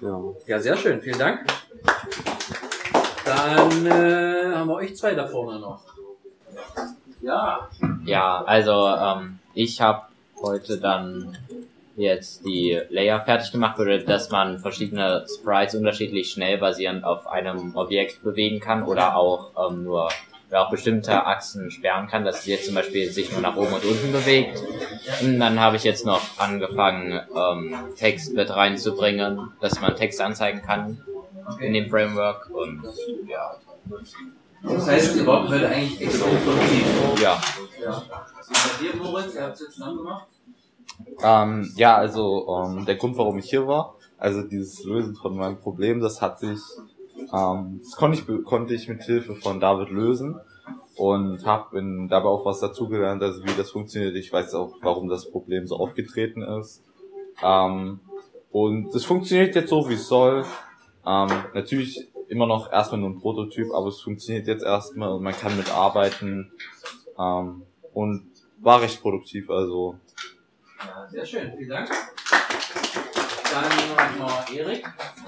Ja. 0.02 0.20
Ja, 0.48 0.60
sehr 0.60 0.76
schön, 0.78 1.02
vielen 1.02 1.20
Dank. 1.20 1.46
Dann 3.24 3.86
äh, 3.86 4.56
haben 4.56 4.68
wir 4.68 4.76
euch 4.76 4.96
zwei 4.98 5.14
da 5.14 5.28
vorne 5.28 5.60
noch. 5.60 5.84
Ja. 7.22 7.70
Ja, 8.06 8.44
also 8.44 8.88
ähm, 8.88 9.40
ich 9.54 9.80
habe 9.80 10.08
heute 10.42 10.80
dann 10.80 11.38
jetzt 11.96 12.44
die 12.46 12.80
Layer 12.90 13.22
fertig 13.22 13.52
gemacht, 13.52 13.78
würde, 13.78 14.04
dass 14.04 14.32
man 14.32 14.60
verschiedene 14.60 15.26
Sprites 15.28 15.76
unterschiedlich 15.76 16.32
schnell 16.32 16.58
basierend 16.58 17.04
auf 17.04 17.28
einem 17.28 17.76
Objekt 17.76 18.24
bewegen 18.24 18.60
kann 18.60 18.84
oder 18.84 19.16
auch 19.16 19.52
ähm, 19.70 19.84
nur 19.84 20.10
ja, 20.52 20.66
auch 20.66 20.70
bestimmte 20.70 21.26
Achsen 21.26 21.72
sperren 21.72 22.08
kann, 22.08 22.26
dass 22.26 22.40
es 22.40 22.46
jetzt 22.46 22.66
zum 22.66 22.76
Beispiel 22.76 23.10
sich 23.10 23.32
nur 23.32 23.42
nach 23.42 23.56
oben 23.56 23.74
und 23.74 23.86
unten 23.86 24.12
bewegt. 24.12 24.62
Und 25.22 25.40
dann 25.40 25.60
habe 25.60 25.78
ich 25.78 25.84
jetzt 25.84 26.06
noch 26.06 26.22
angefangen, 26.38 27.22
ähm, 27.34 27.76
Text 27.96 28.34
mit 28.34 28.50
reinzubringen, 28.50 29.54
dass 29.62 29.80
man 29.80 29.96
Text 29.96 30.20
anzeigen 30.20 30.62
kann 30.62 31.02
in 31.60 31.74
dem 31.74 31.90
Framework 31.90 32.50
und 32.50 32.84
ja. 33.28 33.56
Das 34.64 34.88
heißt, 34.88 35.16
ihr 35.16 35.26
wart 35.26 35.50
heute 35.50 35.68
eigentlich 35.70 36.10
produktiv. 36.20 37.22
Ja. 37.22 37.42
ja. 37.82 38.04
Bei 38.12 38.84
dir, 38.84 38.96
Moritz, 38.96 39.34
ihr 39.34 39.44
habt 39.44 39.56
es 39.56 39.62
jetzt 39.62 39.74
zusammen 39.74 39.98
gemacht? 39.98 40.28
Ähm, 41.24 41.74
ja, 41.76 41.96
also 41.96 42.48
ähm, 42.48 42.86
der 42.86 42.96
Grund, 42.96 43.18
warum 43.18 43.40
ich 43.40 43.50
hier 43.50 43.66
war, 43.68 43.96
also 44.18 44.44
dieses 44.44 44.84
Lösen 44.84 45.16
von 45.16 45.36
meinem 45.36 45.60
Problem, 45.60 46.00
das 46.00 46.22
hat 46.22 46.40
sich 46.40 46.60
Ähm, 47.34 47.80
das 47.84 47.96
konnte 47.96 48.18
ich, 48.18 48.46
konnte 48.46 48.74
ich 48.74 48.88
mit 48.88 49.04
Hilfe 49.04 49.36
von 49.36 49.60
David 49.60 49.90
lösen 49.90 50.40
und 50.96 51.46
habe 51.46 52.08
dabei 52.10 52.30
auch 52.30 52.46
was 52.46 52.60
dazugelernt, 52.60 53.24
also 53.24 53.44
wie 53.44 53.58
das 53.58 53.72
funktioniert. 53.72 54.16
Ich 54.16 54.32
weiß 54.32 54.54
auch, 54.56 54.76
warum 54.82 55.10
das 55.10 55.30
Problem 55.30 55.68
so 55.68 55.78
aufgetreten 55.78 56.42
ist. 56.42 56.84
Ähm, 57.44 58.00
und 58.52 58.94
es 58.94 59.06
funktioniert 59.06 59.56
jetzt 59.56 59.70
so, 59.70 59.90
wie 59.90 59.94
es 59.94 60.08
soll. 60.08 60.46
Ähm, 61.06 61.30
natürlich 61.54 62.08
immer 62.28 62.46
noch 62.46 62.72
erstmal 62.72 63.02
nur 63.02 63.10
ein 63.10 63.20
Prototyp, 63.20 63.74
aber 63.74 63.88
es 63.88 64.00
funktioniert 64.02 64.48
jetzt 64.48 64.64
erstmal 64.64 65.10
und 65.10 65.24
man 65.24 65.34
kann 65.34 65.58
mitarbeiten 65.58 66.52
ähm, 67.18 67.64
und 67.94 68.32
war 68.60 68.82
recht 68.82 69.02
produktiv, 69.02 69.50
also 69.50 69.98
Ja, 70.80 71.08
sehr 71.10 71.26
schön, 71.26 71.52
vielen 71.58 71.70
Dank. 71.70 71.90
Dann 73.52 73.64
wir 74.50 74.60
Erik. 74.60 74.86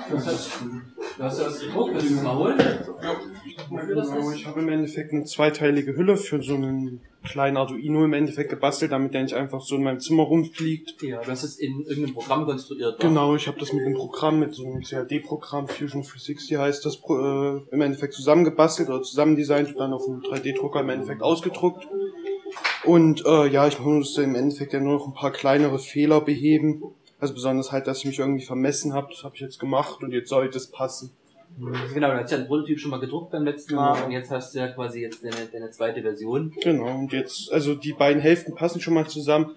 Du 1.17 1.23
hast, 1.23 1.39
du 1.39 1.43
das 1.43 1.59
gedruckt, 1.59 1.93
willst 1.93 2.09
du 2.09 2.15
es 2.15 2.23
mal 2.23 2.35
holen? 2.35 2.57
Das 2.57 2.87
Genau, 3.87 4.29
ist? 4.29 4.35
ich 4.37 4.47
habe 4.47 4.61
im 4.61 4.69
Endeffekt 4.69 5.13
eine 5.13 5.25
zweiteilige 5.25 5.95
Hülle 5.95 6.17
für 6.17 6.41
so 6.41 6.55
einen 6.55 7.01
kleinen 7.23 7.57
Arduino 7.57 8.03
im 8.03 8.13
Endeffekt 8.13 8.49
gebastelt, 8.49 8.91
damit 8.91 9.13
der 9.13 9.23
nicht 9.23 9.35
einfach 9.35 9.61
so 9.61 9.75
in 9.75 9.83
meinem 9.83 9.99
Zimmer 9.99 10.23
rumfliegt. 10.23 11.01
Ja, 11.03 11.21
du 11.21 11.29
hast 11.31 11.43
es 11.43 11.57
in 11.59 11.81
irgendeinem 11.81 12.15
Programm 12.15 12.45
konstruiert? 12.45 12.99
Genau, 12.99 13.35
ich 13.35 13.47
habe 13.47 13.59
das 13.59 13.73
mit 13.73 13.85
einem 13.85 13.95
Programm, 13.95 14.39
mit 14.39 14.53
so 14.55 14.65
einem 14.65 14.81
CAD-Programm, 14.81 15.67
Fusion 15.67 16.01
360 16.01 16.57
heißt 16.57 16.85
das, 16.85 16.95
äh, 16.95 17.73
im 17.73 17.81
Endeffekt 17.81 18.13
zusammengebastelt 18.13 18.89
oder 18.89 19.01
zusammendesignt 19.03 19.69
und 19.69 19.77
dann 19.79 19.93
auf 19.93 20.07
einem 20.07 20.21
3D-Drucker 20.21 20.81
im 20.81 20.89
Endeffekt 20.89 21.21
ausgedruckt. 21.21 21.87
Und 22.83 23.23
äh, 23.25 23.47
ja, 23.47 23.67
ich 23.67 23.79
musste 23.79 24.23
im 24.23 24.35
Endeffekt 24.35 24.73
ja 24.73 24.79
nur 24.79 24.93
noch 24.95 25.07
ein 25.07 25.13
paar 25.13 25.31
kleinere 25.31 25.79
Fehler 25.79 26.21
beheben. 26.21 26.83
Also 27.23 27.35
besonders 27.35 27.71
halt, 27.71 27.87
dass 27.87 27.99
ich 27.99 28.05
mich 28.05 28.19
irgendwie 28.19 28.43
vermessen 28.43 28.91
habe, 28.93 29.07
das 29.09 29.23
habe 29.23 29.33
ich 29.35 29.39
jetzt 29.39 29.57
gemacht 29.57 30.03
und 30.03 30.11
jetzt 30.11 30.27
sollte 30.27 30.57
es 30.57 30.67
passen. 30.67 31.15
Genau, 31.93 32.11
du 32.11 32.17
hast 32.17 32.31
ja 32.31 32.37
einen 32.37 32.47
Prototyp 32.47 32.77
schon 32.77 32.91
mal 32.91 32.99
gedruckt 32.99 33.31
beim 33.31 33.45
letzten 33.45 33.69
Genau. 33.69 33.81
Mal 33.81 34.03
und 34.03 34.11
jetzt 34.11 34.29
hast 34.29 34.53
du 34.53 34.59
ja 34.59 34.67
quasi 34.67 34.99
jetzt 34.99 35.23
deine, 35.23 35.45
deine 35.49 35.71
zweite 35.71 36.01
Version. 36.01 36.53
Genau, 36.61 36.93
und 36.93 37.13
jetzt, 37.13 37.49
also 37.53 37.75
die 37.75 37.93
beiden 37.93 38.21
Hälften 38.21 38.55
passen 38.55 38.81
schon 38.81 38.93
mal 38.93 39.07
zusammen. 39.07 39.55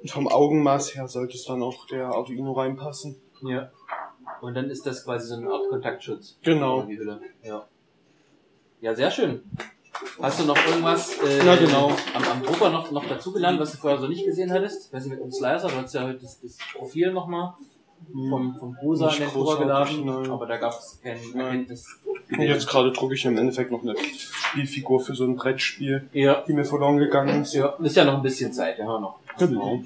Und 0.00 0.08
vom 0.12 0.28
Augenmaß 0.28 0.94
her 0.94 1.08
sollte 1.08 1.34
es 1.34 1.44
dann 1.44 1.60
auch 1.60 1.88
der 1.88 2.06
Arduino 2.06 2.52
reinpassen. 2.52 3.16
Ja. 3.42 3.72
Und 4.40 4.54
dann 4.54 4.70
ist 4.70 4.86
das 4.86 5.04
quasi 5.04 5.26
so 5.26 5.34
eine 5.34 5.50
Art 5.50 5.68
Kontaktschutz. 5.70 6.38
Genau. 6.44 6.86
Ja. 7.42 7.66
Ja, 8.80 8.94
sehr 8.94 9.10
schön. 9.10 9.42
Hast 10.20 10.40
du 10.40 10.44
noch 10.44 10.56
irgendwas 10.66 11.18
äh, 11.22 11.44
Ja, 11.44 11.56
genau. 11.56 11.90
am, 12.14 12.22
am 12.22 12.42
Drucker 12.42 12.70
noch, 12.70 12.90
noch 12.90 13.06
dazugelernt, 13.06 13.58
was 13.60 13.72
du 13.72 13.78
vorher 13.78 13.98
so 13.98 14.06
nicht 14.06 14.24
gesehen 14.24 14.52
hattest? 14.52 14.92
Weiß 14.92 15.04
nicht, 15.04 15.14
mit 15.14 15.22
dem 15.22 15.32
Slicer, 15.32 15.68
du 15.68 15.76
hast 15.76 15.94
ja 15.94 16.02
heute 16.02 16.18
das, 16.18 16.40
das 16.40 16.56
Profil 16.76 17.12
nochmal 17.12 17.54
vom, 18.12 18.56
vom 18.58 18.74
Brusa 18.74 19.06
in 19.06 19.10
Nicht 19.10 19.34
den 19.34 19.42
Drucker 19.42 19.58
geladen, 19.58 20.04
nein. 20.04 20.30
aber 20.30 20.46
da 20.46 20.56
gab 20.56 20.72
es 20.72 21.00
kein 21.02 21.18
Erkenntnis. 21.34 21.86
Und 22.30 22.40
jetzt 22.40 22.68
gerade 22.68 22.92
drucke 22.92 23.14
ich 23.14 23.24
im 23.24 23.36
Endeffekt 23.36 23.70
noch 23.70 23.82
eine 23.82 23.94
Spielfigur 23.96 25.00
für 25.00 25.14
so 25.14 25.24
ein 25.24 25.36
Brettspiel, 25.36 26.08
ja. 26.12 26.42
die 26.46 26.52
mir 26.52 26.64
verloren 26.64 26.98
gegangen 26.98 27.42
ist. 27.42 27.54
Ja, 27.54 27.74
ist 27.80 27.96
ja 27.96 28.04
noch 28.04 28.14
ein 28.14 28.22
bisschen 28.22 28.52
Zeit, 28.52 28.78
ja 28.78 28.86
noch. 28.86 29.18
Genau. 29.38 29.82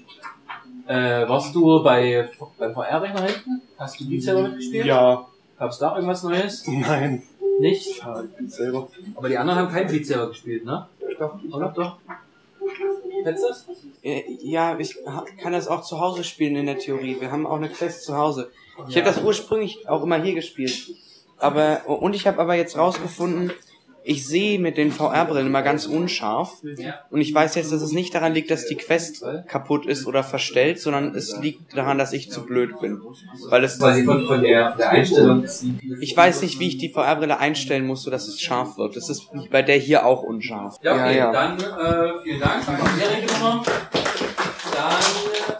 Äh, 0.86 1.28
warst 1.28 1.54
du 1.54 1.82
bei, 1.82 2.28
beim 2.58 2.74
VR-Rechner 2.74 3.22
hinten? 3.22 3.62
Hast 3.78 4.00
du 4.00 4.08
Beat 4.08 4.22
selber 4.22 4.42
mitgespielt? 4.42 4.86
Ja. 4.86 5.26
Gab's 5.58 5.78
da 5.78 5.94
irgendwas 5.94 6.22
Neues? 6.24 6.66
Nein. 6.66 7.22
Nicht? 7.62 7.98
Ja, 7.98 8.24
selber. 8.46 8.88
Aber 9.14 9.28
die 9.28 9.38
anderen 9.38 9.60
haben 9.60 9.72
kein 9.72 9.86
Beat 9.86 10.04
selber 10.04 10.28
gespielt, 10.28 10.64
ne? 10.64 10.88
Doch. 11.18 11.38
Oder? 11.52 11.68
Doch. 11.76 11.98
Kennst 13.22 13.44
du 13.44 13.48
das? 13.48 13.66
Ja, 14.42 14.76
ich 14.78 14.98
kann 15.40 15.52
das 15.52 15.68
auch 15.68 15.82
zu 15.82 16.00
Hause 16.00 16.24
spielen 16.24 16.56
in 16.56 16.66
der 16.66 16.78
Theorie. 16.78 17.20
Wir 17.20 17.30
haben 17.30 17.46
auch 17.46 17.56
eine 17.56 17.68
Quest 17.68 18.02
zu 18.04 18.16
Hause. 18.16 18.50
Ich 18.88 18.94
Ja. 18.96 19.02
habe 19.02 19.14
das 19.14 19.22
ursprünglich 19.22 19.88
auch 19.88 20.02
immer 20.02 20.20
hier 20.20 20.34
gespielt. 20.34 20.92
Aber 21.38 21.82
und 21.86 22.14
ich 22.14 22.26
habe 22.26 22.40
aber 22.40 22.54
jetzt 22.56 22.76
rausgefunden, 22.76 23.52
ich 24.04 24.26
sehe 24.26 24.58
mit 24.58 24.76
den 24.76 24.90
VR-Brillen 24.90 25.46
immer 25.46 25.62
ganz 25.62 25.86
unscharf. 25.86 26.54
Ja. 26.76 26.94
Und 27.10 27.20
ich 27.20 27.32
weiß 27.34 27.54
jetzt, 27.54 27.72
dass 27.72 27.82
es 27.82 27.92
nicht 27.92 28.14
daran 28.14 28.32
liegt, 28.34 28.50
dass 28.50 28.66
die 28.66 28.74
Quest 28.76 29.24
kaputt 29.48 29.86
ist 29.86 30.06
oder 30.06 30.22
verstellt, 30.24 30.80
sondern 30.80 31.14
es 31.14 31.38
liegt 31.40 31.76
daran, 31.76 31.98
dass 31.98 32.12
ich 32.12 32.30
zu 32.30 32.44
blöd 32.44 32.80
bin. 32.80 33.00
Weil 33.48 33.64
es 33.64 33.78
Quasi 33.78 34.04
von- 34.04 34.26
von 34.26 34.42
der- 34.42 34.76
der 34.76 34.90
Einstellung- 34.90 35.44
Ich 36.00 36.16
weiß 36.16 36.42
nicht, 36.42 36.58
wie 36.58 36.68
ich 36.68 36.78
die 36.78 36.88
VR-Brille 36.90 37.38
einstellen 37.38 37.86
muss, 37.86 38.02
sodass 38.02 38.26
es 38.28 38.40
scharf 38.40 38.76
wird. 38.78 38.96
Das 38.96 39.08
ist 39.08 39.28
bei 39.50 39.62
der 39.62 39.76
hier 39.78 40.04
auch 40.06 40.22
unscharf. 40.22 40.76
Ja, 40.82 40.94
okay, 40.94 41.18
dann 41.32 41.58
äh, 41.58 42.22
vielen 42.22 42.40
Dank. 42.40 42.64
Dann 42.66 42.76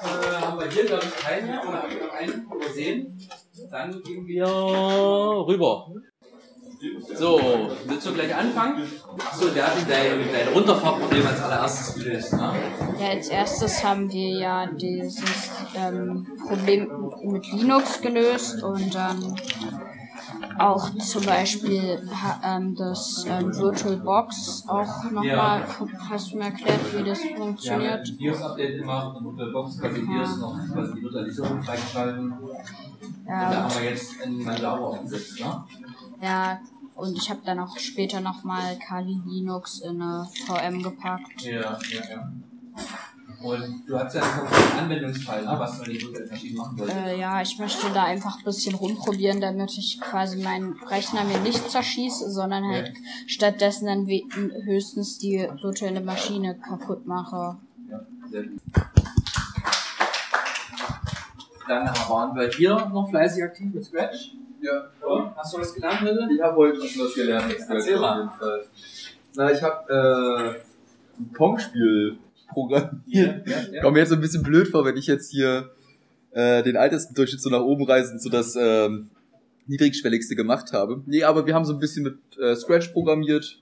äh, 0.00 0.36
haben 0.44 0.58
wir 0.58 0.68
hier, 0.70 0.84
glaube 0.86 1.04
ich, 1.04 1.16
keinen 1.24 1.46
mehr. 1.46 1.60
Oder 1.68 1.82
haben 1.82 1.90
wir 1.90 2.06
noch 2.06 2.12
einen 2.14 2.46
übersehen? 2.54 3.18
Dann 3.70 4.02
gehen 4.02 4.26
wir 4.26 4.46
rüber. 4.46 5.88
So, 7.16 7.40
willst 7.86 8.06
du 8.06 8.12
gleich 8.12 8.34
anfangen? 8.34 8.82
Achso, 9.24 9.48
der 9.50 9.66
hat 9.66 9.76
dein, 9.88 10.18
dein 10.32 10.48
Runterfahrproblem 10.52 11.26
als 11.26 11.40
allererstes 11.40 11.94
gelöst, 11.94 12.32
ne? 12.32 12.52
Ja, 12.98 13.08
als 13.10 13.28
erstes 13.28 13.84
haben 13.84 14.10
wir 14.10 14.38
ja 14.40 14.66
dieses 14.66 15.22
ähm, 15.76 16.26
Problem 16.48 16.88
mit 17.24 17.46
Linux 17.52 18.00
gelöst 18.00 18.62
und 18.64 18.92
dann 18.94 19.36
auch 20.58 20.90
zum 20.98 21.24
Beispiel 21.24 22.02
ähm, 22.44 22.74
das 22.74 23.24
ähm, 23.28 23.54
VirtualBox 23.54 24.64
auch 24.66 25.04
nochmal, 25.04 25.24
Ja. 25.60 25.66
hast 26.10 26.32
du 26.32 26.38
mir 26.38 26.44
erklärt, 26.46 26.80
wie 26.96 27.04
das 27.04 27.20
funktioniert? 27.36 28.08
Ja, 28.08 28.14
BIOS-Update 28.18 28.78
gemacht 28.78 29.16
und 29.18 29.26
unter 29.26 29.52
Box 29.52 29.78
quasi 29.78 30.00
BIOS 30.00 30.36
noch 30.38 30.58
quasi 30.72 30.94
die 30.94 31.02
Virtualisierung 31.02 31.62
freigeschalten. 31.62 32.34
Ja. 33.28 33.46
Und 33.46 33.52
da 33.54 33.62
haben 33.64 33.74
wir 33.82 33.90
jetzt 33.90 34.14
ein 34.22 34.42
Manjaro 34.42 34.86
aufgesetzt, 34.88 35.40
ne? 35.40 35.64
Ja, 36.20 36.60
und 36.94 37.16
ich 37.16 37.30
habe 37.30 37.40
dann 37.44 37.58
auch 37.58 37.76
später 37.78 38.20
nochmal 38.20 38.78
Kali 38.78 39.18
Linux 39.26 39.80
in 39.80 40.00
eine 40.00 40.28
VM 40.46 40.82
gepackt. 40.82 41.42
Ja, 41.42 41.78
ja, 41.90 42.10
ja. 42.10 42.32
Und 43.42 43.84
du 43.88 43.98
hast 43.98 44.14
ja 44.14 44.22
einen 44.22 44.78
Anwendungsfall, 44.84 45.44
ne, 45.44 45.54
was 45.58 45.80
du 45.80 45.86
virtuellen 45.90 46.30
Maschinen 46.30 46.56
machen 46.56 46.78
wolltest. 46.78 46.96
Äh, 46.98 47.18
ja, 47.18 47.42
ich 47.42 47.58
möchte 47.58 47.90
da 47.92 48.04
einfach 48.04 48.38
ein 48.38 48.44
bisschen 48.44 48.74
rumprobieren, 48.76 49.40
damit 49.40 49.76
ich 49.76 50.00
quasi 50.00 50.40
meinen 50.40 50.74
Rechner 50.88 51.24
mir 51.24 51.40
nicht 51.40 51.68
zerschieße, 51.68 52.30
sondern 52.30 52.64
halt 52.64 52.88
Ja. 52.88 52.94
stattdessen 53.26 53.86
dann 53.86 54.06
höchstens 54.06 55.18
die 55.18 55.38
virtuelle 55.60 56.00
Maschine 56.00 56.56
kaputt 56.56 57.04
mache. 57.06 57.56
Ja, 57.90 58.00
sehr 58.30 58.44
gut. 58.44 58.60
Dann 61.66 61.86
waren 61.86 62.36
wir 62.36 62.48
hier 62.48 62.74
noch 62.92 63.08
fleißig 63.10 63.42
aktiv 63.42 63.74
mit 63.74 63.84
Scratch. 63.84 64.36
Ja. 64.62 64.88
So, 65.00 65.32
hast 65.36 65.54
du 65.54 65.58
was 65.58 65.74
gelernt 65.74 66.00
heute? 66.02 66.28
Ich 66.32 66.40
habe 66.40 66.56
heute 66.56 66.86
schon 66.86 67.04
was 67.04 67.14
gelernt 67.14 67.52
Scratch 67.52 67.68
Erzähl 67.68 67.98
mal. 67.98 68.30
Na, 69.34 69.50
ich 69.50 69.60
habe 69.60 69.92
äh, 69.92 71.20
ein 71.20 71.32
Pong-Spiel 71.32 72.16
programmiert. 72.48 73.02
Ja, 73.06 73.60
ja. 73.72 73.82
Kommt 73.82 73.94
mir 73.94 74.00
jetzt 74.00 74.10
so 74.10 74.14
ein 74.14 74.20
bisschen 74.20 74.44
blöd 74.44 74.68
vor, 74.68 74.84
wenn 74.84 74.96
ich 74.96 75.08
jetzt 75.08 75.32
hier 75.32 75.70
äh, 76.30 76.62
den 76.62 76.76
Altersdurchschnitt 76.76 77.42
so 77.42 77.50
nach 77.50 77.62
oben 77.62 77.84
reise 77.84 78.12
und 78.12 78.22
so 78.22 78.30
das 78.30 78.54
ähm, 78.54 79.10
niedrigschwelligste 79.66 80.36
gemacht 80.36 80.72
habe. 80.72 81.02
Nee, 81.06 81.24
aber 81.24 81.44
wir 81.44 81.54
haben 81.54 81.64
so 81.64 81.72
ein 81.72 81.80
bisschen 81.80 82.04
mit 82.04 82.18
äh, 82.38 82.54
Scratch 82.54 82.88
programmiert. 82.88 83.60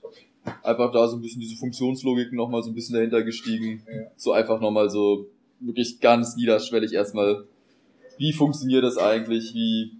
Einfach 0.61 0.91
da 0.91 1.07
so 1.07 1.17
ein 1.17 1.21
bisschen 1.21 1.41
diese 1.41 1.55
Funktionslogiken 1.55 2.35
nochmal 2.35 2.61
so 2.61 2.69
ein 2.69 2.75
bisschen 2.75 2.95
dahinter 2.95 3.23
gestiegen. 3.23 3.83
So 4.17 4.33
einfach 4.33 4.59
nochmal 4.59 4.89
so 4.89 5.27
wirklich 5.59 5.99
ganz 5.99 6.35
niederschwellig 6.35 6.93
erstmal, 6.93 7.45
wie 8.17 8.33
funktioniert 8.33 8.83
das 8.83 8.97
eigentlich, 8.97 9.53
wie 9.53 9.91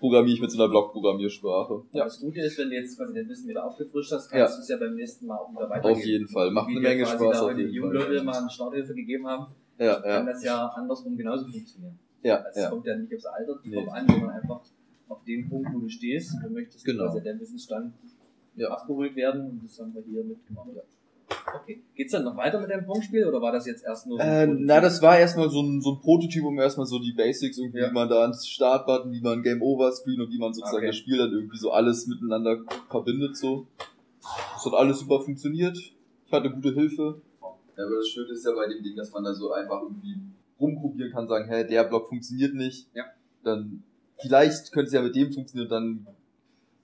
programmiere 0.00 0.34
ich 0.34 0.40
mit 0.40 0.50
so 0.50 0.62
einer 0.62 0.70
Blockprogrammiersprache. 0.70 1.82
Ja. 1.92 2.04
Das 2.04 2.20
Gute 2.20 2.40
ist, 2.40 2.58
wenn 2.58 2.68
du 2.70 2.74
jetzt 2.76 2.96
quasi 2.96 3.14
dein 3.14 3.28
Wissen 3.28 3.48
wieder 3.48 3.64
aufgefrischt 3.64 4.12
hast, 4.12 4.28
kannst 4.30 4.52
Ja. 4.52 4.56
du 4.56 4.62
es 4.62 4.68
ja 4.68 4.76
beim 4.78 4.94
nächsten 4.94 5.26
Mal 5.26 5.36
auch 5.36 5.50
wieder 5.50 5.68
weitergeben. 5.70 5.94
Auf 6.00 6.04
jeden 6.04 6.28
Fall. 6.28 6.50
Macht 6.50 6.68
Wie 6.68 6.72
eine 6.72 6.80
Menge 6.80 7.06
Spaß 7.06 7.18
Da 7.20 7.42
auf 7.46 7.56
jeden 7.58 7.70
jungen 7.72 7.94
Fall. 7.98 8.08
Leute 8.10 8.24
mal 8.24 8.36
eine 8.38 8.50
Starthilfe 8.50 8.94
gegeben 8.94 9.26
haben, 9.26 9.46
Ja, 9.78 9.94
kann 10.00 10.26
ja. 10.26 10.32
das 10.32 10.44
ja 10.44 10.66
andersrum 10.68 11.16
genauso 11.16 11.46
funktionieren. 11.48 11.98
Ja, 12.22 12.36
Also 12.36 12.48
Es 12.50 12.56
ja. 12.64 12.70
kommt 12.70 12.86
ja 12.86 12.96
nicht 12.96 13.14
aufs 13.14 13.26
Alter 13.26 13.58
Nee. 13.64 13.74
drauf 13.76 13.88
an, 13.92 14.06
sondern 14.08 14.30
einfach 14.30 14.60
auf 15.08 15.24
den 15.24 15.48
Punkt, 15.48 15.68
wo 15.74 15.78
du 15.80 15.88
stehst. 15.88 16.34
Du 16.42 16.50
möchtest 16.50 16.84
Genau. 16.84 17.04
quasi 17.06 17.22
dein 17.22 17.40
Wissensstand 17.40 17.94
abgeholt 18.68 19.16
werden 19.16 19.48
und 19.50 19.64
das 19.64 19.78
haben 19.80 19.94
wir 19.94 20.02
hier 20.02 20.22
mitgemacht. 20.24 20.68
Okay. 21.54 21.82
Geht's 21.94 22.12
dann 22.12 22.24
noch 22.24 22.36
weiter 22.36 22.60
mit 22.60 22.70
deinem 22.70 22.86
Punktspiel 22.86 23.26
oder 23.26 23.40
war 23.40 23.52
das 23.52 23.66
jetzt 23.66 23.84
erst 23.84 24.06
nur 24.06 24.18
so 24.18 24.24
Äh, 24.24 24.46
na, 24.46 24.80
das 24.80 25.02
war 25.02 25.18
erstmal 25.18 25.50
so 25.50 25.60
ein, 25.62 25.80
so 25.80 25.92
ein 25.92 26.00
Prototyp, 26.00 26.44
um 26.44 26.58
erstmal 26.58 26.86
so 26.86 26.98
die 26.98 27.12
Basics, 27.12 27.58
irgendwie, 27.58 27.80
wie 27.80 27.92
man 27.92 28.08
da 28.08 28.22
ans 28.22 28.46
Startbutton, 28.48 29.12
wie 29.12 29.20
man 29.20 29.42
Game 29.42 29.60
Over 29.62 29.92
Screen 29.92 30.20
und 30.20 30.30
wie 30.30 30.38
man 30.38 30.52
sozusagen 30.52 30.78
Okay. 30.78 30.86
das 30.88 30.96
Spiel 30.96 31.18
dann 31.18 31.32
irgendwie 31.32 31.58
so 31.58 31.70
alles 31.72 32.06
miteinander 32.06 32.58
verbindet, 32.90 33.36
so. 33.36 33.66
Das 34.54 34.64
hat 34.66 34.74
alles 34.74 35.00
super 35.00 35.20
funktioniert. 35.20 35.76
Ich 35.76 36.32
hatte 36.32 36.50
gute 36.50 36.72
Hilfe. 36.72 37.20
Ja, 37.76 37.84
aber 37.84 37.96
das 37.96 38.08
Schöne 38.08 38.32
ist 38.32 38.44
ja 38.44 38.52
bei 38.54 38.68
dem 38.68 38.82
Ding, 38.82 38.96
dass 38.96 39.12
man 39.12 39.24
da 39.24 39.34
so 39.34 39.52
einfach 39.52 39.82
irgendwie 39.82 40.16
Rumprobieren 40.60 41.10
kann, 41.12 41.26
sagen, 41.26 41.48
hä, 41.48 41.64
der 41.64 41.84
Block 41.84 42.08
funktioniert 42.08 42.54
nicht. 42.54 42.86
Ja. 42.94 43.04
Dann, 43.42 43.82
vielleicht 44.20 44.70
könnte 44.72 44.86
es 44.86 44.92
ja 44.92 45.02
mit 45.02 45.16
dem 45.16 45.32
funktionieren, 45.32 45.68
dann 45.68 46.06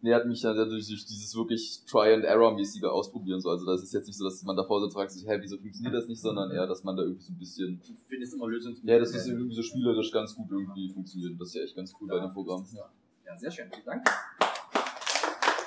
nähert 0.01 0.27
mich 0.27 0.41
dann 0.43 0.57
dadurch 0.57 0.87
durch 0.87 1.05
dieses 1.07 1.35
wirklich 1.37 1.81
Try-and-Error-mäßige 1.87 2.85
Ausprobieren, 2.85 3.41
so. 3.41 3.51
Also, 3.51 3.67
das 3.67 3.83
ist 3.83 3.93
jetzt 3.93 4.07
nicht 4.07 4.17
so, 4.17 4.25
dass 4.25 4.43
man 4.45 4.57
davor 4.57 4.81
sitzt 4.81 4.95
und 4.95 5.01
fragt 5.01 5.13
sich, 5.13 5.27
hä, 5.27 5.39
wieso 5.41 5.57
funktioniert 5.59 5.95
das 5.95 6.07
nicht, 6.07 6.21
sondern 6.21 6.51
eher, 6.51 6.67
dass 6.67 6.85
man 6.85 6.97
da 6.97 7.03
irgendwie 7.03 7.23
so 7.23 7.33
ein 7.33 7.39
bisschen 7.39 7.81
Du 7.87 7.93
findest 8.07 8.35
immer 8.35 8.49
Lösungen. 8.49 8.77
Ja, 8.85 8.99
das 8.99 9.15
ist 9.15 9.27
irgendwie 9.27 9.55
so 9.55 9.63
spielerisch 9.63 10.13
ganz 10.13 10.35
gut 10.35 10.47
irgendwie 10.51 10.89
funktioniert. 10.89 11.41
Das 11.41 11.49
ist 11.49 11.55
ja 11.55 11.63
echt 11.63 11.77
ganz 11.77 11.93
cool 12.01 12.09
bei 12.09 12.21
dem 12.21 12.33
Programm. 12.33 12.65
Ja, 12.75 13.37
sehr 13.37 13.51
schön. 13.51 13.67
Vielen 13.73 13.85
Dank. 13.85 14.05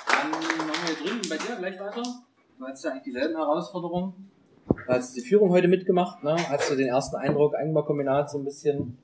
Dann 0.08 0.30
machen 0.30 0.86
wir 0.86 0.94
drüben 0.94 1.28
bei 1.28 1.36
dir 1.36 1.56
gleich 1.56 1.80
weiter. 1.80 2.02
Du 2.58 2.64
hast 2.64 2.84
ja 2.84 2.90
eigentlich 2.90 3.04
dieselben 3.04 3.36
Herausforderungen. 3.36 4.30
Du 4.68 4.88
hast 4.88 5.16
die 5.16 5.20
Führung 5.20 5.50
heute 5.50 5.68
mitgemacht, 5.68 6.22
ne? 6.22 6.36
Hast 6.48 6.70
du 6.70 6.76
den 6.76 6.88
ersten 6.88 7.16
Eindruck 7.16 7.54
Eigenbaukombinat 7.54 8.30
so 8.30 8.38
ein 8.38 8.44
bisschen 8.44 8.96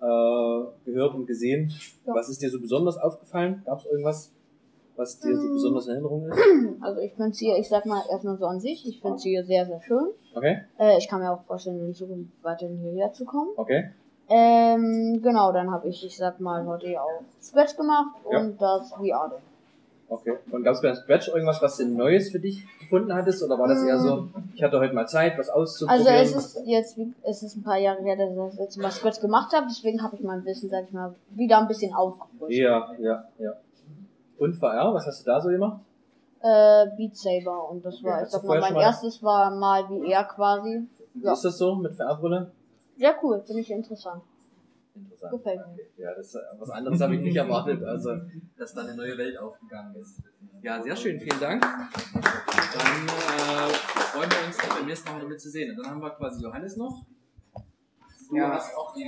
äh, 0.00 0.64
gehört 0.84 1.14
und 1.14 1.26
gesehen? 1.26 1.72
Was 2.06 2.28
ist 2.28 2.42
dir 2.42 2.50
so 2.50 2.60
besonders 2.60 2.96
aufgefallen? 2.96 3.62
Gab 3.64 3.80
es 3.80 3.86
irgendwas, 3.86 4.32
was 4.96 5.18
dir 5.20 5.36
so 5.36 5.52
besonders 5.52 5.86
in 5.86 5.92
Erinnerung 5.92 6.26
ist? 6.28 6.38
Also 6.80 7.00
ich 7.00 7.12
finde 7.14 7.32
hier, 7.36 7.56
ich 7.56 7.68
sag 7.68 7.86
mal 7.86 8.02
erstmal 8.10 8.36
so 8.36 8.46
an 8.46 8.60
sich, 8.60 8.86
ich 8.86 9.00
finde 9.00 9.18
hier 9.20 9.42
sehr, 9.44 9.64
sehr 9.66 9.80
schön. 9.80 10.08
Okay. 10.34 10.62
Äh, 10.78 10.98
ich 10.98 11.08
kann 11.08 11.20
mir 11.20 11.30
auch 11.32 11.42
vorstellen, 11.44 11.80
in 11.86 11.94
Zukunft 11.94 12.32
weiterhin 12.42 12.78
hierher 12.78 13.12
zu 13.12 13.24
kommen. 13.24 13.50
Okay. 13.56 13.90
Ähm, 14.28 15.20
genau, 15.22 15.52
dann 15.52 15.70
habe 15.70 15.88
ich, 15.88 16.04
ich 16.04 16.16
sag 16.16 16.40
mal, 16.40 16.64
heute 16.66 17.00
auch 17.00 17.22
Scratch 17.40 17.76
gemacht 17.76 18.16
Ja. 18.30 18.40
und 18.40 18.60
das 18.60 18.90
There. 19.00 19.40
Okay. 20.08 20.34
Und 20.50 20.62
gab 20.64 20.74
es 20.74 20.82
bei 20.82 20.94
Scratch 20.94 21.28
irgendwas, 21.28 21.60
was 21.62 21.76
du 21.78 21.86
Neues 21.86 22.30
für 22.30 22.38
dich 22.38 22.62
gefunden 22.78 23.12
hattest? 23.14 23.42
Oder 23.42 23.58
war 23.58 23.68
das 23.68 23.82
eher 23.82 23.98
so, 23.98 24.28
ich 24.54 24.62
hatte 24.62 24.78
heute 24.78 24.94
mal 24.94 25.06
Zeit, 25.06 25.38
was 25.38 25.48
Also 25.48 25.62
auszuprobieren? 25.62 26.14
es 26.22 26.34
ist 26.36 26.62
jetzt, 26.66 26.98
es 27.22 27.42
ist 27.42 27.56
ein 27.56 27.62
paar 27.62 27.78
Jahre 27.78 28.02
her, 28.02 28.16
dass 28.16 28.30
ich 28.30 28.36
das 28.36 28.58
letzte 28.58 28.80
Mal 28.80 28.90
Scratch 28.90 29.20
gemacht 29.20 29.52
habe, 29.54 29.66
deswegen 29.68 30.02
habe 30.02 30.14
ich 30.16 30.22
mein 30.22 30.44
Wissen, 30.44 30.68
sag 30.68 30.84
ich 30.84 30.92
mal, 30.92 31.14
wieder 31.30 31.58
ein 31.58 31.68
bisschen 31.68 31.94
aufgefrischt. 31.94 32.52
Ja, 32.58 32.92
ja, 32.98 33.24
ja. 33.38 33.52
Und 34.38 34.54
VR, 34.54 34.92
was 34.94 35.06
hast 35.06 35.20
du 35.22 35.30
da 35.30 35.40
so 35.40 35.48
gemacht? 35.48 35.80
Äh, 36.40 36.86
Beat 36.96 37.16
Saber 37.16 37.70
und 37.70 37.84
das 37.84 38.02
war, 38.02 38.14
Okay, 38.16 38.24
ich 38.24 38.28
sag 38.30 38.44
mal, 38.44 38.60
mein 38.60 38.76
erstes 38.76 39.22
war 39.22 39.50
mal 39.50 39.84
VR 39.86 40.24
quasi. 40.24 40.86
Wie 41.14 41.26
ist 41.30 41.44
das 41.44 41.56
so 41.58 41.74
mit 41.76 41.94
VR-Brille? 41.94 42.50
Sehr 42.98 43.14
cool, 43.22 43.42
finde 43.46 43.60
ich 43.62 43.70
interessant. 43.70 44.22
Interessant. 44.94 45.32
Gefällt 45.32 45.60
mir. 45.68 46.04
Ja, 46.04 46.14
das, 46.14 46.36
was 46.58 46.70
anderes 46.70 47.00
habe 47.00 47.14
ich 47.14 47.20
nicht 47.20 47.36
erwartet, 47.36 47.82
also 47.82 48.10
dass 48.58 48.74
da 48.74 48.82
eine 48.82 48.94
neue 48.94 49.16
Welt 49.16 49.38
aufgegangen 49.38 49.94
ist. 49.96 50.20
Ja, 50.62 50.82
sehr 50.82 50.96
schön, 50.96 51.18
vielen 51.18 51.40
Dank. 51.40 51.62
Dann 51.62 53.06
äh, 53.06 53.72
freuen 53.72 54.30
wir 54.30 54.46
uns, 54.46 54.58
beim 54.68 54.86
nächsten 54.86 55.10
Mal 55.10 55.20
damit 55.20 55.40
zu 55.40 55.50
sehen. 55.50 55.70
Und 55.70 55.82
dann 55.84 55.90
haben 55.92 56.00
wir 56.02 56.10
quasi 56.10 56.42
Johannes 56.42 56.76
noch. 56.76 57.04
Du 58.30 58.36
Ja. 58.36 58.50
hast 58.54 58.74
auch 58.76 58.94
die. 58.94 59.04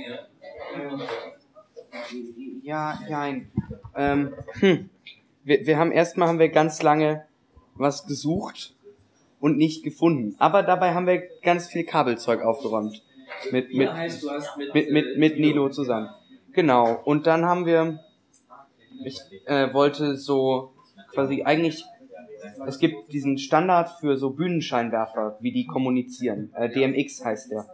Ja, 2.61 2.99
nein. 3.09 3.51
Ähm, 3.95 4.33
hm. 4.59 4.89
wir, 5.43 5.65
wir 5.65 5.77
haben 5.77 5.91
erstmal 5.91 6.27
haben 6.27 6.39
wir 6.39 6.49
ganz 6.49 6.81
lange 6.81 7.25
was 7.75 8.07
gesucht 8.07 8.75
und 9.39 9.57
nicht 9.57 9.83
gefunden. 9.83 10.35
Aber 10.39 10.63
dabei 10.63 10.93
haben 10.93 11.07
wir 11.07 11.23
ganz 11.41 11.67
viel 11.67 11.83
Kabelzeug 11.83 12.41
aufgeräumt. 12.41 13.03
Mit, 13.51 13.73
mit, 13.73 13.89
mit, 13.93 14.73
mit, 14.73 14.91
mit, 14.91 15.17
mit 15.17 15.39
Nilo 15.39 15.69
zusammen. 15.69 16.09
Genau. 16.53 16.99
Und 17.03 17.27
dann 17.27 17.45
haben 17.45 17.65
wir, 17.65 17.99
ich 19.03 19.19
äh, 19.45 19.73
wollte 19.73 20.17
so 20.17 20.73
quasi 21.13 21.43
eigentlich, 21.43 21.85
es 22.65 22.79
gibt 22.79 23.11
diesen 23.13 23.37
Standard 23.37 23.89
für 23.99 24.17
so 24.17 24.31
Bühnenscheinwerfer, 24.31 25.37
wie 25.39 25.51
die 25.51 25.67
kommunizieren. 25.67 26.51
Äh, 26.55 26.69
DMX 26.69 27.23
heißt 27.23 27.51
der. 27.51 27.67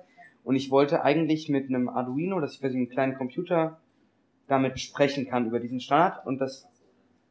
Und 0.44 0.56
ich 0.56 0.70
wollte 0.72 1.04
eigentlich 1.04 1.48
mit 1.48 1.70
einem 1.70 1.88
Arduino, 1.88 2.40
dass 2.42 2.56
ich 2.56 2.60
quasi 2.60 2.76
einen 2.76 2.90
kleinen 2.90 3.16
Computer 3.16 3.80
damit 4.48 4.80
sprechen 4.80 5.28
kann 5.28 5.48
über 5.48 5.60
diesen 5.60 5.80
Standard. 5.80 6.26
Und 6.26 6.40
das 6.40 6.68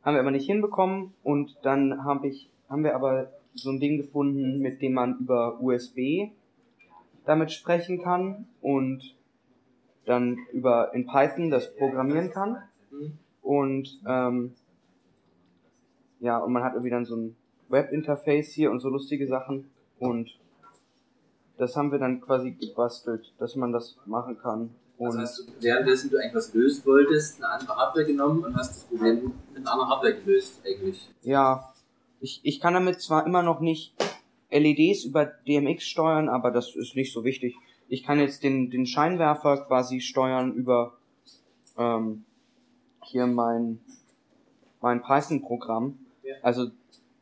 haben 0.02 0.14
wir 0.14 0.20
aber 0.20 0.30
nicht 0.30 0.46
hinbekommen. 0.46 1.12
Und 1.22 1.56
dann 1.62 2.04
hab 2.04 2.24
ich, 2.24 2.50
haben 2.68 2.84
wir 2.84 2.94
aber 2.94 3.30
so 3.54 3.70
ein 3.70 3.80
Ding 3.80 3.98
gefunden, 3.98 4.60
mit 4.60 4.80
dem 4.82 4.94
man 4.94 5.18
über 5.18 5.60
USB 5.60 6.30
damit 7.24 7.52
sprechen 7.52 8.02
kann 8.02 8.46
und 8.60 9.14
dann 10.06 10.36
über 10.52 10.92
in 10.94 11.06
Python 11.06 11.50
das 11.50 11.74
programmieren 11.76 12.30
kann. 12.30 12.62
Und 13.42 14.00
ähm, 14.06 14.54
ja, 16.20 16.38
und 16.38 16.52
man 16.52 16.62
hat 16.62 16.74
irgendwie 16.74 16.90
dann 16.90 17.04
so 17.04 17.16
ein 17.16 17.36
Webinterface 17.68 18.52
hier 18.52 18.70
und 18.70 18.80
so 18.80 18.88
lustige 18.88 19.26
Sachen. 19.26 19.70
Und 19.98 20.38
das 21.58 21.76
haben 21.76 21.92
wir 21.92 21.98
dann 21.98 22.20
quasi 22.20 22.52
gebastelt, 22.52 23.32
dass 23.38 23.56
man 23.56 23.72
das 23.72 23.96
machen 24.06 24.38
kann. 24.38 24.70
Und 25.03 25.09
Also 25.09 25.18
hast 25.18 25.38
du 25.40 25.42
währenddessen 25.59 26.11
du 26.11 26.18
eigentlich 26.18 26.34
was 26.34 26.55
lösen 26.55 26.86
wolltest, 26.86 27.42
eine 27.42 27.53
andere 27.53 27.76
Hardware 27.76 28.07
genommen 28.07 28.44
und 28.44 28.57
hast 28.57 28.70
das 28.70 28.84
Problem 28.84 29.32
mit 29.53 29.57
einer 29.57 29.72
anderen 29.72 29.90
Hardware 29.90 30.14
gelöst, 30.14 30.62
eigentlich. 30.64 31.11
Ja, 31.22 31.72
ich, 32.20 32.38
ich 32.44 32.61
kann 32.61 32.74
damit 32.74 33.00
zwar 33.00 33.26
immer 33.26 33.42
noch 33.42 33.59
nicht 33.59 33.94
LEDs 34.50 35.05
über 35.05 35.24
DMX 35.26 35.82
steuern, 35.82 36.28
aber 36.28 36.53
das 36.53 36.76
ist 36.76 36.94
nicht 36.94 37.12
so 37.12 37.24
wichtig. 37.24 37.57
Ich 37.88 38.05
kann 38.05 38.20
jetzt 38.20 38.44
den, 38.44 38.70
den 38.70 38.86
Scheinwerfer 38.86 39.64
quasi 39.66 40.00
steuern 40.00 40.53
über 40.53 40.96
ähm, 41.76 42.24
hier 43.03 43.26
mein, 43.26 43.80
mein 44.80 45.03
Python-Programm. 45.03 45.98
Also 46.42 46.70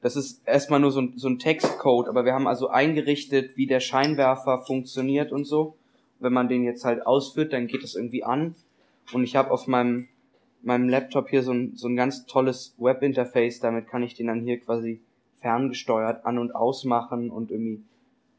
das 0.02 0.16
ist 0.16 0.46
erstmal 0.46 0.80
nur 0.80 0.92
so 0.92 1.00
ein, 1.00 1.14
so 1.16 1.30
ein 1.30 1.38
Textcode, 1.38 2.08
aber 2.08 2.26
wir 2.26 2.34
haben 2.34 2.46
also 2.46 2.68
eingerichtet, 2.68 3.56
wie 3.56 3.66
der 3.66 3.80
Scheinwerfer 3.80 4.60
funktioniert 4.66 5.32
und 5.32 5.46
so. 5.46 5.76
Wenn 6.20 6.32
man 6.32 6.48
den 6.48 6.64
jetzt 6.64 6.84
halt 6.84 7.06
ausführt, 7.06 7.52
dann 7.52 7.66
geht 7.66 7.82
das 7.82 7.94
irgendwie 7.94 8.24
an. 8.24 8.54
Und 9.12 9.24
ich 9.24 9.36
habe 9.36 9.50
auf 9.50 9.66
meinem 9.66 10.08
meinem 10.62 10.88
Laptop 10.88 11.28
hier 11.28 11.42
so 11.42 11.52
ein, 11.52 11.72
so 11.76 11.88
ein 11.88 11.96
ganz 11.96 12.26
tolles 12.26 12.74
Webinterface, 12.78 13.60
damit 13.60 13.88
kann 13.88 14.02
ich 14.02 14.14
den 14.14 14.26
dann 14.26 14.40
hier 14.40 14.60
quasi 14.60 15.00
ferngesteuert 15.40 16.24
an- 16.26 16.38
und 16.38 16.54
ausmachen 16.54 17.30
und 17.30 17.50
irgendwie 17.50 17.82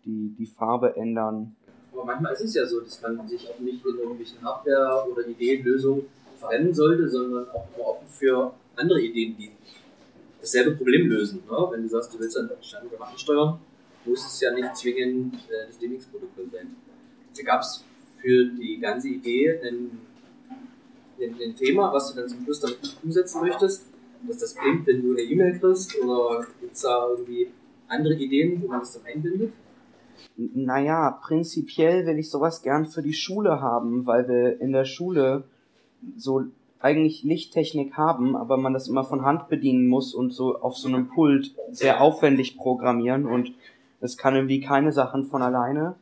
die, 0.05 0.35
die 0.37 0.45
Farbe 0.45 0.95
ändern. 0.95 1.55
Aber 1.93 2.05
manchmal 2.05 2.33
ist 2.33 2.41
es 2.41 2.53
ja 2.53 2.65
so, 2.65 2.81
dass 2.81 3.01
man 3.01 3.27
sich 3.27 3.49
auch 3.49 3.59
nicht 3.59 3.85
in 3.85 3.97
irgendwelchen 3.97 4.41
Hardware- 4.43 5.07
oder 5.11 5.27
Ideenlösungen 5.27 6.05
verrennen 6.37 6.73
sollte, 6.73 7.09
sondern 7.09 7.49
auch 7.49 7.67
immer 7.75 7.87
offen 7.87 8.07
für 8.07 8.53
andere 8.75 9.01
Ideen, 9.01 9.35
die 9.37 9.51
dasselbe 10.39 10.71
Problem 10.71 11.07
lösen. 11.07 11.43
Ne? 11.49 11.67
Wenn 11.71 11.83
du 11.83 11.89
sagst, 11.89 12.13
du 12.13 12.19
willst 12.19 12.35
dann 12.35 12.49
Standard 12.61 13.01
ansteuern, 13.01 13.59
muss 14.05 14.25
es 14.25 14.39
ja 14.41 14.51
nicht 14.53 14.75
zwingend 14.75 15.35
äh, 15.35 15.67
das 15.67 15.77
DMX-Protokoll 15.77 16.49
sein. 16.51 16.75
Da 17.37 17.43
gab 17.43 17.61
es 17.61 17.83
für 18.21 18.45
die 18.45 18.79
ganze 18.79 19.09
Idee 19.09 19.59
ein, 19.63 19.99
Thema, 21.55 21.93
was 21.93 22.11
du 22.11 22.19
dann 22.19 22.29
zum 22.29 22.43
Schluss 22.43 22.59
dann 22.61 22.71
umsetzen 23.03 23.41
möchtest, 23.41 23.85
dass 24.27 24.37
das 24.37 24.55
blinkt, 24.55 24.87
wenn 24.87 25.03
du 25.03 25.11
eine 25.11 25.21
E-Mail 25.21 25.59
kriegst, 25.59 25.95
oder 26.01 26.47
gibt 26.59 26.73
es 26.73 26.81
da 26.81 27.07
irgendwie 27.09 27.47
andere 27.87 28.15
Ideen, 28.15 28.61
wo 28.61 28.67
man 28.67 28.79
das 28.79 28.93
dann 28.93 29.05
einbindet? 29.05 29.53
Naja, 30.37 31.19
prinzipiell 31.21 32.05
will 32.05 32.17
ich 32.17 32.29
sowas 32.29 32.63
gern 32.63 32.87
für 32.87 33.03
die 33.03 33.13
Schule 33.13 33.61
haben, 33.61 34.05
weil 34.05 34.27
wir 34.27 34.61
in 34.61 34.71
der 34.71 34.85
Schule 34.85 35.43
so 36.17 36.45
eigentlich 36.79 37.23
Lichttechnik 37.23 37.95
haben, 37.95 38.35
aber 38.35 38.57
man 38.57 38.73
das 38.73 38.87
immer 38.87 39.03
von 39.03 39.23
Hand 39.23 39.49
bedienen 39.49 39.87
muss 39.87 40.15
und 40.15 40.31
so 40.31 40.59
auf 40.59 40.75
so 40.75 40.87
einem 40.87 41.07
Pult 41.07 41.53
sehr 41.71 42.01
aufwendig 42.01 42.57
programmieren 42.57 43.25
und 43.25 43.53
es 43.99 44.17
kann 44.17 44.35
irgendwie 44.35 44.61
keine 44.61 44.91
Sachen 44.91 45.25
von 45.25 45.43
alleine. 45.43 45.95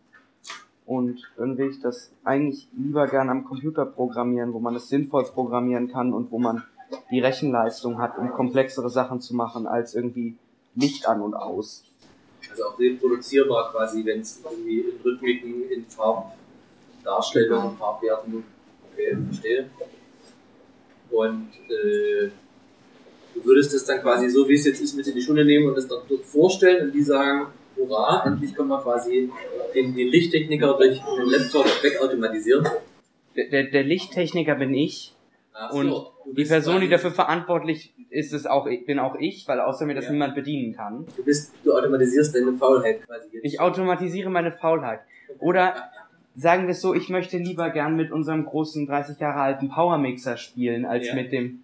Und 0.90 1.22
dann 1.38 1.56
will 1.60 1.70
ich 1.70 1.80
das 1.82 2.12
eigentlich 2.24 2.68
lieber 2.76 3.06
gern 3.06 3.30
am 3.30 3.46
Computer 3.46 3.86
programmieren, 3.86 4.54
wo 4.54 4.60
man 4.60 4.76
es 4.76 4.90
sinnvoll 4.90 5.24
programmieren 5.24 5.88
kann 5.92 6.14
und 6.14 6.32
wo 6.32 6.40
man 6.40 6.64
die 7.12 7.20
Rechenleistung 7.20 8.00
hat, 8.00 8.18
um 8.18 8.32
komplexere 8.32 8.90
Sachen 8.90 9.22
zu 9.22 9.36
machen, 9.36 9.68
als 9.68 9.94
irgendwie 9.94 10.36
Licht 10.74 11.08
an 11.08 11.22
und 11.22 11.36
aus. 11.36 11.84
Also 12.50 12.64
auch 12.66 12.80
reproduzierbar 12.80 13.72
quasi, 13.72 14.04
wenn 14.04 14.22
es 14.22 14.42
irgendwie 14.44 14.80
in 14.80 15.00
Rhythmiken, 15.06 15.70
in 15.70 15.86
Farbdarstellungen, 15.86 17.78
Farbwerten. 17.78 18.44
Okay, 18.92 19.16
verstehe. 19.28 19.70
Und 21.12 21.50
äh, 21.70 22.32
du 23.36 23.46
würdest 23.46 23.76
das 23.76 23.86
dann 23.86 24.02
quasi 24.02 24.28
so, 24.28 24.50
wie 24.50 24.56
es 24.56 24.66
jetzt 24.66 24.82
ist, 24.82 24.96
mit 24.96 25.06
in 25.06 25.14
die 25.14 25.22
Schule 25.22 25.46
nehmen 25.46 25.68
und 25.68 25.76
das 25.76 25.88
dann 25.88 26.00
dort 26.10 26.26
vorstellen 26.26 26.88
und 26.88 26.94
die 26.94 27.04
sagen, 27.04 27.54
hurra, 27.80 28.24
endlich 28.26 28.54
können 28.56 28.70
wir 28.70 28.82
quasi 28.82 29.30
den, 29.74 29.96
den 29.96 30.08
Lichttechniker 30.08 30.78
durch 30.78 31.00
den 31.00 31.26
Laptop 31.30 31.66
wegautomatisieren. 31.84 32.68
Der, 33.36 33.50
der, 33.50 33.64
der 33.66 33.84
Lichttechniker 33.84 34.56
bin 34.56 34.74
ich. 34.74 35.16
Ach 35.54 35.72
so, 35.72 35.78
und 35.80 35.90
du 35.90 36.34
die 36.34 36.46
Person, 36.46 36.80
die 36.82 36.90
dafür 36.90 37.12
verantwortlich 37.12 37.94
ist, 38.10 38.34
ist 38.34 38.50
auch, 38.50 38.68
bin 38.86 38.98
auch 39.00 39.16
ich, 39.20 39.48
weil 39.48 39.60
außer 39.60 39.86
mir 39.86 39.96
das 39.96 40.06
Ja. 40.06 40.12
niemand 40.12 40.36
bedienen 40.36 40.74
kann. 40.76 41.06
Du 41.18 41.24
bist, 41.24 41.54
du 41.64 41.74
automatisierst 41.74 42.34
deine 42.36 42.54
Faulheit 42.54 43.06
quasi 43.06 43.28
jetzt. 43.32 43.44
Ich 43.46 43.60
automatisiere 43.60 44.30
meine 44.30 44.52
Faulheit. 44.52 45.02
Oder 45.40 45.76
sagen 46.36 46.64
wir 46.64 46.72
es 46.72 46.82
so, 46.82 46.94
ich 46.94 47.10
möchte 47.10 47.38
lieber 47.38 47.70
gern 47.72 47.96
mit 47.96 48.12
unserem 48.12 48.46
großen 48.46 48.88
30 48.88 49.20
Jahre 49.20 49.42
alten 49.42 49.70
Powermixer 49.70 50.38
spielen, 50.38 50.86
als 50.86 51.08
Ja. 51.08 51.16
mit 51.16 51.32
dem, 51.34 51.64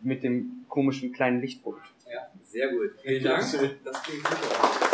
mit 0.00 0.22
dem 0.24 0.64
komischen 0.68 1.12
kleinen 1.12 1.40
Lichtpunkt. 1.40 1.82
Ja, 2.12 2.20
sehr 2.44 2.68
gut. 2.68 2.90
Vielen 3.02 3.24
Dank. 3.24 3.40
Das 3.84 4.02
klingt 4.02 4.26
super. 4.26 4.93